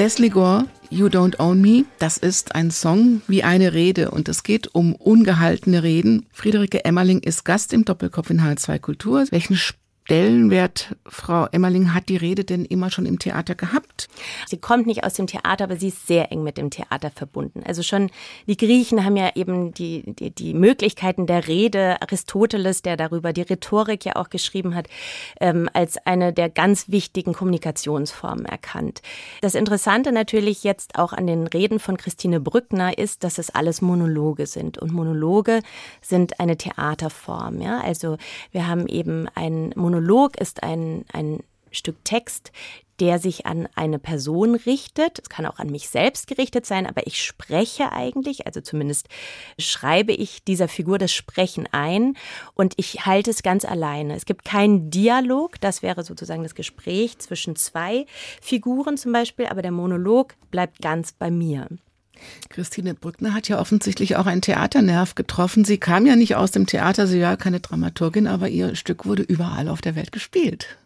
Leslie 0.00 0.30
Gore, 0.30 0.64
You 0.88 1.08
Don't 1.08 1.38
Own 1.40 1.60
Me, 1.60 1.84
das 1.98 2.16
ist 2.16 2.54
ein 2.54 2.70
Song 2.70 3.20
wie 3.28 3.44
eine 3.44 3.74
Rede 3.74 4.10
und 4.10 4.30
es 4.30 4.44
geht 4.44 4.74
um 4.74 4.94
ungehaltene 4.94 5.82
Reden. 5.82 6.24
Friederike 6.32 6.86
Emmerling 6.86 7.20
ist 7.20 7.44
Gast 7.44 7.74
im 7.74 7.84
Doppelkopf 7.84 8.30
in 8.30 8.40
H2 8.40 8.78
Kultur. 8.78 9.26
Welchen 9.30 9.56
Stellenwert, 10.10 10.96
Frau 11.06 11.46
Emmerling, 11.52 11.94
hat 11.94 12.08
die 12.08 12.16
Rede 12.16 12.44
denn 12.44 12.64
immer 12.64 12.90
schon 12.90 13.06
im 13.06 13.20
Theater 13.20 13.54
gehabt? 13.54 14.08
Sie 14.48 14.56
kommt 14.56 14.88
nicht 14.88 15.04
aus 15.04 15.14
dem 15.14 15.28
Theater, 15.28 15.62
aber 15.62 15.76
sie 15.76 15.86
ist 15.86 16.08
sehr 16.08 16.32
eng 16.32 16.42
mit 16.42 16.58
dem 16.58 16.70
Theater 16.70 17.12
verbunden. 17.12 17.62
Also 17.64 17.84
schon 17.84 18.10
die 18.48 18.56
Griechen 18.56 19.04
haben 19.04 19.16
ja 19.16 19.30
eben 19.36 19.72
die, 19.72 20.02
die, 20.12 20.32
die 20.32 20.52
Möglichkeiten 20.52 21.28
der 21.28 21.46
Rede, 21.46 22.02
Aristoteles, 22.02 22.82
der 22.82 22.96
darüber 22.96 23.32
die 23.32 23.42
Rhetorik 23.42 24.04
ja 24.04 24.16
auch 24.16 24.30
geschrieben 24.30 24.74
hat, 24.74 24.88
ähm, 25.40 25.70
als 25.74 25.96
eine 26.04 26.32
der 26.32 26.48
ganz 26.48 26.88
wichtigen 26.88 27.32
Kommunikationsformen 27.32 28.46
erkannt. 28.46 29.02
Das 29.42 29.54
Interessante 29.54 30.10
natürlich 30.10 30.64
jetzt 30.64 30.98
auch 30.98 31.12
an 31.12 31.28
den 31.28 31.46
Reden 31.46 31.78
von 31.78 31.96
Christine 31.96 32.40
Brückner 32.40 32.98
ist, 32.98 33.22
dass 33.22 33.38
es 33.38 33.50
alles 33.50 33.80
Monologe 33.80 34.46
sind. 34.46 34.76
Und 34.76 34.90
Monologe 34.90 35.60
sind 36.02 36.40
eine 36.40 36.56
Theaterform. 36.56 37.60
Ja? 37.60 37.80
Also 37.80 38.16
wir 38.50 38.66
haben 38.66 38.88
eben 38.88 39.28
ein 39.36 39.72
Monolog 39.76 39.99
ist 40.36 40.62
ein, 40.62 41.04
ein 41.12 41.42
Stück 41.70 42.04
Text, 42.04 42.52
der 43.00 43.18
sich 43.18 43.46
an 43.46 43.66
eine 43.74 43.98
Person 43.98 44.54
richtet. 44.54 45.18
Es 45.20 45.28
kann 45.30 45.46
auch 45.46 45.58
an 45.58 45.70
mich 45.70 45.88
selbst 45.88 46.26
gerichtet 46.26 46.66
sein, 46.66 46.86
aber 46.86 47.06
ich 47.06 47.22
spreche 47.22 47.92
eigentlich, 47.92 48.46
also 48.46 48.60
zumindest 48.60 49.08
schreibe 49.58 50.12
ich 50.12 50.44
dieser 50.44 50.68
Figur 50.68 50.98
das 50.98 51.12
Sprechen 51.12 51.66
ein 51.72 52.16
und 52.54 52.74
ich 52.76 53.06
halte 53.06 53.30
es 53.30 53.42
ganz 53.42 53.64
alleine. 53.64 54.14
Es 54.14 54.26
gibt 54.26 54.44
keinen 54.44 54.90
Dialog, 54.90 55.58
das 55.60 55.82
wäre 55.82 56.04
sozusagen 56.04 56.42
das 56.42 56.54
Gespräch 56.54 57.18
zwischen 57.18 57.56
zwei 57.56 58.04
Figuren 58.42 58.98
zum 58.98 59.12
Beispiel, 59.12 59.46
aber 59.46 59.62
der 59.62 59.72
Monolog 59.72 60.34
bleibt 60.50 60.82
ganz 60.82 61.12
bei 61.12 61.30
mir. 61.30 61.68
Christine 62.48 62.94
Brückner 62.94 63.34
hat 63.34 63.48
ja 63.48 63.60
offensichtlich 63.60 64.16
auch 64.16 64.26
einen 64.26 64.42
Theaternerv 64.42 65.14
getroffen. 65.14 65.64
Sie 65.64 65.78
kam 65.78 66.06
ja 66.06 66.16
nicht 66.16 66.36
aus 66.36 66.50
dem 66.50 66.66
Theater, 66.66 67.06
sie 67.06 67.20
war 67.20 67.36
keine 67.36 67.60
Dramaturgin, 67.60 68.26
aber 68.26 68.48
ihr 68.48 68.74
Stück 68.74 69.06
wurde 69.06 69.22
überall 69.22 69.68
auf 69.68 69.80
der 69.80 69.96
Welt 69.96 70.12
gespielt. 70.12 70.78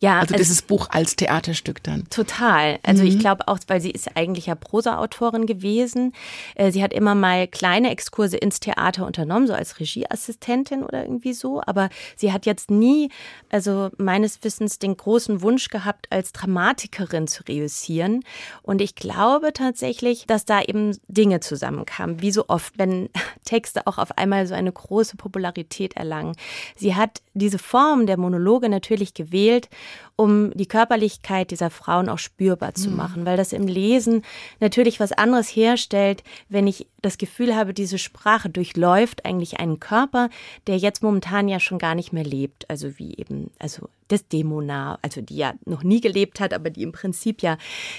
Ja, 0.00 0.18
Also 0.20 0.34
dieses 0.36 0.60
Buch 0.62 0.88
als 0.90 1.16
Theaterstück 1.16 1.82
dann. 1.82 2.04
Total. 2.10 2.78
Also 2.82 3.02
Mhm. 3.02 3.08
ich 3.08 3.18
glaube 3.18 3.48
auch, 3.48 3.58
weil 3.66 3.80
sie 3.80 3.90
ist 3.90 4.14
eigentlich 4.16 4.46
ja 4.46 4.54
Prosa-Autorin 4.54 5.46
gewesen. 5.46 6.12
Äh, 6.54 6.70
Sie 6.70 6.82
hat 6.82 6.92
immer 6.92 7.14
mal 7.14 7.46
kleine 7.48 7.90
Exkurse 7.90 8.36
ins 8.36 8.60
Theater 8.60 9.06
unternommen, 9.06 9.46
so 9.46 9.54
als 9.54 9.80
Regieassistentin 9.80 10.82
oder 10.82 11.02
irgendwie 11.02 11.32
so. 11.32 11.62
Aber 11.64 11.88
sie 12.16 12.32
hat 12.32 12.44
jetzt 12.44 12.70
nie, 12.70 13.10
also 13.50 13.90
meines 13.96 14.44
Wissens, 14.44 14.78
den 14.78 14.96
großen 14.96 15.40
Wunsch 15.40 15.68
gehabt, 15.68 16.06
als 16.10 16.32
Dramatikerin 16.32 17.26
zu 17.26 17.42
reüssieren. 17.44 18.22
Und 18.62 18.80
ich 18.82 18.94
glaube 18.96 19.52
tatsächlich, 19.52 20.26
dass 20.26 20.44
da 20.44 20.60
eben 20.62 20.96
Dinge 21.08 21.40
zusammenkamen, 21.40 22.20
wie 22.20 22.32
so 22.32 22.44
oft, 22.48 22.78
wenn 22.78 23.08
Texte 23.44 23.86
auch 23.86 23.98
auf 23.98 24.16
einmal 24.18 24.46
so 24.46 24.54
eine 24.54 24.72
große 24.72 25.16
Popularität 25.16 25.96
erlangen. 25.96 26.36
Sie 26.76 26.94
hat 26.94 27.22
diese 27.34 27.58
Form 27.58 28.06
der 28.06 28.18
Monologe 28.18 28.68
natürlich 28.68 29.14
gewählt, 29.14 29.68
um 30.16 30.50
die 30.54 30.66
Körperlichkeit 30.66 31.50
dieser 31.50 31.70
Frauen 31.70 32.08
auch 32.08 32.18
spürbar 32.18 32.74
zu 32.74 32.90
machen, 32.90 33.26
weil 33.26 33.36
das 33.36 33.52
im 33.52 33.66
Lesen 33.66 34.22
natürlich 34.60 34.98
was 34.98 35.12
anderes 35.12 35.48
herstellt, 35.48 36.24
wenn 36.48 36.66
ich 36.66 36.86
das 37.02 37.18
Gefühl 37.18 37.54
habe, 37.54 37.74
diese 37.74 37.98
Sprache 37.98 38.48
durchläuft 38.48 39.24
eigentlich 39.24 39.60
einen 39.60 39.78
Körper, 39.78 40.30
der 40.66 40.78
jetzt 40.78 41.02
momentan 41.02 41.48
ja 41.48 41.60
schon 41.60 41.78
gar 41.78 41.94
nicht 41.94 42.12
mehr 42.12 42.24
lebt, 42.24 42.68
also 42.70 42.98
wie 42.98 43.14
eben, 43.16 43.50
also 43.58 43.88
das 44.08 44.26
Demona, 44.28 44.98
also 45.02 45.20
die 45.20 45.36
ja 45.36 45.54
noch 45.64 45.82
nie 45.82 46.00
gelebt 46.00 46.40
hat, 46.40 46.54
aber 46.54 46.70
die 46.70 46.82
im 46.82 46.92
Prinzip 46.92 47.42
ja 47.42 47.58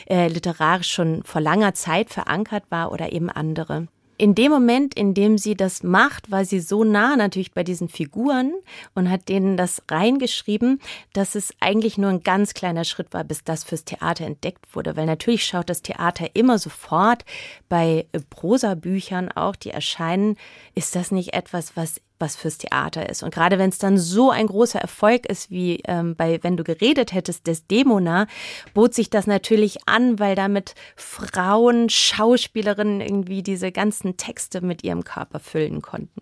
äh, 0.10 0.28
literarisch 0.28 0.90
schon 0.90 1.24
vor 1.24 1.42
langer 1.42 1.74
Zeit 1.74 2.10
verankert 2.10 2.64
war 2.70 2.92
oder 2.92 3.12
eben 3.12 3.30
andere 3.30 3.88
in 4.18 4.34
dem 4.34 4.52
Moment, 4.52 4.96
in 4.96 5.14
dem 5.14 5.38
sie 5.38 5.56
das 5.56 5.84
macht, 5.84 6.32
war 6.32 6.44
sie 6.44 6.60
so 6.60 6.84
nah 6.84 7.16
natürlich 7.16 7.52
bei 7.52 7.64
diesen 7.64 7.88
Figuren 7.88 8.54
und 8.96 9.10
hat 9.10 9.30
denen 9.30 9.58
das 9.58 9.82
reingeschrieben, 9.90 10.82
dass 11.14 11.36
es 11.36 11.54
eigentlich 11.60 11.98
nur 11.98 12.10
ein 12.10 12.24
ganz 12.24 12.54
kleiner 12.54 12.84
Schritt 12.84 13.14
war, 13.14 13.24
bis 13.24 13.44
das 13.44 13.64
fürs 13.64 13.86
Theater 13.86 14.26
entdeckt 14.26 14.76
wurde. 14.76 14.96
Weil 14.96 15.06
natürlich 15.06 15.46
schaut 15.46 15.70
das 15.70 15.82
Theater 15.82 16.28
immer 16.34 16.58
sofort 16.58 17.26
bei 17.70 18.08
Prosabüchern 18.30 19.32
auch, 19.32 19.56
die 19.56 19.70
erscheinen, 19.70 20.38
ist 20.74 20.96
das 20.96 21.12
nicht 21.12 21.34
etwas, 21.34 21.76
was 21.76 22.02
was 22.20 22.36
fürs 22.36 22.58
Theater 22.58 23.10
ist. 23.10 23.24
Und 23.24 23.34
gerade 23.34 23.58
wenn 23.60 23.70
es 23.70 23.78
dann 23.78 23.98
so 23.98 24.32
ein 24.32 24.48
großer 24.48 24.80
Erfolg 24.80 25.26
ist, 25.28 25.52
wie 25.52 25.82
ähm, 25.86 26.16
bei 26.16 26.40
Wenn 26.42 26.58
du 26.58 26.64
geredet 26.64 27.14
hättest, 27.14 27.48
des 27.48 27.68
Demona, 27.68 28.28
bot 28.74 28.94
sich 28.94 29.10
das 29.10 29.28
natürlich 29.28 29.88
an, 29.88 30.20
weil 30.20 30.36
damit 30.36 30.76
Frauen, 30.96 31.90
Schauspielerinnen 31.90 33.02
irgendwie 33.02 33.44
diese 33.44 33.72
ganzen 33.72 34.18
Texte 34.18 34.62
mit 34.62 34.84
ihrem 34.84 35.04
Körper 35.04 35.40
füllen 35.40 35.82
konnten. 35.82 36.22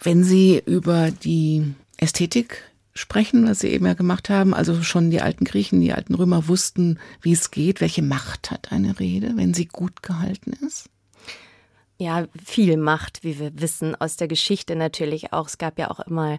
Wenn 0.00 0.24
Sie 0.24 0.60
über 0.64 1.10
die 1.10 1.74
Ästhetik 1.96 2.64
sprechen, 2.94 3.46
was 3.46 3.60
Sie 3.60 3.68
eben 3.68 3.86
ja 3.86 3.94
gemacht 3.94 4.28
haben, 4.28 4.54
also 4.54 4.82
schon 4.82 5.10
die 5.10 5.20
alten 5.20 5.44
Griechen, 5.44 5.80
die 5.80 5.92
alten 5.92 6.14
Römer 6.14 6.48
wussten, 6.48 6.98
wie 7.20 7.32
es 7.32 7.50
geht, 7.50 7.80
welche 7.80 8.02
Macht 8.02 8.50
hat 8.50 8.72
eine 8.72 8.98
Rede, 8.98 9.32
wenn 9.36 9.54
sie 9.54 9.66
gut 9.66 10.02
gehalten 10.02 10.52
ist? 10.66 10.88
Ja, 12.02 12.26
viel 12.44 12.76
Macht, 12.76 13.24
wie 13.24 13.38
wir 13.38 13.52
wissen, 13.60 13.94
aus 13.94 14.16
der 14.16 14.28
Geschichte 14.28 14.76
natürlich 14.76 15.32
auch. 15.32 15.46
Es 15.46 15.58
gab 15.58 15.78
ja 15.78 15.90
auch 15.90 16.00
immer 16.00 16.38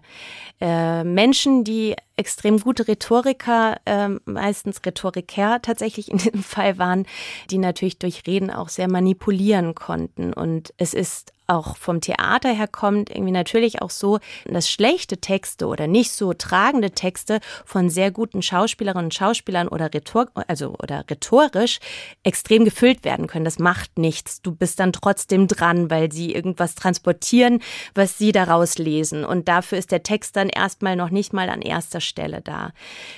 äh, 0.60 1.02
Menschen, 1.04 1.64
die 1.64 1.96
extrem 2.16 2.60
gute 2.60 2.86
Rhetoriker, 2.86 3.78
äh, 3.84 4.08
meistens 4.24 4.80
Rhetoriker 4.84 5.60
tatsächlich 5.62 6.10
in 6.10 6.18
diesem 6.18 6.42
Fall 6.42 6.78
waren, 6.78 7.06
die 7.50 7.58
natürlich 7.58 7.98
durch 7.98 8.22
Reden 8.26 8.50
auch 8.50 8.68
sehr 8.68 8.88
manipulieren 8.88 9.74
konnten. 9.74 10.32
Und 10.32 10.72
es 10.76 10.94
ist 10.94 11.32
auch 11.46 11.76
vom 11.76 12.00
Theater 12.00 12.52
her 12.52 12.68
kommt, 12.68 13.10
irgendwie 13.10 13.32
natürlich 13.32 13.82
auch 13.82 13.90
so, 13.90 14.18
dass 14.46 14.70
schlechte 14.70 15.18
Texte 15.18 15.66
oder 15.66 15.86
nicht 15.86 16.12
so 16.12 16.32
tragende 16.32 16.92
Texte 16.92 17.40
von 17.64 17.90
sehr 17.90 18.10
guten 18.10 18.42
Schauspielerinnen 18.42 19.06
und 19.06 19.14
Schauspielern 19.14 19.68
oder, 19.68 19.92
rhetor 19.92 20.28
also, 20.48 20.74
oder 20.82 21.04
rhetorisch 21.10 21.80
extrem 22.22 22.64
gefüllt 22.64 23.04
werden 23.04 23.26
können. 23.26 23.44
Das 23.44 23.58
macht 23.58 23.98
nichts. 23.98 24.40
Du 24.40 24.54
bist 24.54 24.80
dann 24.80 24.92
trotzdem 24.92 25.46
dran, 25.46 25.90
weil 25.90 26.10
sie 26.10 26.32
irgendwas 26.34 26.74
transportieren, 26.74 27.60
was 27.94 28.16
sie 28.16 28.32
daraus 28.32 28.78
lesen. 28.78 29.24
Und 29.24 29.48
dafür 29.48 29.78
ist 29.78 29.92
der 29.92 30.02
Text 30.02 30.36
dann 30.36 30.48
erstmal 30.48 30.96
noch 30.96 31.10
nicht 31.10 31.32
mal 31.32 31.50
an 31.50 31.62
erster 31.62 32.00
Stelle 32.00 32.40
da. 32.40 32.72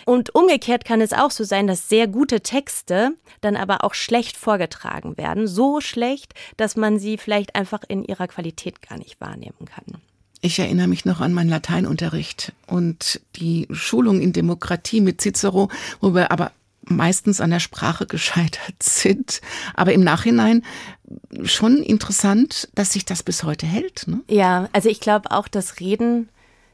Und 0.05 0.35
umgekehrt 0.35 0.85
kann 0.85 1.01
es 1.01 1.13
auch 1.13 1.31
so 1.31 1.45
sein, 1.45 1.67
dass 1.67 1.89
sehr 1.89 2.09
gute 2.09 2.41
Texte 2.41 3.13
dann 3.41 3.57
aber 3.57 3.85
auch 3.85 3.95
schlecht 3.95 4.37
vorgetragen 4.37 5.17
werden. 5.17 5.47
So 5.47 5.81
schlecht, 5.81 6.35
dass 6.57 6.77
man 6.77 6.99
sie 6.99 7.19
vielleicht 7.19 7.55
einfach 7.55 7.83
in 7.87 8.05
ihrer 8.05 8.16
Qualität 8.27 8.81
gar 8.87 8.99
nicht 8.99 9.21
wahrnehmen 9.21 9.67
kann. 9.67 10.01
Ich 10.41 10.59
erinnere 10.59 10.87
mich 10.87 11.05
noch 11.05 11.21
an 11.21 11.33
meinen 11.33 11.51
Lateinunterricht 11.51 12.53
und 12.67 13.21
die 13.37 13.67
Schulung 13.71 14.21
in 14.21 14.33
Demokratie 14.33 15.01
mit 15.01 15.21
Cicero, 15.21 15.71
wo 16.01 16.15
wir 16.15 16.31
aber 16.31 16.53
meistens 16.83 17.41
an 17.41 17.51
der 17.51 17.61
Sprache 17.61 18.07
gescheitert 18.07 18.83
sind. 18.83 19.41
Aber 19.75 19.93
im 19.93 20.03
Nachhinein 20.05 20.63
schon 21.45 21.79
interessant, 21.79 22.69
dass 22.75 22.93
sich 22.93 23.05
das 23.05 23.23
bis 23.23 23.43
heute 23.43 23.67
hält. 23.67 24.07
Ne? 24.07 24.21
Ja, 24.29 24.69
also 24.73 24.89
ich 24.89 25.01
glaube 25.01 25.31
auch, 25.31 25.49
dass 25.49 25.81
Reden 25.81 26.29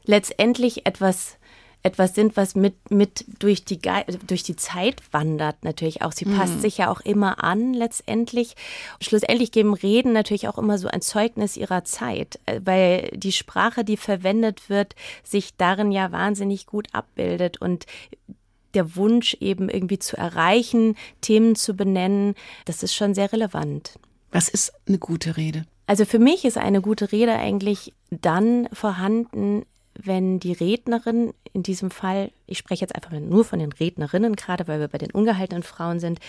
letztendlich 0.05 0.85
etwas 0.85 1.37
etwas 1.83 2.15
sind, 2.15 2.37
was 2.37 2.55
mit, 2.55 2.91
mit 2.91 3.25
durch, 3.39 3.65
die, 3.65 3.79
durch 4.25 4.43
die 4.43 4.55
Zeit 4.55 5.01
wandert 5.11 5.63
natürlich 5.63 6.01
auch. 6.01 6.13
Sie 6.13 6.25
passt 6.25 6.61
sich 6.61 6.77
ja 6.77 6.89
auch 6.89 7.01
immer 7.01 7.43
an 7.43 7.73
letztendlich. 7.73 8.55
Schlussendlich 9.01 9.51
geben 9.51 9.73
Reden 9.73 10.13
natürlich 10.13 10.47
auch 10.47 10.57
immer 10.57 10.77
so 10.77 10.87
ein 10.87 11.01
Zeugnis 11.01 11.57
ihrer 11.57 11.83
Zeit, 11.83 12.39
äh, 12.45 12.61
weil 12.63 13.11
die 13.13 13.33
Sprache, 13.33 13.83
die 13.83 13.97
verwendet 13.97 14.69
wird, 14.69 14.95
sich 15.23 15.57
darin 15.57 15.91
ja 15.91 16.11
wahnsinnig 16.13 16.65
gut 16.67 16.87
abbildet 16.93 17.59
und 17.59 17.85
der 18.73 18.95
Wunsch 18.95 19.35
eben 19.39 19.69
irgendwie 19.69 19.99
zu 19.99 20.17
erreichen, 20.17 20.95
Themen 21.21 21.55
zu 21.55 21.75
benennen, 21.75 22.33
das 22.65 22.81
ist 22.81 22.95
schon 22.95 23.13
sehr 23.13 23.31
relevant. 23.33 23.99
Was 24.31 24.49
ist 24.49 24.73
eine 24.87 24.97
gute 24.97 25.37
Rede? 25.37 25.65
Also 25.85 26.05
für 26.05 26.17
mich 26.17 26.45
ist 26.45 26.57
eine 26.57 26.81
gute 26.81 27.11
Rede 27.11 27.33
eigentlich 27.33 27.93
dann 28.09 28.69
vorhanden, 28.71 29.63
wenn 29.95 30.39
die 30.39 30.53
Rednerin 30.53 31.33
in 31.53 31.63
diesem 31.63 31.91
Fall, 31.91 32.31
ich 32.53 32.59
spreche 32.59 32.81
jetzt 32.81 32.95
einfach 32.95 33.11
nur 33.11 33.43
von 33.43 33.59
den 33.59 33.71
Rednerinnen 33.71 34.35
gerade, 34.35 34.67
weil 34.67 34.79
wir 34.79 34.87
bei 34.87 34.97
den 34.97 35.11
ungehaltenen 35.11 35.63
Frauen 35.63 35.99
sind, 35.99 36.19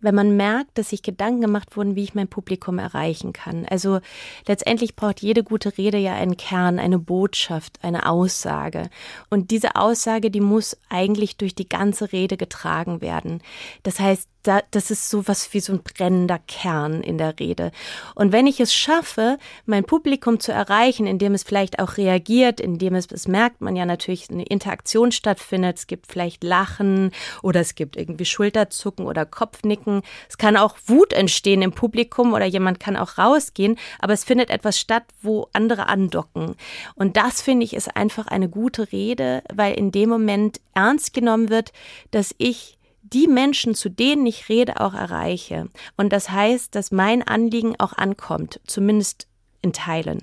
wenn 0.00 0.14
man 0.14 0.36
merkt, 0.36 0.78
dass 0.78 0.90
sich 0.90 1.02
Gedanken 1.02 1.42
gemacht 1.42 1.76
wurden, 1.76 1.96
wie 1.96 2.04
ich 2.04 2.14
mein 2.14 2.28
Publikum 2.28 2.78
erreichen 2.78 3.32
kann. 3.32 3.66
Also 3.66 4.00
letztendlich 4.46 4.96
braucht 4.96 5.20
jede 5.20 5.42
gute 5.42 5.76
Rede 5.76 5.98
ja 5.98 6.14
einen 6.14 6.36
Kern, 6.36 6.78
eine 6.78 6.98
Botschaft, 6.98 7.80
eine 7.82 8.08
Aussage. 8.08 8.88
Und 9.30 9.50
diese 9.50 9.76
Aussage, 9.76 10.30
die 10.30 10.40
muss 10.40 10.76
eigentlich 10.88 11.36
durch 11.36 11.54
die 11.54 11.68
ganze 11.68 12.12
Rede 12.12 12.36
getragen 12.36 13.00
werden. 13.00 13.42
Das 13.82 13.98
heißt, 13.98 14.28
da, 14.44 14.60
das 14.70 14.90
ist 14.90 15.08
so 15.08 15.26
was 15.26 15.52
wie 15.54 15.60
so 15.60 15.72
ein 15.72 15.82
brennender 15.82 16.38
Kern 16.38 17.02
in 17.02 17.18
der 17.18 17.38
Rede. 17.40 17.72
Und 18.14 18.30
wenn 18.30 18.46
ich 18.46 18.60
es 18.60 18.74
schaffe, 18.74 19.38
mein 19.66 19.84
Publikum 19.84 20.38
zu 20.38 20.52
erreichen, 20.52 21.06
indem 21.06 21.34
es 21.34 21.42
vielleicht 21.42 21.78
auch 21.78 21.96
reagiert, 21.96 22.60
indem 22.60 22.94
es, 22.94 23.06
das 23.06 23.26
merkt 23.26 23.62
man 23.62 23.74
ja 23.74 23.86
natürlich, 23.86 24.30
eine 24.30 24.44
Interaktion 24.44 25.12
stattfindet, 25.12 25.63
es 25.70 25.86
gibt 25.86 26.06
vielleicht 26.06 26.44
Lachen 26.44 27.10
oder 27.42 27.60
es 27.60 27.74
gibt 27.74 27.96
irgendwie 27.96 28.24
Schulterzucken 28.24 29.06
oder 29.06 29.26
Kopfnicken. 29.26 30.02
Es 30.28 30.38
kann 30.38 30.56
auch 30.56 30.76
Wut 30.86 31.12
entstehen 31.12 31.62
im 31.62 31.72
Publikum 31.72 32.32
oder 32.32 32.44
jemand 32.44 32.80
kann 32.80 32.96
auch 32.96 33.18
rausgehen, 33.18 33.76
aber 33.98 34.12
es 34.12 34.24
findet 34.24 34.50
etwas 34.50 34.78
statt, 34.78 35.04
wo 35.22 35.48
andere 35.52 35.88
andocken. 35.88 36.54
Und 36.94 37.16
das 37.16 37.42
finde 37.42 37.64
ich 37.64 37.74
ist 37.74 37.96
einfach 37.96 38.26
eine 38.26 38.48
gute 38.48 38.92
Rede, 38.92 39.42
weil 39.52 39.74
in 39.74 39.92
dem 39.92 40.08
Moment 40.08 40.60
ernst 40.74 41.12
genommen 41.14 41.48
wird, 41.48 41.72
dass 42.10 42.34
ich 42.38 42.78
die 43.02 43.28
Menschen, 43.28 43.74
zu 43.74 43.88
denen 43.88 44.26
ich 44.26 44.48
rede, 44.48 44.80
auch 44.80 44.94
erreiche. 44.94 45.68
Und 45.96 46.12
das 46.12 46.30
heißt, 46.30 46.74
dass 46.74 46.90
mein 46.90 47.22
Anliegen 47.22 47.78
auch 47.78 47.92
ankommt, 47.92 48.60
zumindest 48.66 49.28
in 49.62 49.72
Teilen. 49.72 50.22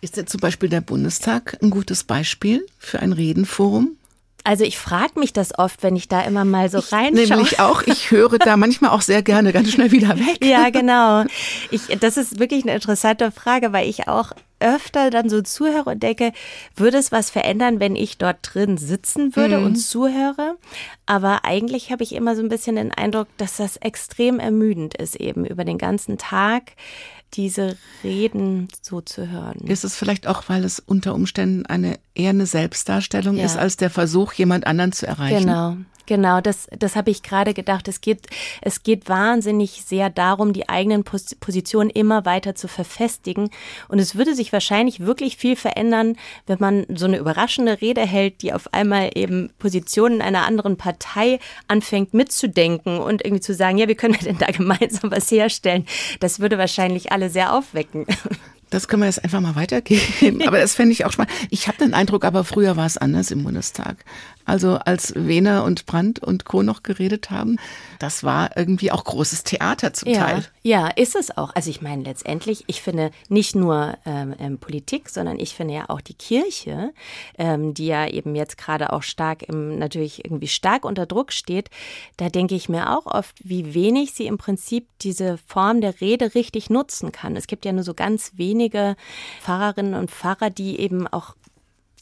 Ist 0.00 0.28
zum 0.28 0.40
Beispiel 0.40 0.68
der 0.68 0.80
Bundestag 0.80 1.56
ein 1.62 1.70
gutes 1.70 2.04
Beispiel 2.04 2.66
für 2.78 3.00
ein 3.00 3.12
Redenforum? 3.12 3.96
Also 4.46 4.62
ich 4.64 4.78
frage 4.78 5.18
mich 5.18 5.32
das 5.32 5.58
oft, 5.58 5.82
wenn 5.82 5.96
ich 5.96 6.06
da 6.08 6.20
immer 6.20 6.44
mal 6.44 6.68
so 6.68 6.78
reinschaue. 6.78 7.28
Nämlich 7.28 7.60
auch, 7.60 7.82
ich 7.82 8.10
höre 8.10 8.38
da 8.38 8.56
manchmal 8.58 8.90
auch 8.90 9.00
sehr 9.00 9.22
gerne 9.22 9.52
ganz 9.54 9.72
schnell 9.72 9.90
wieder 9.90 10.18
weg. 10.18 10.44
Ja, 10.44 10.68
genau. 10.70 11.24
Ich, 11.70 11.86
das 11.98 12.18
ist 12.18 12.38
wirklich 12.38 12.62
eine 12.64 12.74
interessante 12.74 13.30
Frage, 13.32 13.72
weil 13.72 13.88
ich 13.88 14.06
auch 14.06 14.32
öfter 14.60 15.10
dann 15.10 15.28
so 15.30 15.42
zuhöre 15.42 15.90
und 15.90 16.02
denke, 16.02 16.32
würde 16.76 16.98
es 16.98 17.10
was 17.10 17.30
verändern, 17.30 17.80
wenn 17.80 17.96
ich 17.96 18.18
dort 18.18 18.36
drin 18.42 18.76
sitzen 18.78 19.34
würde 19.34 19.58
Mhm. 19.58 19.64
und 19.66 19.76
zuhöre? 19.76 20.56
Aber 21.06 21.44
eigentlich 21.44 21.90
habe 21.90 22.02
ich 22.02 22.14
immer 22.14 22.36
so 22.36 22.42
ein 22.42 22.48
bisschen 22.48 22.76
den 22.76 22.92
Eindruck, 22.92 23.28
dass 23.38 23.56
das 23.56 23.76
extrem 23.78 24.38
ermüdend 24.40 24.94
ist, 24.94 25.16
eben 25.16 25.44
über 25.46 25.64
den 25.64 25.78
ganzen 25.78 26.18
Tag 26.18 26.72
diese 27.32 27.76
Reden 28.04 28.68
so 28.82 29.00
zu 29.00 29.28
hören. 29.30 29.60
Ist 29.66 29.84
es 29.84 29.96
vielleicht 29.96 30.26
auch, 30.26 30.44
weil 30.48 30.64
es 30.64 30.78
unter 30.78 31.14
Umständen 31.14 31.66
eine 31.66 31.98
eher 32.14 32.30
eine 32.30 32.46
Selbstdarstellung 32.46 33.36
Ja. 33.36 33.44
ist, 33.46 33.56
als 33.56 33.76
der 33.76 33.90
Versuch, 33.90 34.32
jemand 34.34 34.66
anderen 34.66 34.92
zu 34.92 35.06
erreichen? 35.06 35.46
Genau. 35.46 35.76
Genau, 36.06 36.40
das, 36.40 36.66
das 36.78 36.96
habe 36.96 37.10
ich 37.10 37.22
gerade 37.22 37.54
gedacht. 37.54 37.88
Es 37.88 38.00
geht, 38.00 38.26
es 38.60 38.82
geht 38.82 39.08
wahnsinnig 39.08 39.82
sehr 39.86 40.10
darum, 40.10 40.52
die 40.52 40.68
eigenen 40.68 41.04
Pos 41.04 41.34
Positionen 41.40 41.90
immer 41.90 42.24
weiter 42.26 42.54
zu 42.54 42.68
verfestigen. 42.68 43.50
Und 43.88 43.98
es 43.98 44.14
würde 44.14 44.34
sich 44.34 44.52
wahrscheinlich 44.52 45.00
wirklich 45.00 45.36
viel 45.36 45.56
verändern, 45.56 46.16
wenn 46.46 46.58
man 46.60 46.86
so 46.94 47.06
eine 47.06 47.18
überraschende 47.18 47.80
Rede 47.80 48.02
hält, 48.02 48.42
die 48.42 48.52
auf 48.52 48.72
einmal 48.74 49.10
eben 49.14 49.50
Positionen 49.58 50.20
einer 50.20 50.44
anderen 50.44 50.76
Partei 50.76 51.38
anfängt 51.68 52.12
mitzudenken 52.12 52.98
und 52.98 53.24
irgendwie 53.24 53.40
zu 53.40 53.54
sagen, 53.54 53.78
ja, 53.78 53.88
wie 53.88 53.94
können 53.94 54.14
wir 54.14 54.20
denn 54.20 54.38
da 54.38 54.46
gemeinsam 54.52 55.10
was 55.10 55.30
herstellen? 55.30 55.86
Das 56.20 56.40
würde 56.40 56.58
wahrscheinlich 56.58 57.12
alle 57.12 57.30
sehr 57.30 57.54
aufwecken. 57.54 58.06
Das 58.74 58.88
können 58.88 59.02
wir 59.02 59.06
jetzt 59.06 59.22
einfach 59.22 59.40
mal 59.40 59.54
weitergeben. 59.54 60.42
Aber 60.46 60.58
das 60.58 60.74
fände 60.74 60.92
ich 60.92 61.04
auch 61.04 61.12
spannend. 61.12 61.32
Ich 61.50 61.68
habe 61.68 61.78
den 61.78 61.94
Eindruck, 61.94 62.24
aber 62.24 62.42
früher 62.42 62.76
war 62.76 62.86
es 62.86 62.98
anders 62.98 63.30
im 63.30 63.44
Bundestag. 63.44 64.04
Also 64.44 64.76
als 64.76 65.14
Wehner 65.16 65.64
und 65.64 65.86
Brandt 65.86 66.18
und 66.18 66.44
Co. 66.44 66.62
noch 66.62 66.82
geredet 66.82 67.30
haben, 67.30 67.58
das 67.98 68.24
war 68.24 68.56
irgendwie 68.56 68.92
auch 68.92 69.04
großes 69.04 69.44
Theater 69.44 69.92
zum 69.92 70.10
Ja, 70.10 70.26
Teil. 70.26 70.44
ja, 70.62 70.88
ist 70.88 71.16
es 71.16 71.36
auch. 71.36 71.54
Also 71.54 71.70
ich 71.70 71.80
meine 71.82 72.02
letztendlich, 72.02 72.64
ich 72.66 72.82
finde 72.82 73.10
nicht 73.28 73.54
nur 73.54 73.96
ähm, 74.04 74.34
ähm, 74.38 74.58
Politik, 74.58 75.08
sondern 75.08 75.38
ich 75.38 75.54
finde 75.54 75.74
ja 75.74 75.84
auch 75.88 76.00
die 76.00 76.14
Kirche, 76.14 76.92
ähm, 77.38 77.74
die 77.74 77.86
ja 77.86 78.06
eben 78.06 78.34
jetzt 78.34 78.58
gerade 78.58 78.92
auch 78.92 79.02
stark 79.02 79.42
im, 79.42 79.78
natürlich 79.78 80.24
irgendwie 80.24 80.48
stark 80.48 80.84
unter 80.84 81.06
Druck 81.06 81.32
steht, 81.32 81.70
da 82.16 82.28
denke 82.28 82.54
ich 82.54 82.68
mir 82.68 82.96
auch 82.96 83.06
oft, 83.06 83.36
wie 83.42 83.74
wenig 83.74 84.12
sie 84.12 84.26
im 84.26 84.38
Prinzip 84.38 84.86
diese 85.00 85.38
Form 85.46 85.80
der 85.80 86.00
Rede 86.00 86.34
richtig 86.34 86.70
nutzen 86.70 87.12
kann. 87.12 87.36
Es 87.36 87.46
gibt 87.46 87.64
ja 87.64 87.72
nur 87.72 87.84
so 87.84 87.94
ganz 87.94 88.32
wenige 88.36 88.96
Pfarrerinnen 89.42 89.94
und 89.94 90.10
Pfarrer, 90.10 90.50
die 90.50 90.78
eben 90.80 91.06
auch 91.06 91.34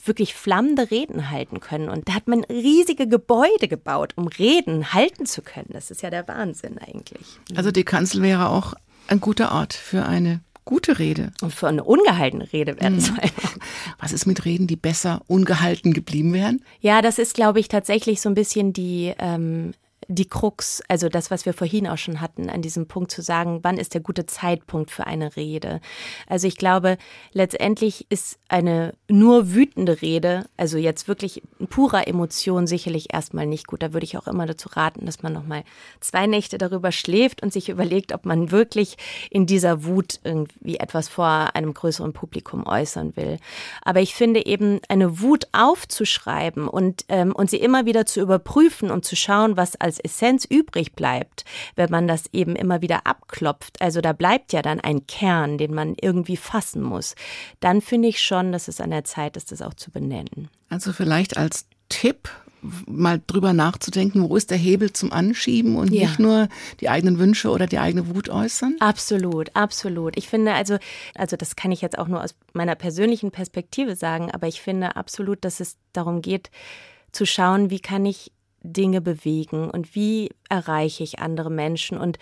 wirklich 0.05 0.35
flammende 0.35 0.91
Reden 0.91 1.31
halten 1.31 1.61
können. 1.61 1.89
Und 1.89 2.09
da 2.09 2.15
hat 2.15 2.29
man 2.29 2.45
riesige 2.45 3.07
Gebäude 3.07 3.69
gebaut, 3.69 4.15
um 4.17 4.27
Reden 4.27 4.93
halten 4.93 5.27
zu 5.27 5.43
können. 5.43 5.71
Das 5.71 5.91
ist 5.91 6.03
ja 6.03 6.11
der 6.11 6.27
Wahnsinn 6.29 6.79
eigentlich. 6.79 7.27
Also 7.55 7.71
die 7.71 7.85
Kanzel 7.85 8.23
wäre 8.23 8.49
auch 8.49 8.75
ein 9.09 9.21
guter 9.21 9.53
Ort 9.53 9.75
für 9.75 10.05
eine 10.05 10.41
gute 10.65 10.99
Rede. 10.99 11.33
Und 11.41 11.53
für 11.55 11.69
eine 11.69 11.85
ungehaltene 11.85 12.53
Rede 12.53 12.81
werden 12.81 12.99
es 12.99 13.11
einfach. 13.19 13.57
Was 13.99 14.13
ist 14.13 14.27
mit 14.27 14.45
Reden, 14.45 14.67
die 14.67 14.77
besser 14.77 15.23
ungehalten 15.27 15.93
geblieben 15.93 16.33
wären? 16.33 16.63
Ja, 16.81 17.03
das 17.03 17.19
ist, 17.19 17.35
glaube 17.35 17.61
ich, 17.61 17.69
tatsächlich 17.69 18.21
so 18.21 18.29
ein 18.29 18.35
bisschen 18.35 18.73
die, 18.73 19.13
ähm, 19.19 19.73
die 20.15 20.29
Krux, 20.29 20.83
also 20.89 21.09
das, 21.09 21.31
was 21.31 21.47
wir 21.47 21.55
vorhin 21.55 21.87
auch 21.87 21.99
schon 21.99 22.21
hatten, 22.21 22.51
an 22.51 22.63
diesem 22.63 22.87
Punkt 22.87 23.11
zu 23.11 23.23
sagen, 23.23 23.61
wann 23.63 23.79
ist 23.79 23.95
der 23.95 24.01
gute 24.01 24.27
Zeitpunkt 24.27 24.91
für 24.91 25.07
eine 25.07 25.37
Rede. 25.37 25.81
Also 26.27 26.47
ich 26.47 26.57
glaube, 26.57 26.99
letztendlich 27.33 28.07
ist 28.11 28.39
eine 28.49 28.95
nur 29.09 29.55
wütende 29.55 30.03
Rede, 30.03 30.47
also 30.57 30.79
jetzt 30.79 31.09
wirklich 31.09 31.43
purer 31.69 32.07
Emotion 32.07 32.67
sicherlich 32.67 33.13
erstmal 33.13 33.47
nicht 33.47 33.67
gut. 33.67 33.83
Da 33.83 33.93
würde 33.93 34.05
ich 34.05 34.17
auch 34.19 34.27
immer 34.27 34.47
dazu 34.47 34.69
raten, 34.69 35.07
dass 35.07 35.23
man 35.23 35.33
nochmal 35.33 35.65
zwei 36.01 36.27
Nächte 36.27 36.59
darüber 36.59 36.93
schläft 36.93 37.43
und 37.43 37.53
sich 37.53 37.69
überlegt, 37.69 38.13
ob 38.13 38.27
man 38.27 38.51
wirklich 38.51 38.97
in 39.31 39.47
dieser 39.47 39.85
Wut 39.85 40.21
irgendwie 40.25 40.77
etwas 40.77 41.09
vor 41.09 41.55
einem 41.55 41.75
größeren 41.75 42.13
Publikum 42.13 42.67
äußern 42.67 43.17
will. 43.17 43.39
Aber 43.83 44.01
ich 44.01 44.15
finde 44.15 44.45
eben, 44.47 44.81
eine 44.89 45.21
Wut 45.21 45.47
aufzuschreiben 45.53 46.69
und, 46.69 47.05
ähm, 47.09 47.33
und 47.33 47.51
sie 47.51 47.59
immer 47.59 47.87
wieder 47.87 48.07
zu 48.07 48.21
überprüfen 48.21 48.91
und 48.91 49.05
zu 49.05 49.17
schauen, 49.17 49.57
was 49.57 49.77
als 49.77 49.99
Essenz 50.05 50.45
übrig 50.45 50.93
bleibt, 50.93 51.45
wenn 51.77 51.91
man 51.91 52.09
das 52.09 52.25
eben 52.33 52.57
immer 52.57 52.83
wieder 52.83 53.07
abklopft. 53.07 53.81
Also 53.81 54.01
da 54.01 54.13
bleibt 54.13 54.53
ja 54.53 54.63
dann 54.63 54.81
ein 54.81 55.07
Kern, 55.07 55.59
den 55.59 55.75
man 55.75 55.95
irgendwie 56.01 56.37
fassen 56.37 56.83
muss. 56.83 57.15
Dann 57.61 57.81
finde 57.81 58.09
ich 58.09 58.21
schon, 58.21 58.53
dass 58.53 58.69
es 58.69 58.81
an 58.81 58.91
der 58.91 59.05
Zeit 59.05 59.37
ist, 59.37 59.53
das 59.53 59.63
auch 59.63 59.75
zu 59.75 59.91
benennen. 59.91 60.49
Also 60.69 60.93
vielleicht 60.93 61.37
als 61.37 61.67
Tipp 61.89 62.31
mal 62.87 63.21
drüber 63.27 63.53
nachzudenken, 63.53 64.29
wo 64.29 64.37
ist 64.37 64.51
der 64.51 64.59
Hebel 64.59 64.93
zum 64.93 65.13
Anschieben 65.13 65.77
und 65.77 65.93
Ja. 65.93 66.07
nicht 66.07 66.19
nur 66.21 66.49
die 66.81 66.89
eigenen 66.89 67.19
Wünsche 67.19 67.51
oder 67.51 67.67
die 67.67 67.79
eigene 67.79 68.15
Wut 68.15 68.29
äußern? 68.29 68.77
Absolut, 68.79 69.55
absolut. 69.57 70.17
Ich 70.17 70.29
finde 70.29 70.55
also, 70.55 70.79
also 71.17 71.37
das 71.37 71.57
kann 71.57 71.73
ich 71.73 71.81
jetzt 71.81 71.99
auch 71.99 72.07
nur 72.07 72.23
aus 72.23 72.37
meiner 72.53 72.77
persönlichen 72.77 73.33
Perspektive 73.33 73.97
sagen, 73.97 74.31
aber 74.31 74.47
ich 74.47 74.61
finde 74.61 74.95
absolut, 74.95 75.45
dass 75.45 75.59
es 75.59 75.77
darum 75.93 76.23
geht, 76.23 76.51
zu 77.11 77.27
schauen, 77.27 77.71
wie 77.71 77.81
kann 77.81 78.07
ich 78.07 78.31
Dinge 78.63 79.01
bewegen 79.01 79.71
und 79.71 79.95
wie 79.95 80.31
erreiche 80.49 81.03
ich 81.03 81.19
andere 81.19 81.51
Menschen 81.51 81.99
und 81.99 82.19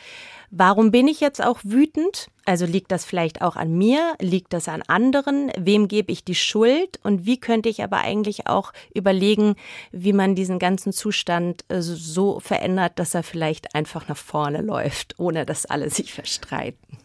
warum 0.50 0.90
bin 0.90 1.08
ich 1.08 1.20
jetzt 1.20 1.42
auch 1.42 1.60
wütend? 1.62 2.28
Also 2.44 2.66
liegt 2.66 2.90
das 2.90 3.04
vielleicht 3.04 3.42
auch 3.42 3.56
an 3.56 3.76
mir? 3.76 4.14
Liegt 4.20 4.52
das 4.52 4.68
an 4.68 4.82
anderen? 4.82 5.52
Wem 5.56 5.88
gebe 5.88 6.10
ich 6.10 6.24
die 6.24 6.34
Schuld? 6.34 6.98
Und 7.02 7.26
wie 7.26 7.38
könnte 7.38 7.68
ich 7.68 7.82
aber 7.82 7.98
eigentlich 7.98 8.46
auch 8.46 8.72
überlegen, 8.94 9.54
wie 9.92 10.12
man 10.12 10.34
diesen 10.34 10.58
ganzen 10.58 10.92
Zustand 10.92 11.64
äh, 11.68 11.80
so 11.80 12.40
verändert, 12.40 12.98
dass 12.98 13.14
er 13.14 13.22
vielleicht 13.22 13.74
einfach 13.74 14.08
nach 14.08 14.16
vorne 14.16 14.62
läuft, 14.62 15.18
ohne 15.18 15.46
dass 15.46 15.66
alle 15.66 15.90
sich 15.90 16.12
verstreiten? 16.14 16.98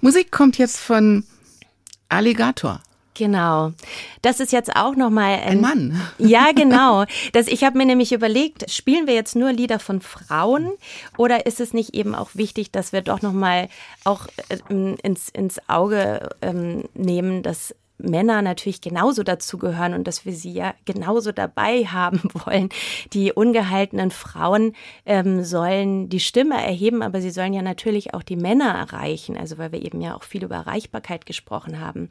Musik 0.00 0.30
kommt 0.30 0.58
jetzt 0.58 0.78
von 0.78 1.24
Alligator. 2.08 2.80
Genau. 3.16 3.72
Das 4.20 4.40
ist 4.40 4.52
jetzt 4.52 4.76
auch 4.76 4.94
noch 4.94 5.10
mal 5.10 5.38
Ein 5.38 5.60
Mann. 5.60 6.00
Ja, 6.18 6.52
genau. 6.54 7.04
Das, 7.32 7.46
ich 7.46 7.64
habe 7.64 7.78
mir 7.78 7.86
nämlich 7.86 8.12
überlegt, 8.12 8.70
spielen 8.70 9.06
wir 9.06 9.14
jetzt 9.14 9.36
nur 9.36 9.52
Lieder 9.52 9.78
von 9.78 10.00
Frauen 10.02 10.72
oder 11.16 11.46
ist 11.46 11.60
es 11.60 11.72
nicht 11.72 11.94
eben 11.94 12.14
auch 12.14 12.30
wichtig, 12.34 12.72
dass 12.72 12.92
wir 12.92 13.00
doch 13.00 13.22
noch 13.22 13.32
mal 13.32 13.68
auch 14.04 14.26
ähm, 14.68 14.96
ins, 15.02 15.30
ins 15.30 15.58
Auge 15.68 16.28
ähm, 16.42 16.84
nehmen, 16.94 17.42
dass 17.42 17.74
Männer 17.98 18.42
natürlich 18.42 18.80
genauso 18.80 19.22
dazugehören 19.22 19.94
und 19.94 20.06
dass 20.06 20.26
wir 20.26 20.32
sie 20.32 20.52
ja 20.52 20.74
genauso 20.84 21.32
dabei 21.32 21.84
haben 21.92 22.20
wollen. 22.32 22.68
Die 23.12 23.32
ungehaltenen 23.32 24.10
Frauen 24.10 24.74
ähm, 25.04 25.44
sollen 25.44 26.08
die 26.08 26.20
Stimme 26.20 26.54
erheben, 26.54 27.02
aber 27.02 27.20
sie 27.20 27.30
sollen 27.30 27.52
ja 27.52 27.62
natürlich 27.62 28.14
auch 28.14 28.22
die 28.22 28.36
Männer 28.36 28.74
erreichen, 28.74 29.36
also 29.36 29.58
weil 29.58 29.72
wir 29.72 29.84
eben 29.84 30.00
ja 30.00 30.14
auch 30.14 30.22
viel 30.22 30.44
über 30.44 30.56
Erreichbarkeit 30.56 31.26
gesprochen 31.26 31.80
haben. 31.80 32.10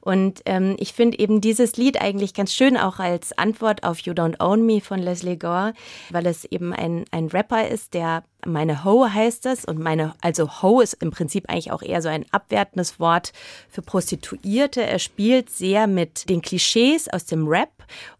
Und 0.00 0.42
ähm, 0.46 0.76
ich 0.78 0.92
finde 0.92 1.18
eben 1.18 1.40
dieses 1.40 1.76
Lied 1.76 2.00
eigentlich 2.00 2.34
ganz 2.34 2.52
schön 2.52 2.76
auch 2.76 2.98
als 2.98 3.36
Antwort 3.36 3.84
auf 3.84 4.00
You 4.00 4.12
Don't 4.12 4.40
Own 4.40 4.64
Me 4.64 4.80
von 4.80 4.98
Leslie 5.00 5.36
Gore, 5.36 5.74
weil 6.10 6.26
es 6.26 6.44
eben 6.44 6.72
ein, 6.72 7.04
ein 7.10 7.28
Rapper 7.28 7.68
ist, 7.68 7.94
der 7.94 8.24
meine 8.46 8.84
Ho 8.84 9.08
heißt 9.08 9.46
es 9.46 9.64
und 9.64 9.78
meine, 9.78 10.14
also 10.20 10.62
Ho 10.62 10.80
ist 10.80 10.94
im 10.94 11.10
Prinzip 11.10 11.48
eigentlich 11.48 11.72
auch 11.72 11.82
eher 11.82 12.02
so 12.02 12.08
ein 12.08 12.24
abwertendes 12.30 13.00
Wort 13.00 13.32
für 13.68 13.82
Prostituierte. 13.82 14.82
Er 14.82 14.98
spielt 14.98 15.50
sehr 15.50 15.86
mit 15.86 16.28
den 16.28 16.42
Klischees 16.42 17.08
aus 17.08 17.26
dem 17.26 17.46
Rap 17.46 17.70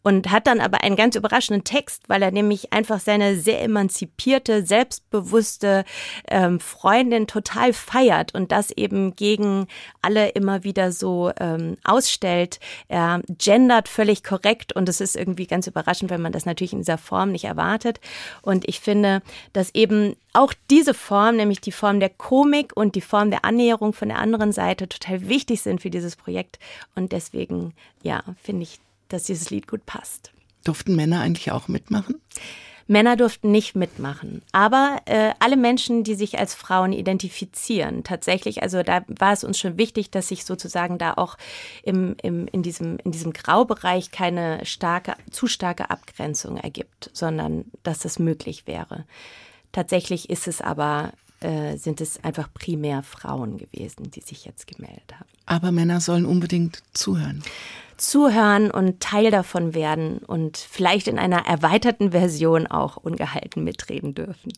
und 0.03 0.31
hat 0.31 0.47
dann 0.47 0.61
aber 0.61 0.83
einen 0.83 0.97
ganz 0.97 1.17
überraschenden 1.17 1.65
Text, 1.65 2.09
weil 2.09 2.23
er 2.23 2.31
nämlich 2.31 2.73
einfach 2.73 3.01
seine 3.01 3.37
sehr 3.37 3.63
emanzipierte, 3.63 4.65
selbstbewusste 4.65 5.85
ähm, 6.29 6.61
Freundin 6.61 7.27
total 7.27 7.73
feiert 7.73 8.35
und 8.35 8.53
das 8.53 8.71
eben 8.71 9.17
gegen 9.17 9.67
alle 10.03 10.29
immer 10.31 10.65
wieder 10.65 10.93
so 10.93 11.33
ähm, 11.41 11.77
ausstellt. 11.85 12.61
Er 12.89 13.23
gendert 13.39 13.89
völlig 13.89 14.23
korrekt 14.23 14.75
und 14.75 14.89
es 14.89 15.01
ist 15.01 15.17
irgendwie 15.17 15.47
ganz 15.47 15.67
überraschend, 15.67 16.11
wenn 16.11 16.23
man 16.23 16.33
das 16.33 16.47
natürlich 16.47 16.73
in 16.73 16.81
dieser 16.81 16.99
Form 16.99 17.33
nicht 17.33 17.45
erwartet. 17.45 18.01
Und 18.43 18.69
ich 18.69 18.81
finde, 18.81 19.23
dass 19.53 19.75
eben 19.75 20.14
auch 20.33 20.53
diese 20.71 20.95
Form, 20.95 21.37
nämlich 21.37 21.61
die 21.61 21.73
Form 21.73 22.01
der 22.01 22.11
Komik 22.11 22.77
und 22.77 22.95
die 22.95 23.01
Form 23.01 23.31
der 23.31 23.45
Annäherung 23.45 23.93
von 23.93 24.09
der 24.09 24.19
anderen 24.19 24.53
Seite 24.53 24.89
total 24.89 25.29
wichtig 25.29 25.63
sind 25.63 25.81
für 25.81 25.91
dieses 25.91 26.17
Projekt. 26.17 26.59
Und 26.95 27.13
deswegen, 27.13 27.73
ja, 28.03 28.23
finde 28.43 28.65
ich, 28.65 28.81
dass 29.09 29.25
dieses 29.25 29.51
Lied 29.51 29.69
gut 29.69 29.87
passt. 29.87 30.33
Durften 30.65 30.97
Männer 30.97 31.21
eigentlich 31.21 31.53
auch 31.53 31.69
mitmachen? 31.69 32.21
Männer 32.87 33.17
durften 33.17 33.51
nicht 33.51 33.75
mitmachen, 33.77 34.43
aber 34.53 35.01
äh, 35.07 35.33
alle 35.39 35.57
Menschen, 35.57 36.05
die 36.05 36.15
sich 36.15 36.39
als 36.39 36.55
Frauen 36.55 36.93
identifizieren, 36.93 38.05
tatsächlich, 38.05 38.63
also 38.63 38.83
da 38.83 39.03
war 39.09 39.33
es 39.33 39.43
uns 39.43 39.59
schon 39.59 39.79
wichtig, 39.79 40.11
dass 40.11 40.29
sich 40.29 40.45
sozusagen 40.45 40.99
da 40.99 41.15
auch 41.15 41.39
im, 41.83 42.15
im, 42.23 42.47
in, 42.49 42.63
diesem, 42.63 42.99
in 42.99 43.11
diesem 43.11 43.33
Graubereich 43.33 44.11
keine 44.11 44.67
starke, 44.67 45.15
zu 45.31 45.47
starke 45.47 45.89
Abgrenzung 45.89 46.59
ergibt, 46.59 47.11
sondern 47.15 47.65
dass 47.83 48.05
es 48.05 48.19
möglich 48.19 48.67
wäre. 48.67 49.07
Tatsächlich 49.75 50.31
ist 50.31 50.47
es 50.47 50.61
aber, 50.61 51.11
äh, 51.41 51.77
sind 51.77 52.01
es 52.01 52.23
einfach 52.23 52.49
primär 52.55 53.03
Frauen 53.03 53.59
gewesen, 53.59 54.09
die 54.13 54.21
sich 54.21 54.45
jetzt 54.45 54.69
gemeldet 54.69 55.13
haben. 55.13 55.29
Aber 55.47 55.73
Männer 55.73 56.01
sollen 56.01 56.27
unbedingt 56.27 56.85
zuhören. 56.93 57.43
Zuhören 57.97 58.71
und 58.71 59.01
Teil 59.01 59.33
davon 59.33 59.75
werden 59.75 60.19
und 60.19 60.59
vielleicht 60.59 61.09
in 61.09 61.19
einer 61.19 61.45
erweiterten 61.45 62.13
Version 62.13 62.69
auch 62.69 62.97
ungehalten 62.97 63.65
mitreden 63.65 64.15
dürfen. 64.15 64.53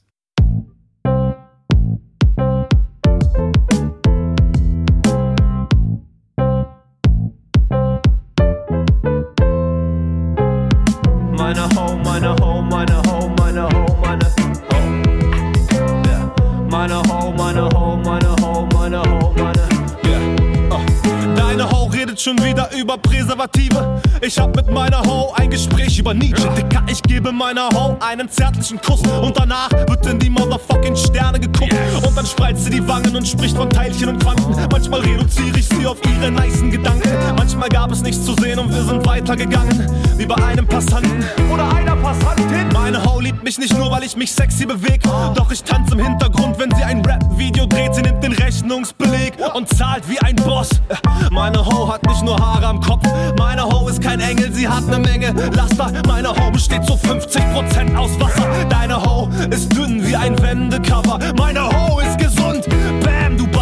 Meine 11.39 11.69
Ho, 11.75 11.97
meine 12.05 12.37
Ho, 12.37 12.61
meine 12.61 12.63
Ho, 12.63 12.63
meine 12.63 12.96
wieder 22.57 22.71
über 22.75 22.97
Präservative. 22.97 24.01
Ich 24.23 24.39
hab 24.39 24.57
mit 24.57 24.71
meiner 24.71 25.03
Ho 25.03 25.33
ein 25.37 25.51
Gespräch 25.51 25.99
über 25.99 26.15
Nietzsche. 26.15 26.49
Dicker, 26.57 26.83
ich 26.87 27.03
gebe 27.03 27.31
meiner 27.31 27.69
Ho 27.75 27.99
einen 28.01 28.31
zärtlichen 28.31 28.81
Kuss. 28.81 29.03
Und 29.03 29.39
danach 29.39 29.71
wird 29.71 30.07
in 30.07 30.19
die 30.19 30.31
motherfucking 30.31 30.97
Sterne 30.97 31.39
geguckt. 31.39 31.75
Und 32.07 32.17
dann 32.17 32.25
spreizt 32.25 32.65
sie 32.65 32.71
die 32.71 32.89
Wangen 32.89 33.15
und 33.15 33.29
spricht 33.29 33.57
von 33.57 33.69
Teilchen 33.69 34.09
und 34.09 34.23
Quanten. 34.23 34.55
Manchmal 34.73 35.01
reduziere 35.01 35.59
ich 35.59 35.69
sie 35.69 35.87
auf 35.87 35.99
ihre 36.07 36.31
nicen 36.31 36.71
Gedanken. 36.71 37.11
Manchmal 37.37 37.69
gab 37.69 37.93
es 37.93 38.01
nichts 38.01 38.25
zu 38.25 38.35
sehen 38.41 38.59
und 38.59 38.73
wir 38.75 38.85
sind 38.85 39.05
weitergegangen. 39.05 39.91
Wie 40.17 40.25
bei 40.25 40.37
einem 40.37 40.67
Passanten 40.67 41.25
oder 41.53 41.71
einer 41.75 41.97
Passantin. 41.97 42.69
Meine 42.73 43.05
Ho 43.05 43.21
liebt 43.21 43.45
mich 43.45 43.59
nicht 43.59 43.77
nur, 43.77 43.91
weil 43.91 44.05
ich 44.05 44.17
mich 44.17 44.33
sexy 44.33 44.65
beweg. 44.65 45.03
Doch 45.35 45.53
ich 45.53 45.63
tanze 45.63 45.95
im 45.95 46.03
Hintergrund, 46.03 46.59
wenn 46.59 46.75
sie 46.75 46.85
ein 46.85 47.05
Rap-Video 47.05 47.67
dreht. 47.67 47.95
Sie 47.95 48.03
nimmt 48.03 48.25
den 48.25 48.33
Rechnungsbeleg 48.33 49.35
und 49.55 49.69
zahlt 49.69 50.09
wie 50.09 50.19
ein 50.21 50.37
Boss. 50.37 50.71
Meine 51.31 51.65
Ho 51.67 51.93
hat 51.93 52.03
nicht 52.07 52.23
nur 52.25 52.37
Haare 52.47 52.67
am 52.67 52.81
Kopf. 52.81 53.07
Meine 53.39 53.65
Ho 53.65 53.89
ist 53.89 54.01
kein 54.01 54.21
Engel, 54.21 54.53
sie 54.53 54.69
hat 54.69 54.87
ne 54.87 54.99
Menge 54.99 55.35
Laster. 55.53 55.91
Meine 56.07 56.29
Ho 56.29 56.51
besteht 56.53 56.85
zu 56.85 56.95
50% 56.95 57.97
aus 57.97 58.11
Wasser. 58.21 58.47
Deine 58.69 59.03
Ho 59.03 59.29
ist 59.51 59.77
dünn 59.77 60.07
wie 60.07 60.15
ein 60.15 60.41
Wendecover. 60.41 61.19
Meine 61.37 61.69
Ho 61.69 62.01
ist 62.01 62.19
gesund. 62.19 62.65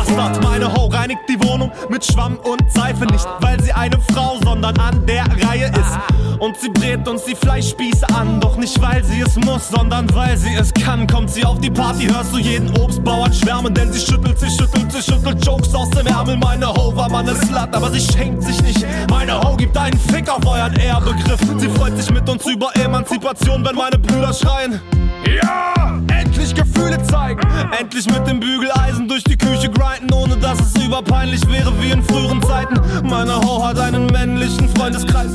Bastard. 0.05 0.43
Meine 0.43 0.73
Ho 0.73 0.87
reinigt 0.87 1.21
die 1.29 1.41
Wohnung 1.43 1.71
mit 1.89 2.05
Schwamm 2.05 2.37
und 2.37 2.71
Seife. 2.73 3.05
Nicht, 3.07 3.27
weil 3.41 3.61
sie 3.63 3.73
eine 3.73 3.99
Frau, 4.13 4.39
sondern 4.43 4.77
an 4.79 5.07
der 5.07 5.25
Reihe 5.47 5.67
ist. 5.67 6.39
Und 6.39 6.57
sie 6.59 6.69
brät 6.69 7.07
uns 7.09 7.25
die 7.25 7.35
Fleischspieße 7.35 8.09
an. 8.15 8.41
Doch 8.41 8.57
nicht, 8.57 8.81
weil 8.81 9.05
sie 9.05 9.21
es 9.21 9.37
muss, 9.37 9.69
sondern 9.69 10.13
weil 10.15 10.37
sie 10.37 10.55
es 10.55 10.73
kann. 10.75 11.07
Kommt 11.07 11.31
sie 11.31 11.45
auf 11.45 11.61
die 11.61 11.71
Party, 11.71 12.07
hörst 12.07 12.33
du 12.33 12.39
jeden 12.39 12.71
Obstbauern 12.79 13.33
schwärmen. 13.33 13.73
Denn 13.75 13.93
sie 13.93 14.01
schüttelt, 14.01 14.39
sie 14.39 14.51
schüttelt, 14.51 14.93
sie 14.93 15.03
schüttelt 15.03 15.45
Jokes 15.45 15.75
aus 15.75 15.91
dem 15.91 16.07
Ärmel. 16.07 16.37
Meine 16.37 16.69
Ho 16.69 16.95
war 16.95 17.11
mal 17.11 17.25
ne 17.25 17.35
Slut, 17.35 17.73
aber 17.73 17.91
sie 17.91 18.01
schenkt 18.01 18.43
sich 18.43 18.61
nicht. 18.63 18.85
Meine 19.11 19.41
Ho 19.41 19.57
gibt 19.57 19.77
einen 19.77 19.99
Fick 19.99 20.29
auf 20.29 20.45
euren 20.47 20.75
Ehrbegriff. 20.77 21.41
Sie 21.59 21.69
freut 21.69 21.97
sich 21.97 22.11
mit 22.11 22.29
uns 22.29 22.47
über 22.47 22.75
Emanzipation, 22.77 23.65
wenn 23.65 23.77
meine 23.77 23.99
Brüder 23.99 24.33
schreien. 24.33 24.81
Ja! 25.27 26.01
Endlich 26.09 26.55
Gefühle 26.55 27.03
zeigen. 27.05 27.41
Endlich 27.79 28.07
mit 28.07 28.27
dem 28.27 28.41
Bügeleisen 28.41 29.09
durch 29.09 29.25
die 29.25 29.37
Küche 29.37 29.71
grinden, 29.71 30.13
ohne 30.13 30.37
dass 30.37 30.61
es 30.61 30.85
überpeinlich 30.85 31.41
wäre 31.51 31.73
wie 31.81 31.91
in 31.91 32.03
früheren 32.03 32.43
Zeiten. 32.43 32.75
Meine 33.03 33.37
Ho 33.41 33.65
hat 33.65 33.79
einen 33.79 34.07
männlichen 34.07 34.69
Freundeskreis. 34.77 35.33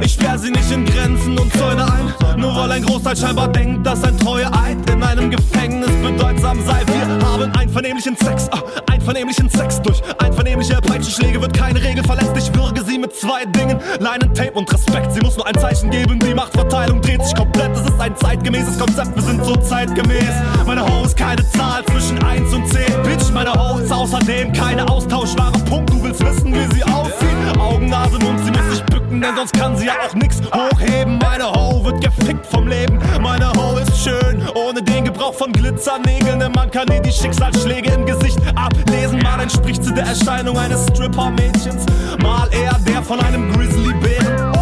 Ich 0.00 0.12
sperr 0.12 0.38
sie 0.38 0.50
nicht 0.50 0.70
in 0.70 0.84
Grenzen 0.84 1.38
und 1.38 1.52
Zäune 1.56 1.84
ein. 1.84 2.40
Nur 2.40 2.54
weil 2.54 2.70
ein 2.72 2.82
Großteil 2.82 3.16
scheinbar 3.16 3.48
denkt, 3.48 3.86
dass 3.86 4.02
ein 4.04 4.16
treuer 4.18 4.50
Eid 4.52 4.90
in 4.90 5.02
einem 5.02 5.30
Gefängnis 5.30 5.90
bedeutsam 6.02 6.58
sei. 6.66 6.82
Wir 6.86 7.26
haben 7.26 7.50
einvernehmlichen 7.56 8.16
Sex, 8.16 8.48
ah, 8.52 8.62
einvernehmlichen 8.90 9.48
Sex. 9.48 9.80
Durch 9.82 10.02
einvernehmliche 10.18 10.76
Peitschenschläge 10.76 11.40
wird 11.40 11.56
keine 11.56 11.82
Regel 11.82 12.04
verletzt. 12.04 12.32
Ich 12.36 12.54
würge 12.54 12.82
sie 12.84 12.98
mit 12.98 13.14
zwei 13.14 13.44
Dingen: 13.46 13.78
Leinentape 14.00 14.52
und 14.52 14.72
Respekt. 14.72 15.12
Sie 15.12 15.20
muss 15.20 15.36
nur 15.36 15.46
ein 15.46 15.58
Zeichen 15.58 15.90
geben, 15.90 16.18
die 16.18 16.34
Machtverteilung 16.34 17.00
dreht 17.00 17.24
sich 17.24 17.34
komplett. 17.34 17.75
Ein 18.06 18.16
zeitgemäßes 18.16 18.78
Konzept, 18.78 19.16
wir 19.16 19.22
sind 19.24 19.44
so 19.44 19.56
zeitgemäß. 19.56 20.30
Meine 20.64 20.86
Ho 20.86 21.04
ist 21.04 21.16
keine 21.16 21.44
Zahl 21.50 21.84
zwischen 21.86 22.22
1 22.22 22.54
und 22.54 22.68
10. 22.68 23.02
Bitch, 23.02 23.32
meine 23.34 23.52
Ho 23.52 23.80
ist 23.80 23.92
außerdem 23.92 24.52
keine 24.52 24.88
austauschbare 24.88 25.58
Punkt. 25.64 25.90
Du 25.90 26.04
willst 26.04 26.24
wissen, 26.24 26.54
wie 26.54 26.72
sie 26.72 26.84
aussieht? 26.84 27.58
Augen, 27.58 27.88
Nase, 27.88 28.16
Mund, 28.20 28.38
sie 28.44 28.52
muss 28.52 28.76
sich 28.76 28.84
bücken, 28.84 29.20
denn 29.20 29.34
sonst 29.34 29.52
kann 29.54 29.76
sie 29.76 29.86
ja 29.86 29.94
auch 30.06 30.14
nix 30.14 30.40
hochheben. 30.54 31.18
Meine 31.18 31.50
Ho 31.50 31.84
wird 31.84 32.00
gefickt 32.00 32.46
vom 32.46 32.68
Leben. 32.68 33.00
Meine 33.20 33.50
Ho 33.54 33.76
ist 33.78 33.98
schön, 33.98 34.40
ohne 34.54 34.80
den 34.80 35.06
Gebrauch 35.06 35.34
von 35.34 35.50
Glitzernägeln. 35.50 36.38
Denn 36.38 36.52
man 36.52 36.70
kann 36.70 36.86
ihr 36.92 37.02
die 37.02 37.10
Schicksalsschläge 37.10 37.90
im 37.90 38.06
Gesicht 38.06 38.38
ablesen. 38.54 39.18
Mal 39.18 39.40
entspricht 39.40 39.82
sie 39.82 39.92
der 39.92 40.04
Erscheinung 40.04 40.56
eines 40.56 40.86
Stripper-Mädchens, 40.92 41.84
mal 42.22 42.48
eher 42.52 42.78
der 42.86 43.02
von 43.02 43.18
einem 43.18 43.52
Grizzlybären. 43.52 44.55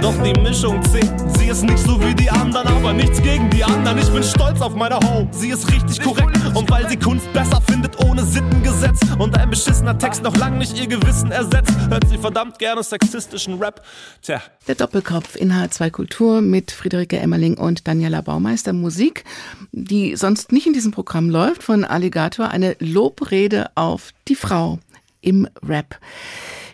Doch 0.00 0.14
die 0.22 0.32
Mischung 0.40 0.82
zählt. 0.84 1.12
Sie 1.36 1.48
ist 1.48 1.62
nicht 1.62 1.78
so 1.78 2.00
wie 2.02 2.14
die 2.14 2.30
anderen, 2.30 2.66
aber 2.68 2.94
nichts 2.94 3.20
gegen 3.20 3.50
die 3.50 3.62
anderen. 3.62 3.98
Ich 3.98 4.08
bin 4.08 4.22
stolz 4.22 4.60
auf 4.62 4.74
meine 4.74 4.96
Ho. 4.96 5.28
Sie 5.30 5.50
ist 5.50 5.70
richtig 5.70 6.00
korrekt. 6.00 6.38
Und 6.54 6.70
weil 6.70 6.88
sie 6.88 6.96
Kunst 6.96 7.30
besser 7.34 7.60
findet 7.60 8.02
ohne 8.02 8.24
Sittengesetz 8.24 9.00
und 9.18 9.36
ein 9.36 9.50
beschissener 9.50 9.98
Text 9.98 10.22
noch 10.22 10.34
lang 10.38 10.56
nicht 10.56 10.78
ihr 10.80 10.86
Gewissen 10.86 11.30
ersetzt, 11.30 11.74
hört 11.90 12.08
sie 12.08 12.16
verdammt 12.16 12.58
gerne 12.58 12.82
sexistischen 12.82 13.58
Rap. 13.58 13.82
Tja, 14.22 14.40
Der 14.68 14.74
Doppelkopf 14.74 15.36
in 15.36 15.52
H2 15.52 15.90
Kultur 15.90 16.40
mit 16.40 16.70
Friederike 16.70 17.18
Emmerling 17.18 17.58
und 17.58 17.86
Daniela 17.86 18.22
Baumeister. 18.22 18.72
Musik, 18.72 19.24
die 19.72 20.16
sonst 20.16 20.50
nicht 20.50 20.66
in 20.66 20.72
diesem 20.72 20.92
Programm 20.92 21.28
läuft, 21.28 21.62
von 21.62 21.84
Alligator. 21.84 22.48
Eine 22.48 22.74
Lobrede 22.78 23.70
auf 23.74 24.12
die 24.28 24.34
Frau 24.34 24.78
im 25.20 25.46
Rap. 25.62 25.98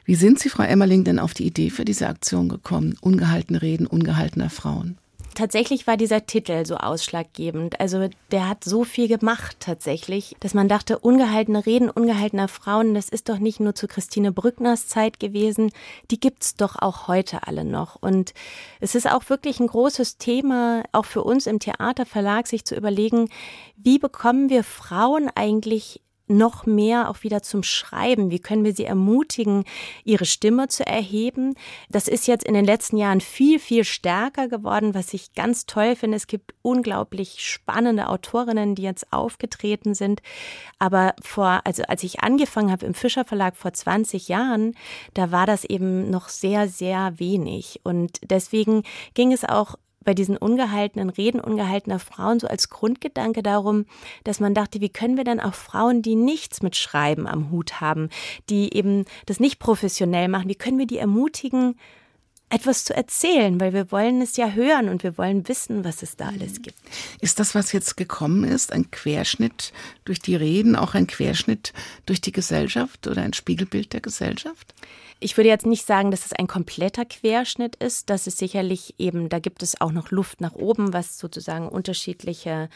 Wie 0.07 0.15
sind 0.15 0.39
Sie, 0.39 0.51
Frau 0.51 0.63
Emmerling, 0.63 1.03
denn 1.03 1.19
auf 1.19 1.35
die 1.35 1.45
Idee 1.45 1.69
für 1.69 1.85
diese 1.85 2.09
Aktion 2.09 2.49
gekommen? 2.49 2.97
Ungehaltene 3.01 3.61
Reden 3.61 3.89
ungehaltener 3.89 4.51
Frauen. 4.51 4.99
Tatsächlich 5.35 5.89
war 5.89 5.97
dieser 5.97 6.27
Titel 6.27 6.65
so 6.65 6.77
ausschlaggebend. 6.77 7.81
Also 7.81 8.09
der 8.31 8.49
hat 8.49 8.63
so 8.63 8.85
viel 8.85 9.09
gemacht 9.09 9.57
tatsächlich, 9.59 10.37
dass 10.39 10.55
man 10.55 10.69
dachte, 10.69 11.01
ungehaltene 11.01 11.67
Reden 11.67 11.91
ungehaltener 11.91 12.47
Frauen, 12.47 12.95
das 12.95 13.09
ist 13.09 13.29
doch 13.29 13.39
nicht 13.39 13.59
nur 13.59 13.75
zu 13.75 13.89
Christine 13.89 14.31
Brückners 14.31 14.87
Zeit 14.87 15.19
gewesen, 15.19 15.73
die 16.13 16.21
gibt's 16.21 16.55
doch 16.55 16.77
auch 16.77 17.09
heute 17.09 17.47
alle 17.49 17.65
noch. 17.65 17.97
Und 18.01 18.33
es 18.81 18.95
ist 18.95 19.11
auch 19.11 19.29
wirklich 19.29 19.59
ein 19.59 19.67
großes 19.67 20.19
Thema, 20.19 20.85
auch 20.93 21.05
für 21.05 21.25
uns 21.25 21.49
im 21.49 21.59
Theaterverlag, 21.59 22.47
sich 22.47 22.65
zu 22.65 22.77
überlegen, 22.77 23.29
wie 23.77 23.99
bekommen 23.99 24.51
wir 24.51 24.63
Frauen 24.63 25.31
eigentlich 25.35 26.01
noch 26.29 26.67
mehr 26.67 27.11
auch 27.11 27.23
wieder 27.23 27.43
zum 27.43 27.63
Schreiben? 27.63 28.31
Wie 28.31 28.39
können 28.39 28.65
wir 28.65 28.75
sie 28.75 28.85
ermutigen, 28.85 29.65
ihre 30.05 30.25
Stimme 30.25 30.69
zu 30.69 30.87
erheben? 30.87 31.55
Das 31.89 32.09
ist 32.09 32.27
jetzt 32.27 32.45
in 32.45 32.55
den 32.55 32.65
letzten 32.65 32.97
Jahren 32.97 33.21
viel, 33.21 33.59
viel 33.59 33.85
stärker 33.85 34.49
geworden, 34.49 34.95
was 34.95 35.15
ich 35.15 35.35
ganz 35.35 35.67
toll 35.67 35.97
finde. 35.97 36.17
Es 36.17 36.27
gibt 36.27 36.55
unglaublich 36.63 37.45
spannende 37.47 38.09
Autorinnen, 38.09 38.75
die 38.75 38.83
jetzt 38.83 39.13
aufgetreten 39.13 39.95
sind. 39.95 40.23
Aber 40.79 41.15
vor, 41.23 41.61
also 41.65 41.83
als 41.85 42.03
ich 42.03 42.21
angefangen 42.21 42.71
habe 42.71 42.87
im 42.87 42.95
Fischer 42.95 43.25
Verlag 43.25 43.57
vor 43.57 43.73
20 43.73 44.29
Jahren, 44.29 44.75
da 45.15 45.31
war 45.31 45.47
das 45.47 45.65
eben 45.65 46.11
noch 46.11 46.29
sehr, 46.29 46.69
sehr 46.69 47.19
wenig. 47.19 47.81
Und 47.85 48.19
deswegen 48.31 48.83
ging 49.15 49.33
es 49.33 49.45
auch 49.45 49.77
bei 50.07 50.15
diesen 50.15 50.39
ungehaltenen 50.39 51.11
Reden 51.11 51.41
ungehaltener 51.41 51.99
Frauen 51.99 52.41
so 52.41 52.47
als 52.47 52.71
Grundgedanke 52.71 53.43
darum, 53.43 53.85
dass 54.25 54.41
man 54.41 54.55
dachte, 54.55 54.81
wie 54.81 54.89
können 54.89 55.19
wir 55.19 55.25
dann 55.25 55.41
auch 55.41 55.53
Frauen, 55.53 56.01
die 56.01 56.15
nichts 56.15 56.63
mit 56.63 56.77
Schreiben 56.77 57.27
am 57.27 57.51
Hut 57.51 57.81
haben, 57.81 58.09
die 58.49 58.73
eben 58.73 59.05
das 59.27 59.41
nicht 59.41 59.59
professionell 59.59 60.29
machen, 60.29 60.49
wie 60.49 60.55
können 60.55 60.79
wir 60.79 60.87
die 60.87 60.99
ermutigen, 60.99 61.77
etwas 62.49 62.85
zu 62.85 62.95
erzählen, 62.95 63.61
weil 63.61 63.73
wir 63.73 63.91
wollen 63.91 64.23
es 64.23 64.37
ja 64.37 64.51
hören 64.51 64.89
und 64.89 65.03
wir 65.03 65.19
wollen 65.19 65.49
wissen, 65.49 65.85
was 65.85 66.05
es 66.05 66.15
da 66.15 66.29
alles 66.29 66.63
gibt. 66.63 66.79
Ist 67.21 67.41
das, 67.41 67.57
was 67.57 67.73
jetzt 67.73 67.97
gekommen 67.97 68.45
ist, 68.45 68.73
ein 68.73 68.93
Querschnitt 68.93 69.73
durch 70.05 70.21
die 70.21 70.37
Reden, 70.37 70.77
auch 70.77 70.95
ein 70.95 71.09
Querschnitt 71.09 71.73
durch 72.07 72.21
die 72.21 72.31
Gesellschaft 72.31 73.09
oder 73.09 73.23
ein 73.23 73.33
Spiegelbild 73.33 73.93
der 73.93 74.01
Gesellschaft? 74.01 74.75
Ich 75.19 75.37
würde 75.37 75.49
jetzt 75.49 75.67
nicht 75.67 75.87
sagen, 75.87 76.11
dass 76.11 76.27
es 76.27 76.33
ein 76.35 76.47
kompletter 76.47 77.07
Querschnitt 77.07 77.77
ist. 77.77 78.11
Das 78.11 78.27
ist 78.27 78.37
sicherlich 78.39 78.95
eben, 78.99 79.29
da 79.29 79.39
gibt 79.39 79.63
es 79.63 79.81
auch 79.81 79.93
noch 79.93 80.11
Luft 80.11 80.41
nach 80.41 80.55
oben, 80.55 80.93
was 80.93 81.19
sozusagen 81.19 81.69
unterschiedliche 81.69 82.69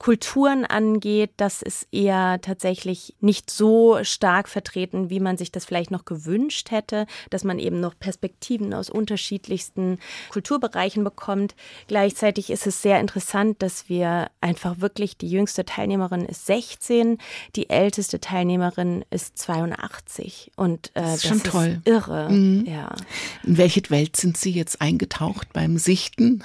Kulturen 0.00 0.64
angeht. 0.64 1.30
Das 1.36 1.60
ist 1.60 1.86
eher 1.92 2.40
tatsächlich 2.40 3.14
nicht 3.20 3.50
so 3.50 3.98
stark 4.02 4.48
vertreten, 4.48 5.10
wie 5.10 5.20
man 5.20 5.36
sich 5.36 5.52
das 5.52 5.66
vielleicht 5.66 5.90
noch 5.90 6.06
gewünscht 6.06 6.70
hätte, 6.70 7.06
dass 7.28 7.44
man 7.44 7.58
eben 7.58 7.80
noch 7.80 7.98
Perspektiven 7.98 8.72
aus 8.72 8.88
unterschiedlichsten 8.88 9.98
Kulturbereichen 10.30 11.04
bekommt. 11.04 11.54
Gleichzeitig 11.86 12.48
ist 12.48 12.66
es 12.66 12.80
sehr 12.80 12.98
interessant, 12.98 13.60
dass 13.62 13.90
wir 13.90 14.30
einfach 14.40 14.80
wirklich, 14.80 15.18
die 15.18 15.28
jüngste 15.28 15.66
Teilnehmerin 15.66 16.24
ist 16.24 16.46
16, 16.46 17.18
die 17.54 17.68
älteste 17.68 18.20
Teilnehmerin 18.20 19.04
ist 19.10 19.36
82. 19.36 20.50
Und 20.56 20.88
äh, 20.94 21.02
Das 21.02 21.16
ist 21.16 21.26
schon 21.26 21.42
toll. 21.42 21.82
irre. 21.84 22.30
Mhm. 22.30 22.64
Ja. 22.66 22.96
In 23.44 23.58
welche 23.58 23.82
Welt 23.90 24.16
sind 24.16 24.38
Sie 24.38 24.50
jetzt 24.52 24.80
eingetaucht 24.80 25.52
beim 25.52 25.76
Sichten? 25.76 26.42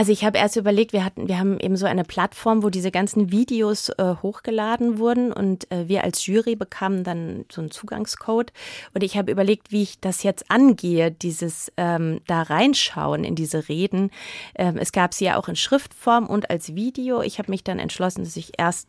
Also 0.00 0.12
ich 0.12 0.24
habe 0.24 0.38
erst 0.38 0.56
überlegt, 0.56 0.94
wir 0.94 1.04
hatten, 1.04 1.28
wir 1.28 1.38
haben 1.38 1.60
eben 1.60 1.76
so 1.76 1.84
eine 1.84 2.04
Plattform, 2.04 2.62
wo 2.62 2.70
diese 2.70 2.90
ganzen 2.90 3.30
Videos 3.30 3.90
äh, 3.90 4.14
hochgeladen 4.22 4.98
wurden 4.98 5.30
und 5.30 5.70
äh, 5.70 5.88
wir 5.88 6.04
als 6.04 6.24
Jury 6.24 6.56
bekamen 6.56 7.04
dann 7.04 7.44
so 7.52 7.60
einen 7.60 7.70
Zugangscode 7.70 8.50
und 8.94 9.02
ich 9.02 9.18
habe 9.18 9.30
überlegt, 9.30 9.72
wie 9.72 9.82
ich 9.82 10.00
das 10.00 10.22
jetzt 10.22 10.50
angehe, 10.50 11.10
dieses 11.10 11.70
ähm, 11.76 12.22
da 12.26 12.40
reinschauen 12.40 13.24
in 13.24 13.34
diese 13.34 13.68
Reden. 13.68 14.10
Ähm, 14.54 14.78
es 14.78 14.92
gab 14.92 15.12
sie 15.12 15.26
ja 15.26 15.36
auch 15.36 15.48
in 15.48 15.56
Schriftform 15.56 16.28
und 16.28 16.48
als 16.48 16.74
Video. 16.74 17.20
Ich 17.20 17.38
habe 17.38 17.50
mich 17.50 17.62
dann 17.62 17.78
entschlossen, 17.78 18.24
dass 18.24 18.36
ich 18.36 18.52
erst 18.56 18.88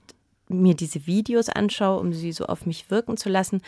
mir 0.52 0.76
diese 0.76 1.06
Videos 1.08 1.50
anschaue, 1.50 2.00
um 2.00 2.14
sie 2.14 2.32
so 2.32 2.46
auf 2.46 2.66
mich 2.66 2.90
wirken 2.92 3.18
zu 3.18 3.30
lassen. 3.30 3.62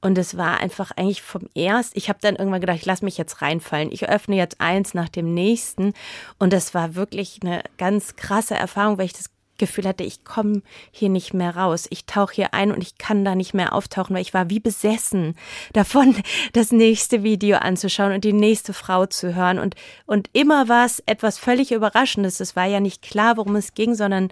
Und 0.00 0.16
es 0.18 0.36
war 0.36 0.60
einfach 0.60 0.92
eigentlich 0.92 1.22
vom 1.22 1.48
erst, 1.54 1.96
ich 1.96 2.08
habe 2.08 2.18
dann 2.22 2.36
irgendwann 2.36 2.60
gedacht, 2.60 2.78
ich 2.78 2.86
lasse 2.86 3.04
mich 3.04 3.18
jetzt 3.18 3.42
reinfallen. 3.42 3.92
Ich 3.92 4.08
öffne 4.08 4.36
jetzt 4.36 4.60
eins 4.60 4.94
nach 4.94 5.08
dem 5.08 5.34
nächsten. 5.34 5.92
Und 6.38 6.52
das 6.52 6.74
war 6.74 6.94
wirklich 6.94 7.40
eine 7.42 7.62
ganz 7.78 8.16
krasse 8.16 8.54
Erfahrung, 8.54 8.98
weil 8.98 9.06
ich 9.06 9.12
das 9.12 9.30
Gefühl 9.60 9.86
hatte, 9.86 10.02
ich 10.02 10.24
komme 10.24 10.62
hier 10.90 11.08
nicht 11.08 11.32
mehr 11.32 11.56
raus. 11.56 11.86
Ich 11.90 12.06
tauche 12.06 12.34
hier 12.34 12.54
ein 12.54 12.72
und 12.72 12.82
ich 12.82 12.98
kann 12.98 13.24
da 13.24 13.36
nicht 13.36 13.54
mehr 13.54 13.72
auftauchen, 13.72 14.16
weil 14.16 14.22
ich 14.22 14.34
war 14.34 14.50
wie 14.50 14.58
besessen 14.58 15.36
davon, 15.72 16.16
das 16.52 16.72
nächste 16.72 17.22
Video 17.22 17.58
anzuschauen 17.58 18.12
und 18.12 18.24
die 18.24 18.32
nächste 18.32 18.72
Frau 18.72 19.06
zu 19.06 19.34
hören. 19.36 19.60
Und, 19.60 19.76
und 20.06 20.28
immer 20.32 20.68
war 20.68 20.84
es 20.84 21.00
etwas 21.06 21.38
völlig 21.38 21.70
Überraschendes. 21.70 22.40
Es 22.40 22.56
war 22.56 22.66
ja 22.66 22.80
nicht 22.80 23.02
klar, 23.02 23.36
worum 23.36 23.54
es 23.54 23.74
ging, 23.74 23.94
sondern 23.94 24.28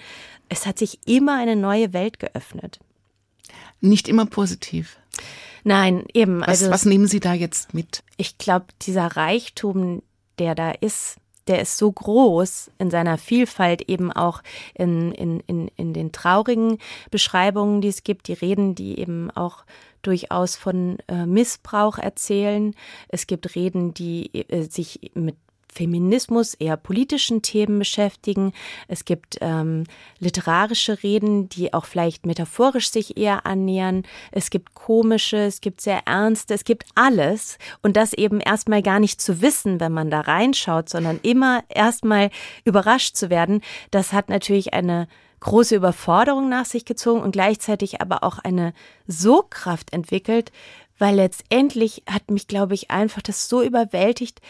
es 0.48 0.66
hat 0.66 0.78
sich 0.78 0.98
immer 1.06 1.38
eine 1.38 1.54
neue 1.54 1.92
Welt 1.92 2.18
geöffnet. 2.18 2.80
Nicht 3.80 4.08
immer 4.08 4.26
positiv. 4.26 4.98
Nein, 5.62 6.04
eben. 6.14 6.40
Was, 6.40 6.48
Also 6.48 6.70
was 6.70 6.84
nehmen 6.84 7.06
Sie 7.06 7.20
da 7.20 7.34
jetzt 7.34 7.74
mit? 7.74 8.02
ich 8.16 8.36
glaube, 8.36 8.66
dieser 8.82 9.06
Reichtum, 9.16 10.02
der 10.38 10.54
da 10.54 10.72
ist, 10.72 11.16
der 11.48 11.60
ist 11.60 11.78
so 11.78 11.90
groß 11.90 12.70
in 12.78 12.90
seiner 12.90 13.18
Vielfalt, 13.18 13.88
eben 13.88 14.12
auch 14.12 14.42
in, 14.74 15.12
in, 15.12 15.40
in, 15.40 15.68
in 15.76 15.92
den 15.92 16.12
traurigen 16.12 16.78
Beschreibungen, 17.10 17.80
die 17.80 17.88
es 17.88 18.04
gibt, 18.04 18.28
die 18.28 18.34
Reden, 18.34 18.74
die 18.74 18.98
eben 18.98 19.30
auch 19.30 19.64
durchaus 20.02 20.56
von 20.56 20.98
äh, 21.08 21.26
Missbrauch 21.26 21.98
erzählen. 21.98 22.74
Es 23.08 23.26
gibt 23.26 23.56
Reden, 23.56 23.94
die 23.94 24.32
äh, 24.34 24.62
sich 24.68 25.10
mit 25.14 25.36
Feminismus, 25.72 26.54
eher 26.54 26.76
politischen 26.76 27.42
Themen 27.42 27.78
beschäftigen. 27.78 28.52
Es 28.88 29.04
gibt 29.04 29.38
ähm, 29.40 29.84
literarische 30.18 31.02
Reden, 31.02 31.48
die 31.48 31.72
auch 31.72 31.84
vielleicht 31.84 32.26
metaphorisch 32.26 32.90
sich 32.90 33.16
eher 33.16 33.46
annähern. 33.46 34.04
Es 34.32 34.50
gibt 34.50 34.74
komische, 34.74 35.38
es 35.38 35.60
gibt 35.60 35.80
sehr 35.80 36.06
ernste, 36.06 36.54
es 36.54 36.64
gibt 36.64 36.84
alles. 36.94 37.58
Und 37.82 37.96
das 37.96 38.12
eben 38.12 38.40
erstmal 38.40 38.82
gar 38.82 39.00
nicht 39.00 39.20
zu 39.20 39.40
wissen, 39.40 39.80
wenn 39.80 39.92
man 39.92 40.10
da 40.10 40.20
reinschaut, 40.20 40.88
sondern 40.88 41.20
immer 41.22 41.62
erstmal 41.68 42.30
überrascht 42.64 43.16
zu 43.16 43.30
werden, 43.30 43.62
das 43.90 44.12
hat 44.12 44.28
natürlich 44.28 44.74
eine 44.74 45.08
große 45.40 45.76
Überforderung 45.76 46.48
nach 46.48 46.64
sich 46.64 46.84
gezogen 46.84 47.20
und 47.20 47.32
gleichzeitig 47.32 48.00
aber 48.00 48.24
auch 48.24 48.38
eine 48.38 48.72
Sogkraft 49.06 49.92
entwickelt, 49.92 50.52
weil 50.98 51.14
letztendlich 51.14 52.02
hat 52.10 52.30
mich, 52.30 52.48
glaube 52.48 52.74
ich, 52.74 52.90
einfach 52.90 53.22
das 53.22 53.48
so 53.48 53.62
überwältigt, 53.62 54.40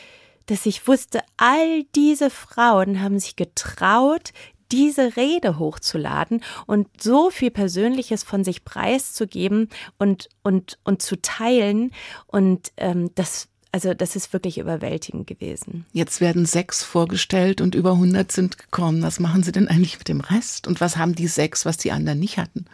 dass 0.49 0.67
ich 0.67 0.89
wusste, 0.89 1.21
all 1.37 1.85
diese 1.95 2.31
Frauen 2.31 3.01
haben 3.01 3.19
sich 3.19 3.37
getraut, 3.37 4.33
diese 4.73 5.17
Rede 5.17 5.59
hochzuladen 5.59 6.43
und 6.67 6.89
so 7.01 7.31
viel 7.31 7.51
Persönliches 7.51 8.23
von 8.23 8.45
sich 8.45 8.65
preiszugeben 8.65 9.69
und, 9.99 10.29
und, 10.43 10.79
und 10.85 11.01
zu 11.03 11.21
teilen. 11.21 11.93
Und 12.27 12.73
ähm, 12.77 13.11
das, 13.15 13.49
also 13.71 13.93
das 13.93 14.17
ist 14.17 14.33
wirklich 14.33 14.59
überwältigend 14.59 15.27
gewesen. 15.27 15.85
Jetzt 15.93 16.21
werden 16.21 16.47
sechs 16.47 16.83
vorgestellt 16.83 17.61
und 17.61 17.75
über 17.75 17.93
100 17.93 18.33
sind 18.33 18.59
gekommen. 18.59 19.03
Was 19.03 19.21
machen 19.21 19.43
Sie 19.43 19.53
denn 19.53 19.69
eigentlich 19.69 19.99
mit 19.99 20.09
dem 20.09 20.21
Rest? 20.21 20.67
Und 20.67 20.81
was 20.81 20.97
haben 20.97 21.15
die 21.15 21.27
sechs, 21.27 21.67
was 21.67 21.77
die 21.77 21.93
anderen 21.93 22.19
nicht 22.19 22.39
hatten? 22.39 22.65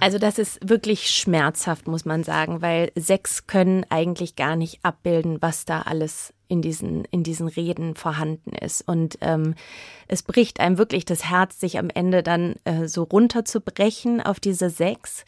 Also 0.00 0.18
das 0.18 0.38
ist 0.38 0.60
wirklich 0.62 1.10
schmerzhaft, 1.10 1.88
muss 1.88 2.04
man 2.04 2.22
sagen, 2.22 2.62
weil 2.62 2.92
sechs 2.94 3.46
können 3.48 3.84
eigentlich 3.88 4.36
gar 4.36 4.54
nicht 4.54 4.78
abbilden, 4.84 5.38
was 5.40 5.64
da 5.64 5.82
alles 5.82 6.32
in 6.46 6.62
diesen, 6.62 7.04
in 7.06 7.24
diesen 7.24 7.48
Reden 7.48 7.94
vorhanden 7.94 8.52
ist. 8.52 8.86
Und 8.86 9.18
ähm, 9.20 9.54
es 10.06 10.22
bricht 10.22 10.60
einem 10.60 10.78
wirklich 10.78 11.04
das 11.04 11.24
Herz, 11.28 11.58
sich 11.58 11.78
am 11.78 11.90
Ende 11.90 12.22
dann 12.22 12.54
äh, 12.64 12.86
so 12.86 13.02
runterzubrechen 13.02 14.20
auf 14.20 14.38
diese 14.40 14.70
sechs. 14.70 15.24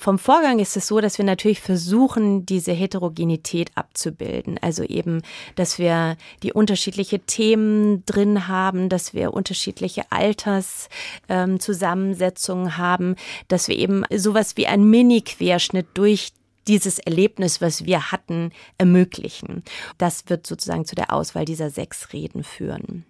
Vom 0.00 0.18
Vorgang 0.18 0.58
ist 0.60 0.78
es 0.78 0.86
so, 0.86 1.02
dass 1.02 1.18
wir 1.18 1.26
natürlich 1.26 1.60
versuchen, 1.60 2.46
diese 2.46 2.72
Heterogenität 2.72 3.70
abzubilden. 3.74 4.56
Also 4.62 4.82
eben, 4.82 5.20
dass 5.56 5.78
wir 5.78 6.16
die 6.42 6.54
unterschiedliche 6.54 7.18
Themen 7.18 8.02
drin 8.06 8.48
haben, 8.48 8.88
dass 8.88 9.12
wir 9.12 9.34
unterschiedliche 9.34 10.04
Alterszusammensetzungen 10.08 12.64
ähm, 12.64 12.78
haben, 12.78 13.14
dass 13.48 13.68
wir 13.68 13.76
eben 13.76 14.04
sowas 14.10 14.56
wie 14.56 14.66
ein 14.66 14.88
Mini-Querschnitt 14.88 15.88
durch 15.92 16.32
dieses 16.66 16.98
Erlebnis, 16.98 17.60
was 17.60 17.84
wir 17.84 18.10
hatten, 18.10 18.52
ermöglichen. 18.78 19.64
Das 19.98 20.30
wird 20.30 20.46
sozusagen 20.46 20.86
zu 20.86 20.94
der 20.94 21.12
Auswahl 21.12 21.44
dieser 21.44 21.68
sechs 21.68 22.14
Reden 22.14 22.42
führen. 22.42 23.04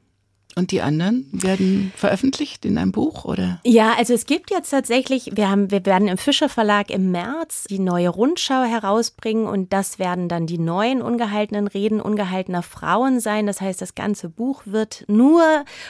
Und 0.57 0.73
die 0.73 0.83
anderen 0.83 1.27
werden 1.33 1.93
veröffentlicht 1.97 2.65
in 2.65 2.77
einem 2.77 2.93
Buch 2.93 3.25
oder? 3.25 3.61
Ja, 3.65 3.95
also 3.97 4.15
es 4.15 4.27
gibt 4.27 4.51
jetzt 4.51 4.71
tatsächlich, 4.71 5.31
wir 5.35 5.49
haben, 5.49 5.71
wir 5.71 5.87
werden 5.87 6.09
im 6.09 6.19
Fischer 6.19 6.49
Verlag 6.49 6.91
im 6.91 7.13
März 7.13 7.65
die 7.71 7.79
neue 7.79 8.09
Rundschau 8.09 8.65
herausbringen 8.65 9.47
und 9.47 9.73
das 9.73 9.99
werden 9.99 10.29
dann 10.29 10.47
die 10.47 10.59
neuen 10.59 11.03
ungehaltenen 11.03 11.69
Reden 11.69 12.01
ungehaltener 12.01 12.63
Frauen 12.63 13.21
sein. 13.21 13.47
Das 13.47 13.61
heißt, 13.61 13.81
das 13.81 13.95
ganze 13.95 14.29
Buch 14.29 14.63
wird 14.65 15.05
nur 15.07 15.43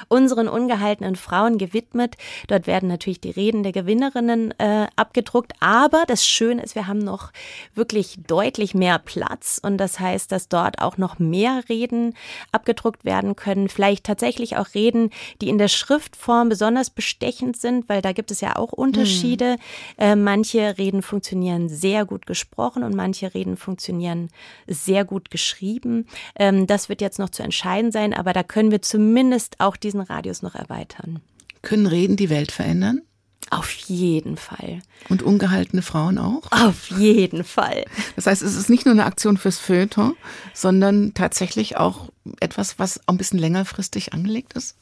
unseren 0.08 0.48
ungehaltenen 0.48 1.16
Frauen 1.16 1.56
gewidmet. 1.56 2.16
Dort 2.48 2.66
werden 2.66 2.88
natürlich 2.88 3.20
die 3.20 3.30
Reden 3.30 3.62
der 3.62 3.72
Gewinnerinnen 3.72 4.52
äh, 4.58 4.88
abgedruckt, 4.96 5.52
aber 5.60 6.04
das 6.06 6.26
Schöne 6.26 6.62
ist, 6.62 6.74
wir 6.74 6.86
haben 6.86 6.98
noch 6.98 7.32
wirklich 7.74 8.18
deutlich 8.26 8.74
mehr 8.74 8.98
Platz 8.98 9.58
und 9.62 9.78
das 9.78 9.98
heißt, 9.98 10.30
dass 10.30 10.48
dort 10.48 10.80
auch 10.80 10.98
noch 10.98 11.18
mehr 11.18 11.62
Reden 11.68 12.14
abgedruckt 12.52 13.04
werden 13.04 13.36
können. 13.36 13.68
Vielleicht 13.68 14.04
tatsächlich 14.04 14.49
auch 14.56 14.74
Reden, 14.74 15.10
die 15.40 15.48
in 15.48 15.58
der 15.58 15.68
Schriftform 15.68 16.48
besonders 16.48 16.90
bestechend 16.90 17.56
sind, 17.56 17.88
weil 17.88 18.02
da 18.02 18.12
gibt 18.12 18.30
es 18.30 18.40
ja 18.40 18.56
auch 18.56 18.72
Unterschiede. 18.72 19.56
Äh, 19.98 20.16
manche 20.16 20.78
Reden 20.78 21.02
funktionieren 21.02 21.68
sehr 21.68 22.04
gut 22.04 22.26
gesprochen 22.26 22.82
und 22.82 22.94
manche 22.94 23.34
Reden 23.34 23.56
funktionieren 23.56 24.28
sehr 24.66 25.04
gut 25.04 25.30
geschrieben. 25.30 26.06
Ähm, 26.36 26.66
das 26.66 26.88
wird 26.88 27.00
jetzt 27.00 27.18
noch 27.18 27.30
zu 27.30 27.42
entscheiden 27.42 27.92
sein, 27.92 28.14
aber 28.14 28.32
da 28.32 28.42
können 28.42 28.70
wir 28.70 28.82
zumindest 28.82 29.56
auch 29.58 29.76
diesen 29.76 30.00
Radius 30.00 30.42
noch 30.42 30.54
erweitern. 30.54 31.20
Können 31.62 31.86
Reden 31.86 32.16
die 32.16 32.30
Welt 32.30 32.52
verändern? 32.52 33.02
Auf 33.50 33.72
jeden 33.72 34.36
Fall. 34.36 34.80
Und 35.08 35.24
ungehaltene 35.24 35.82
Frauen 35.82 36.18
auch? 36.18 36.52
Auf 36.52 36.88
jeden 36.90 37.42
Fall. 37.42 37.84
Das 38.14 38.26
heißt, 38.26 38.42
es 38.42 38.56
ist 38.56 38.70
nicht 38.70 38.86
nur 38.86 38.92
eine 38.92 39.04
Aktion 39.04 39.36
fürs 39.36 39.58
Feuilleton, 39.58 40.14
sondern 40.54 41.14
tatsächlich 41.14 41.76
auch 41.76 42.09
etwas, 42.40 42.78
was 42.78 43.00
ein 43.08 43.16
bisschen 43.16 43.38
längerfristig 43.38 44.12
angelegt 44.12 44.54
ist? 44.54 44.76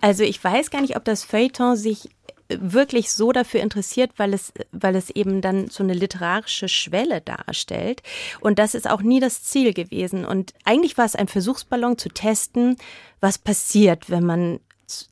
Also 0.00 0.24
ich 0.24 0.42
weiß 0.42 0.70
gar 0.70 0.80
nicht, 0.80 0.96
ob 0.96 1.04
das 1.04 1.24
Feuilleton 1.24 1.76
sich 1.76 2.08
wirklich 2.48 3.12
so 3.12 3.32
dafür 3.32 3.60
interessiert, 3.60 4.10
weil 4.16 4.34
es, 4.34 4.52
weil 4.72 4.96
es 4.96 5.10
eben 5.10 5.40
dann 5.40 5.68
so 5.68 5.82
eine 5.82 5.94
literarische 5.94 6.68
Schwelle 6.68 7.20
darstellt. 7.20 8.02
Und 8.40 8.58
das 8.58 8.74
ist 8.74 8.88
auch 8.88 9.00
nie 9.00 9.20
das 9.20 9.42
Ziel 9.42 9.72
gewesen. 9.72 10.24
Und 10.24 10.52
eigentlich 10.64 10.98
war 10.98 11.04
es 11.04 11.16
ein 11.16 11.28
Versuchsballon 11.28 11.98
zu 11.98 12.08
testen, 12.08 12.76
was 13.20 13.38
passiert, 13.38 14.10
wenn 14.10 14.24
man 14.24 14.60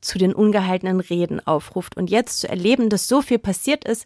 zu 0.01 0.17
den 0.17 0.33
ungehaltenen 0.33 0.99
Reden 0.99 1.45
aufruft. 1.45 1.97
Und 1.97 2.09
jetzt 2.09 2.39
zu 2.39 2.49
erleben, 2.49 2.89
dass 2.89 3.07
so 3.07 3.21
viel 3.21 3.39
passiert 3.39 3.85
ist, 3.85 4.05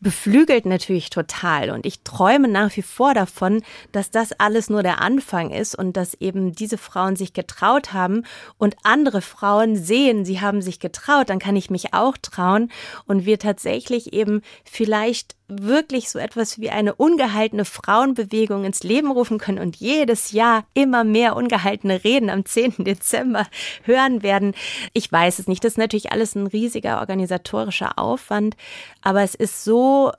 beflügelt 0.00 0.66
natürlich 0.66 1.10
total. 1.10 1.70
Und 1.70 1.86
ich 1.86 2.02
träume 2.02 2.48
nach 2.48 2.76
wie 2.76 2.82
vor 2.82 3.14
davon, 3.14 3.62
dass 3.92 4.10
das 4.10 4.32
alles 4.32 4.70
nur 4.70 4.82
der 4.82 5.00
Anfang 5.00 5.50
ist 5.50 5.74
und 5.74 5.96
dass 5.96 6.14
eben 6.14 6.52
diese 6.52 6.78
Frauen 6.78 7.16
sich 7.16 7.32
getraut 7.32 7.92
haben 7.92 8.24
und 8.58 8.76
andere 8.82 9.22
Frauen 9.22 9.76
sehen, 9.76 10.24
sie 10.24 10.40
haben 10.40 10.62
sich 10.62 10.80
getraut, 10.80 11.30
dann 11.30 11.38
kann 11.38 11.56
ich 11.56 11.70
mich 11.70 11.94
auch 11.94 12.16
trauen 12.16 12.70
und 13.06 13.24
wir 13.26 13.38
tatsächlich 13.38 14.12
eben 14.12 14.42
vielleicht 14.64 15.36
wirklich 15.48 16.10
so 16.10 16.18
etwas 16.18 16.58
wie 16.58 16.70
eine 16.70 16.94
ungehaltene 16.94 17.64
Frauenbewegung 17.64 18.64
ins 18.64 18.82
Leben 18.82 19.10
rufen 19.10 19.38
können 19.38 19.58
und 19.58 19.76
jedes 19.76 20.32
Jahr 20.32 20.64
immer 20.74 21.04
mehr 21.04 21.36
ungehaltene 21.36 22.04
Reden 22.04 22.30
am 22.30 22.44
10. 22.44 22.84
Dezember 22.84 23.46
hören 23.84 24.22
werden. 24.22 24.54
Ich 24.92 25.10
weiß 25.10 25.38
es 25.38 25.48
nicht. 25.48 25.64
Das 25.64 25.72
ist 25.72 25.78
natürlich 25.78 26.12
alles 26.12 26.34
ein 26.34 26.46
riesiger 26.46 27.00
organisatorischer 27.00 27.98
Aufwand, 27.98 28.56
aber 29.02 29.22
es 29.22 29.34
ist 29.34 29.64
so 29.64 30.12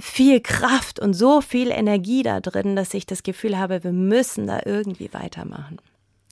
viel 0.00 0.40
Kraft 0.40 0.98
und 0.98 1.14
so 1.14 1.40
viel 1.40 1.70
Energie 1.70 2.22
da 2.22 2.40
drin, 2.40 2.76
dass 2.76 2.94
ich 2.94 3.06
das 3.06 3.22
Gefühl 3.22 3.58
habe, 3.58 3.84
wir 3.84 3.92
müssen 3.92 4.46
da 4.46 4.60
irgendwie 4.64 5.12
weitermachen. 5.12 5.78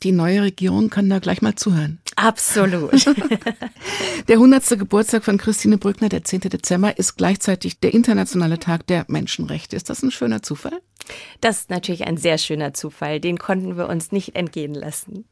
Die 0.03 0.13
neue 0.13 0.43
Regierung 0.43 0.89
kann 0.89 1.11
da 1.11 1.19
gleich 1.19 1.43
mal 1.43 1.57
zuhören. 1.57 2.01
Absolut. 2.17 3.05
Der 4.29 4.37
100. 4.37 4.79
Geburtstag 4.79 5.25
von 5.25 5.37
Christine 5.39 5.79
Brückner, 5.79 6.09
der 6.09 6.25
10. 6.25 6.41
Dezember, 6.41 6.99
ist 6.99 7.17
gleichzeitig 7.17 7.81
der 7.81 7.95
internationale 7.95 8.59
Tag 8.59 8.87
der 8.87 9.05
Menschenrechte. 9.09 9.77
Ist 9.77 9.91
das 9.91 10.03
ein 10.03 10.11
schöner 10.11 10.43
Zufall? 10.43 10.81
Das 11.41 11.61
ist 11.61 11.71
natürlich 11.71 12.07
ein 12.07 12.17
sehr 12.17 12.39
schöner 12.39 12.75
Zufall. 12.75 13.21
Den 13.21 13.39
konnten 13.39 13.77
wir 13.77 13.89
uns 13.89 14.13
nicht 14.13 14.37
entgehen 14.37 14.75
lassen. 14.75 15.25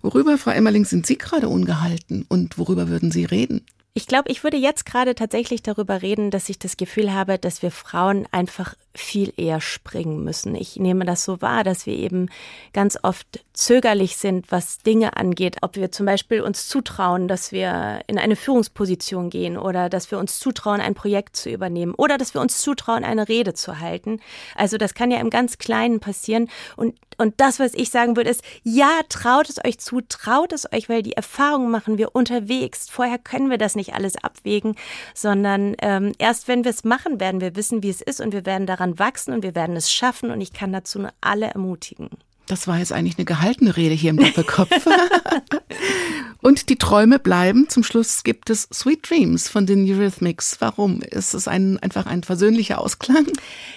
Worüber, 0.00 0.38
Frau 0.38 0.50
Emmerling, 0.50 0.84
sind 0.84 1.06
Sie 1.06 1.18
gerade 1.18 1.48
ungehalten 1.48 2.24
und 2.28 2.58
worüber 2.58 2.88
würden 2.88 3.10
Sie 3.10 3.24
reden? 3.24 3.64
Ich 3.94 4.06
glaube, 4.06 4.30
ich 4.30 4.42
würde 4.42 4.56
jetzt 4.56 4.86
gerade 4.86 5.14
tatsächlich 5.14 5.62
darüber 5.62 6.00
reden, 6.00 6.30
dass 6.30 6.48
ich 6.48 6.58
das 6.58 6.78
Gefühl 6.78 7.12
habe, 7.12 7.38
dass 7.38 7.60
wir 7.60 7.70
Frauen 7.70 8.26
einfach 8.30 8.74
viel 8.94 9.34
eher 9.36 9.60
springen 9.60 10.24
müssen. 10.24 10.54
Ich 10.54 10.76
nehme 10.76 11.04
das 11.04 11.24
so 11.24 11.42
wahr, 11.42 11.62
dass 11.62 11.84
wir 11.84 11.94
eben 11.94 12.30
ganz 12.72 12.98
oft 13.02 13.44
zögerlich 13.52 14.16
sind, 14.16 14.50
was 14.50 14.78
Dinge 14.78 15.16
angeht. 15.16 15.58
Ob 15.62 15.76
wir 15.76 15.92
zum 15.92 16.06
Beispiel 16.06 16.40
uns 16.40 16.68
zutrauen, 16.68 17.28
dass 17.28 17.52
wir 17.52 18.00
in 18.06 18.18
eine 18.18 18.36
Führungsposition 18.36 19.30
gehen 19.30 19.58
oder 19.58 19.88
dass 19.88 20.10
wir 20.10 20.18
uns 20.18 20.38
zutrauen, 20.38 20.80
ein 20.80 20.94
Projekt 20.94 21.36
zu 21.36 21.50
übernehmen 21.50 21.94
oder 21.94 22.18
dass 22.18 22.34
wir 22.34 22.40
uns 22.40 22.60
zutrauen, 22.60 23.04
eine 23.04 23.28
Rede 23.28 23.54
zu 23.54 23.80
halten. 23.80 24.20
Also 24.56 24.78
das 24.78 24.94
kann 24.94 25.10
ja 25.10 25.18
im 25.18 25.30
ganz 25.30 25.58
Kleinen 25.58 26.00
passieren. 26.00 26.48
Und, 26.76 26.98
und 27.18 27.40
das, 27.40 27.60
was 27.60 27.74
ich 27.74 27.90
sagen 27.90 28.16
würde, 28.16 28.30
ist, 28.30 28.42
ja, 28.62 29.00
traut 29.08 29.48
es 29.48 29.62
euch 29.64 29.78
zu, 29.78 30.00
traut 30.00 30.52
es 30.52 30.72
euch, 30.72 30.88
weil 30.88 31.02
die 31.02 31.12
Erfahrung 31.12 31.70
machen 31.70 31.98
wir 31.98 32.14
unterwegs. 32.14 32.88
Vorher 32.88 33.18
können 33.18 33.50
wir 33.50 33.58
das 33.58 33.76
nicht 33.76 33.94
alles 33.94 34.16
abwägen, 34.16 34.76
sondern 35.14 35.76
ähm, 35.82 36.12
erst 36.18 36.48
wenn 36.48 36.64
wir 36.64 36.70
es 36.70 36.84
machen, 36.84 37.20
werden 37.20 37.40
wir 37.40 37.54
wissen, 37.54 37.82
wie 37.82 37.90
es 37.90 38.00
ist 38.00 38.20
und 38.20 38.32
wir 38.32 38.46
werden 38.46 38.66
daran 38.66 38.98
wachsen 38.98 39.34
und 39.34 39.42
wir 39.42 39.54
werden 39.54 39.76
es 39.76 39.92
schaffen 39.92 40.30
und 40.30 40.40
ich 40.40 40.52
kann 40.52 40.72
dazu 40.72 40.98
nur 40.98 41.12
alle 41.20 41.46
ermutigen. 41.46 42.08
Das 42.46 42.66
war 42.66 42.78
jetzt 42.78 42.92
eigentlich 42.92 43.18
eine 43.18 43.24
gehaltene 43.24 43.76
Rede 43.76 43.94
hier 43.94 44.10
im 44.10 44.18
Doppelkopf. 44.18 44.70
Und 46.42 46.70
die 46.70 46.76
Träume 46.76 47.20
bleiben. 47.20 47.68
Zum 47.68 47.84
Schluss 47.84 48.24
gibt 48.24 48.50
es 48.50 48.68
Sweet 48.72 49.08
Dreams 49.08 49.48
von 49.48 49.64
den 49.64 49.88
Eurythmics. 49.88 50.60
Warum? 50.60 51.00
Ist 51.00 51.34
es 51.34 51.46
ein, 51.46 51.78
einfach 51.78 52.06
ein 52.06 52.24
versöhnlicher 52.24 52.80
Ausklang? 52.80 53.28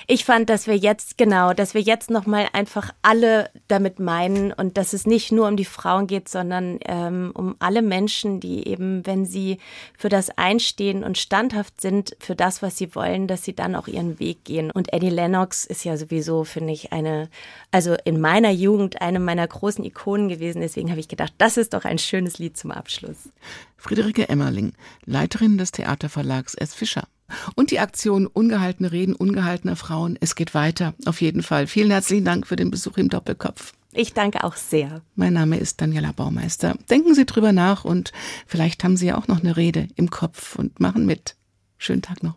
Ich 0.07 0.25
fand, 0.25 0.49
dass 0.49 0.65
wir 0.65 0.75
jetzt, 0.75 1.19
genau, 1.19 1.53
dass 1.53 1.75
wir 1.75 1.81
jetzt 1.81 2.09
nochmal 2.09 2.47
einfach 2.53 2.91
alle 3.03 3.51
damit 3.67 3.99
meinen 3.99 4.51
und 4.51 4.77
dass 4.77 4.93
es 4.93 5.05
nicht 5.05 5.31
nur 5.31 5.47
um 5.47 5.57
die 5.57 5.65
Frauen 5.65 6.07
geht, 6.07 6.27
sondern 6.27 6.79
ähm, 6.85 7.31
um 7.35 7.55
alle 7.59 7.83
Menschen, 7.83 8.39
die 8.39 8.67
eben, 8.67 9.05
wenn 9.05 9.27
sie 9.27 9.59
für 9.95 10.09
das 10.09 10.35
einstehen 10.35 11.03
und 11.03 11.19
standhaft 11.19 11.81
sind, 11.81 12.17
für 12.19 12.35
das, 12.35 12.63
was 12.63 12.77
sie 12.77 12.95
wollen, 12.95 13.27
dass 13.27 13.43
sie 13.43 13.53
dann 13.53 13.75
auch 13.75 13.87
ihren 13.87 14.19
Weg 14.19 14.43
gehen. 14.43 14.71
Und 14.71 14.91
Eddie 14.91 15.09
Lennox 15.11 15.65
ist 15.65 15.85
ja 15.85 15.97
sowieso, 15.97 16.43
finde 16.43 16.73
ich, 16.73 16.91
eine, 16.91 17.29
also 17.69 17.95
in 18.05 18.19
meiner 18.19 18.51
Jugend 18.51 19.01
eine 19.01 19.19
meiner 19.19 19.47
großen 19.47 19.85
Ikonen 19.85 20.29
gewesen. 20.29 20.61
Deswegen 20.61 20.89
habe 20.89 20.99
ich 20.99 21.07
gedacht, 21.07 21.33
das 21.37 21.57
ist 21.57 21.75
doch 21.75 21.85
ein 21.85 21.99
schönes 21.99 22.39
Lied 22.39 22.54
zum 22.55 22.71
Abschluss. 22.71 23.29
Friederike 23.77 24.29
Emmerling, 24.29 24.73
Leiterin 25.05 25.57
des 25.57 25.71
Theaterverlags 25.71 26.55
S. 26.55 26.73
Fischer. 26.73 27.07
Und 27.55 27.71
die 27.71 27.79
Aktion 27.79 28.27
Ungehaltene 28.27 28.91
Reden 28.91 29.15
ungehaltener 29.15 29.75
Frauen. 29.75 30.17
Es 30.19 30.35
geht 30.35 30.53
weiter, 30.53 30.93
auf 31.05 31.21
jeden 31.21 31.43
Fall. 31.43 31.67
Vielen 31.67 31.91
herzlichen 31.91 32.25
Dank 32.25 32.47
für 32.47 32.55
den 32.55 32.71
Besuch 32.71 32.97
im 32.97 33.09
Doppelkopf. 33.09 33.73
Ich 33.93 34.13
danke 34.13 34.43
auch 34.43 34.55
sehr. 34.55 35.01
Mein 35.15 35.33
Name 35.33 35.57
ist 35.57 35.79
Daniela 35.79 36.11
Baumeister. 36.11 36.75
Denken 36.89 37.15
Sie 37.15 37.25
drüber 37.25 37.53
nach 37.53 37.85
und 37.85 38.11
vielleicht 38.45 38.83
haben 38.83 38.97
Sie 38.97 39.07
ja 39.07 39.17
auch 39.17 39.27
noch 39.27 39.39
eine 39.39 39.55
Rede 39.55 39.87
im 39.95 40.09
Kopf 40.09 40.57
und 40.57 40.79
machen 40.79 41.05
mit. 41.05 41.35
Schönen 41.77 42.01
Tag 42.01 42.21
noch. 42.21 42.35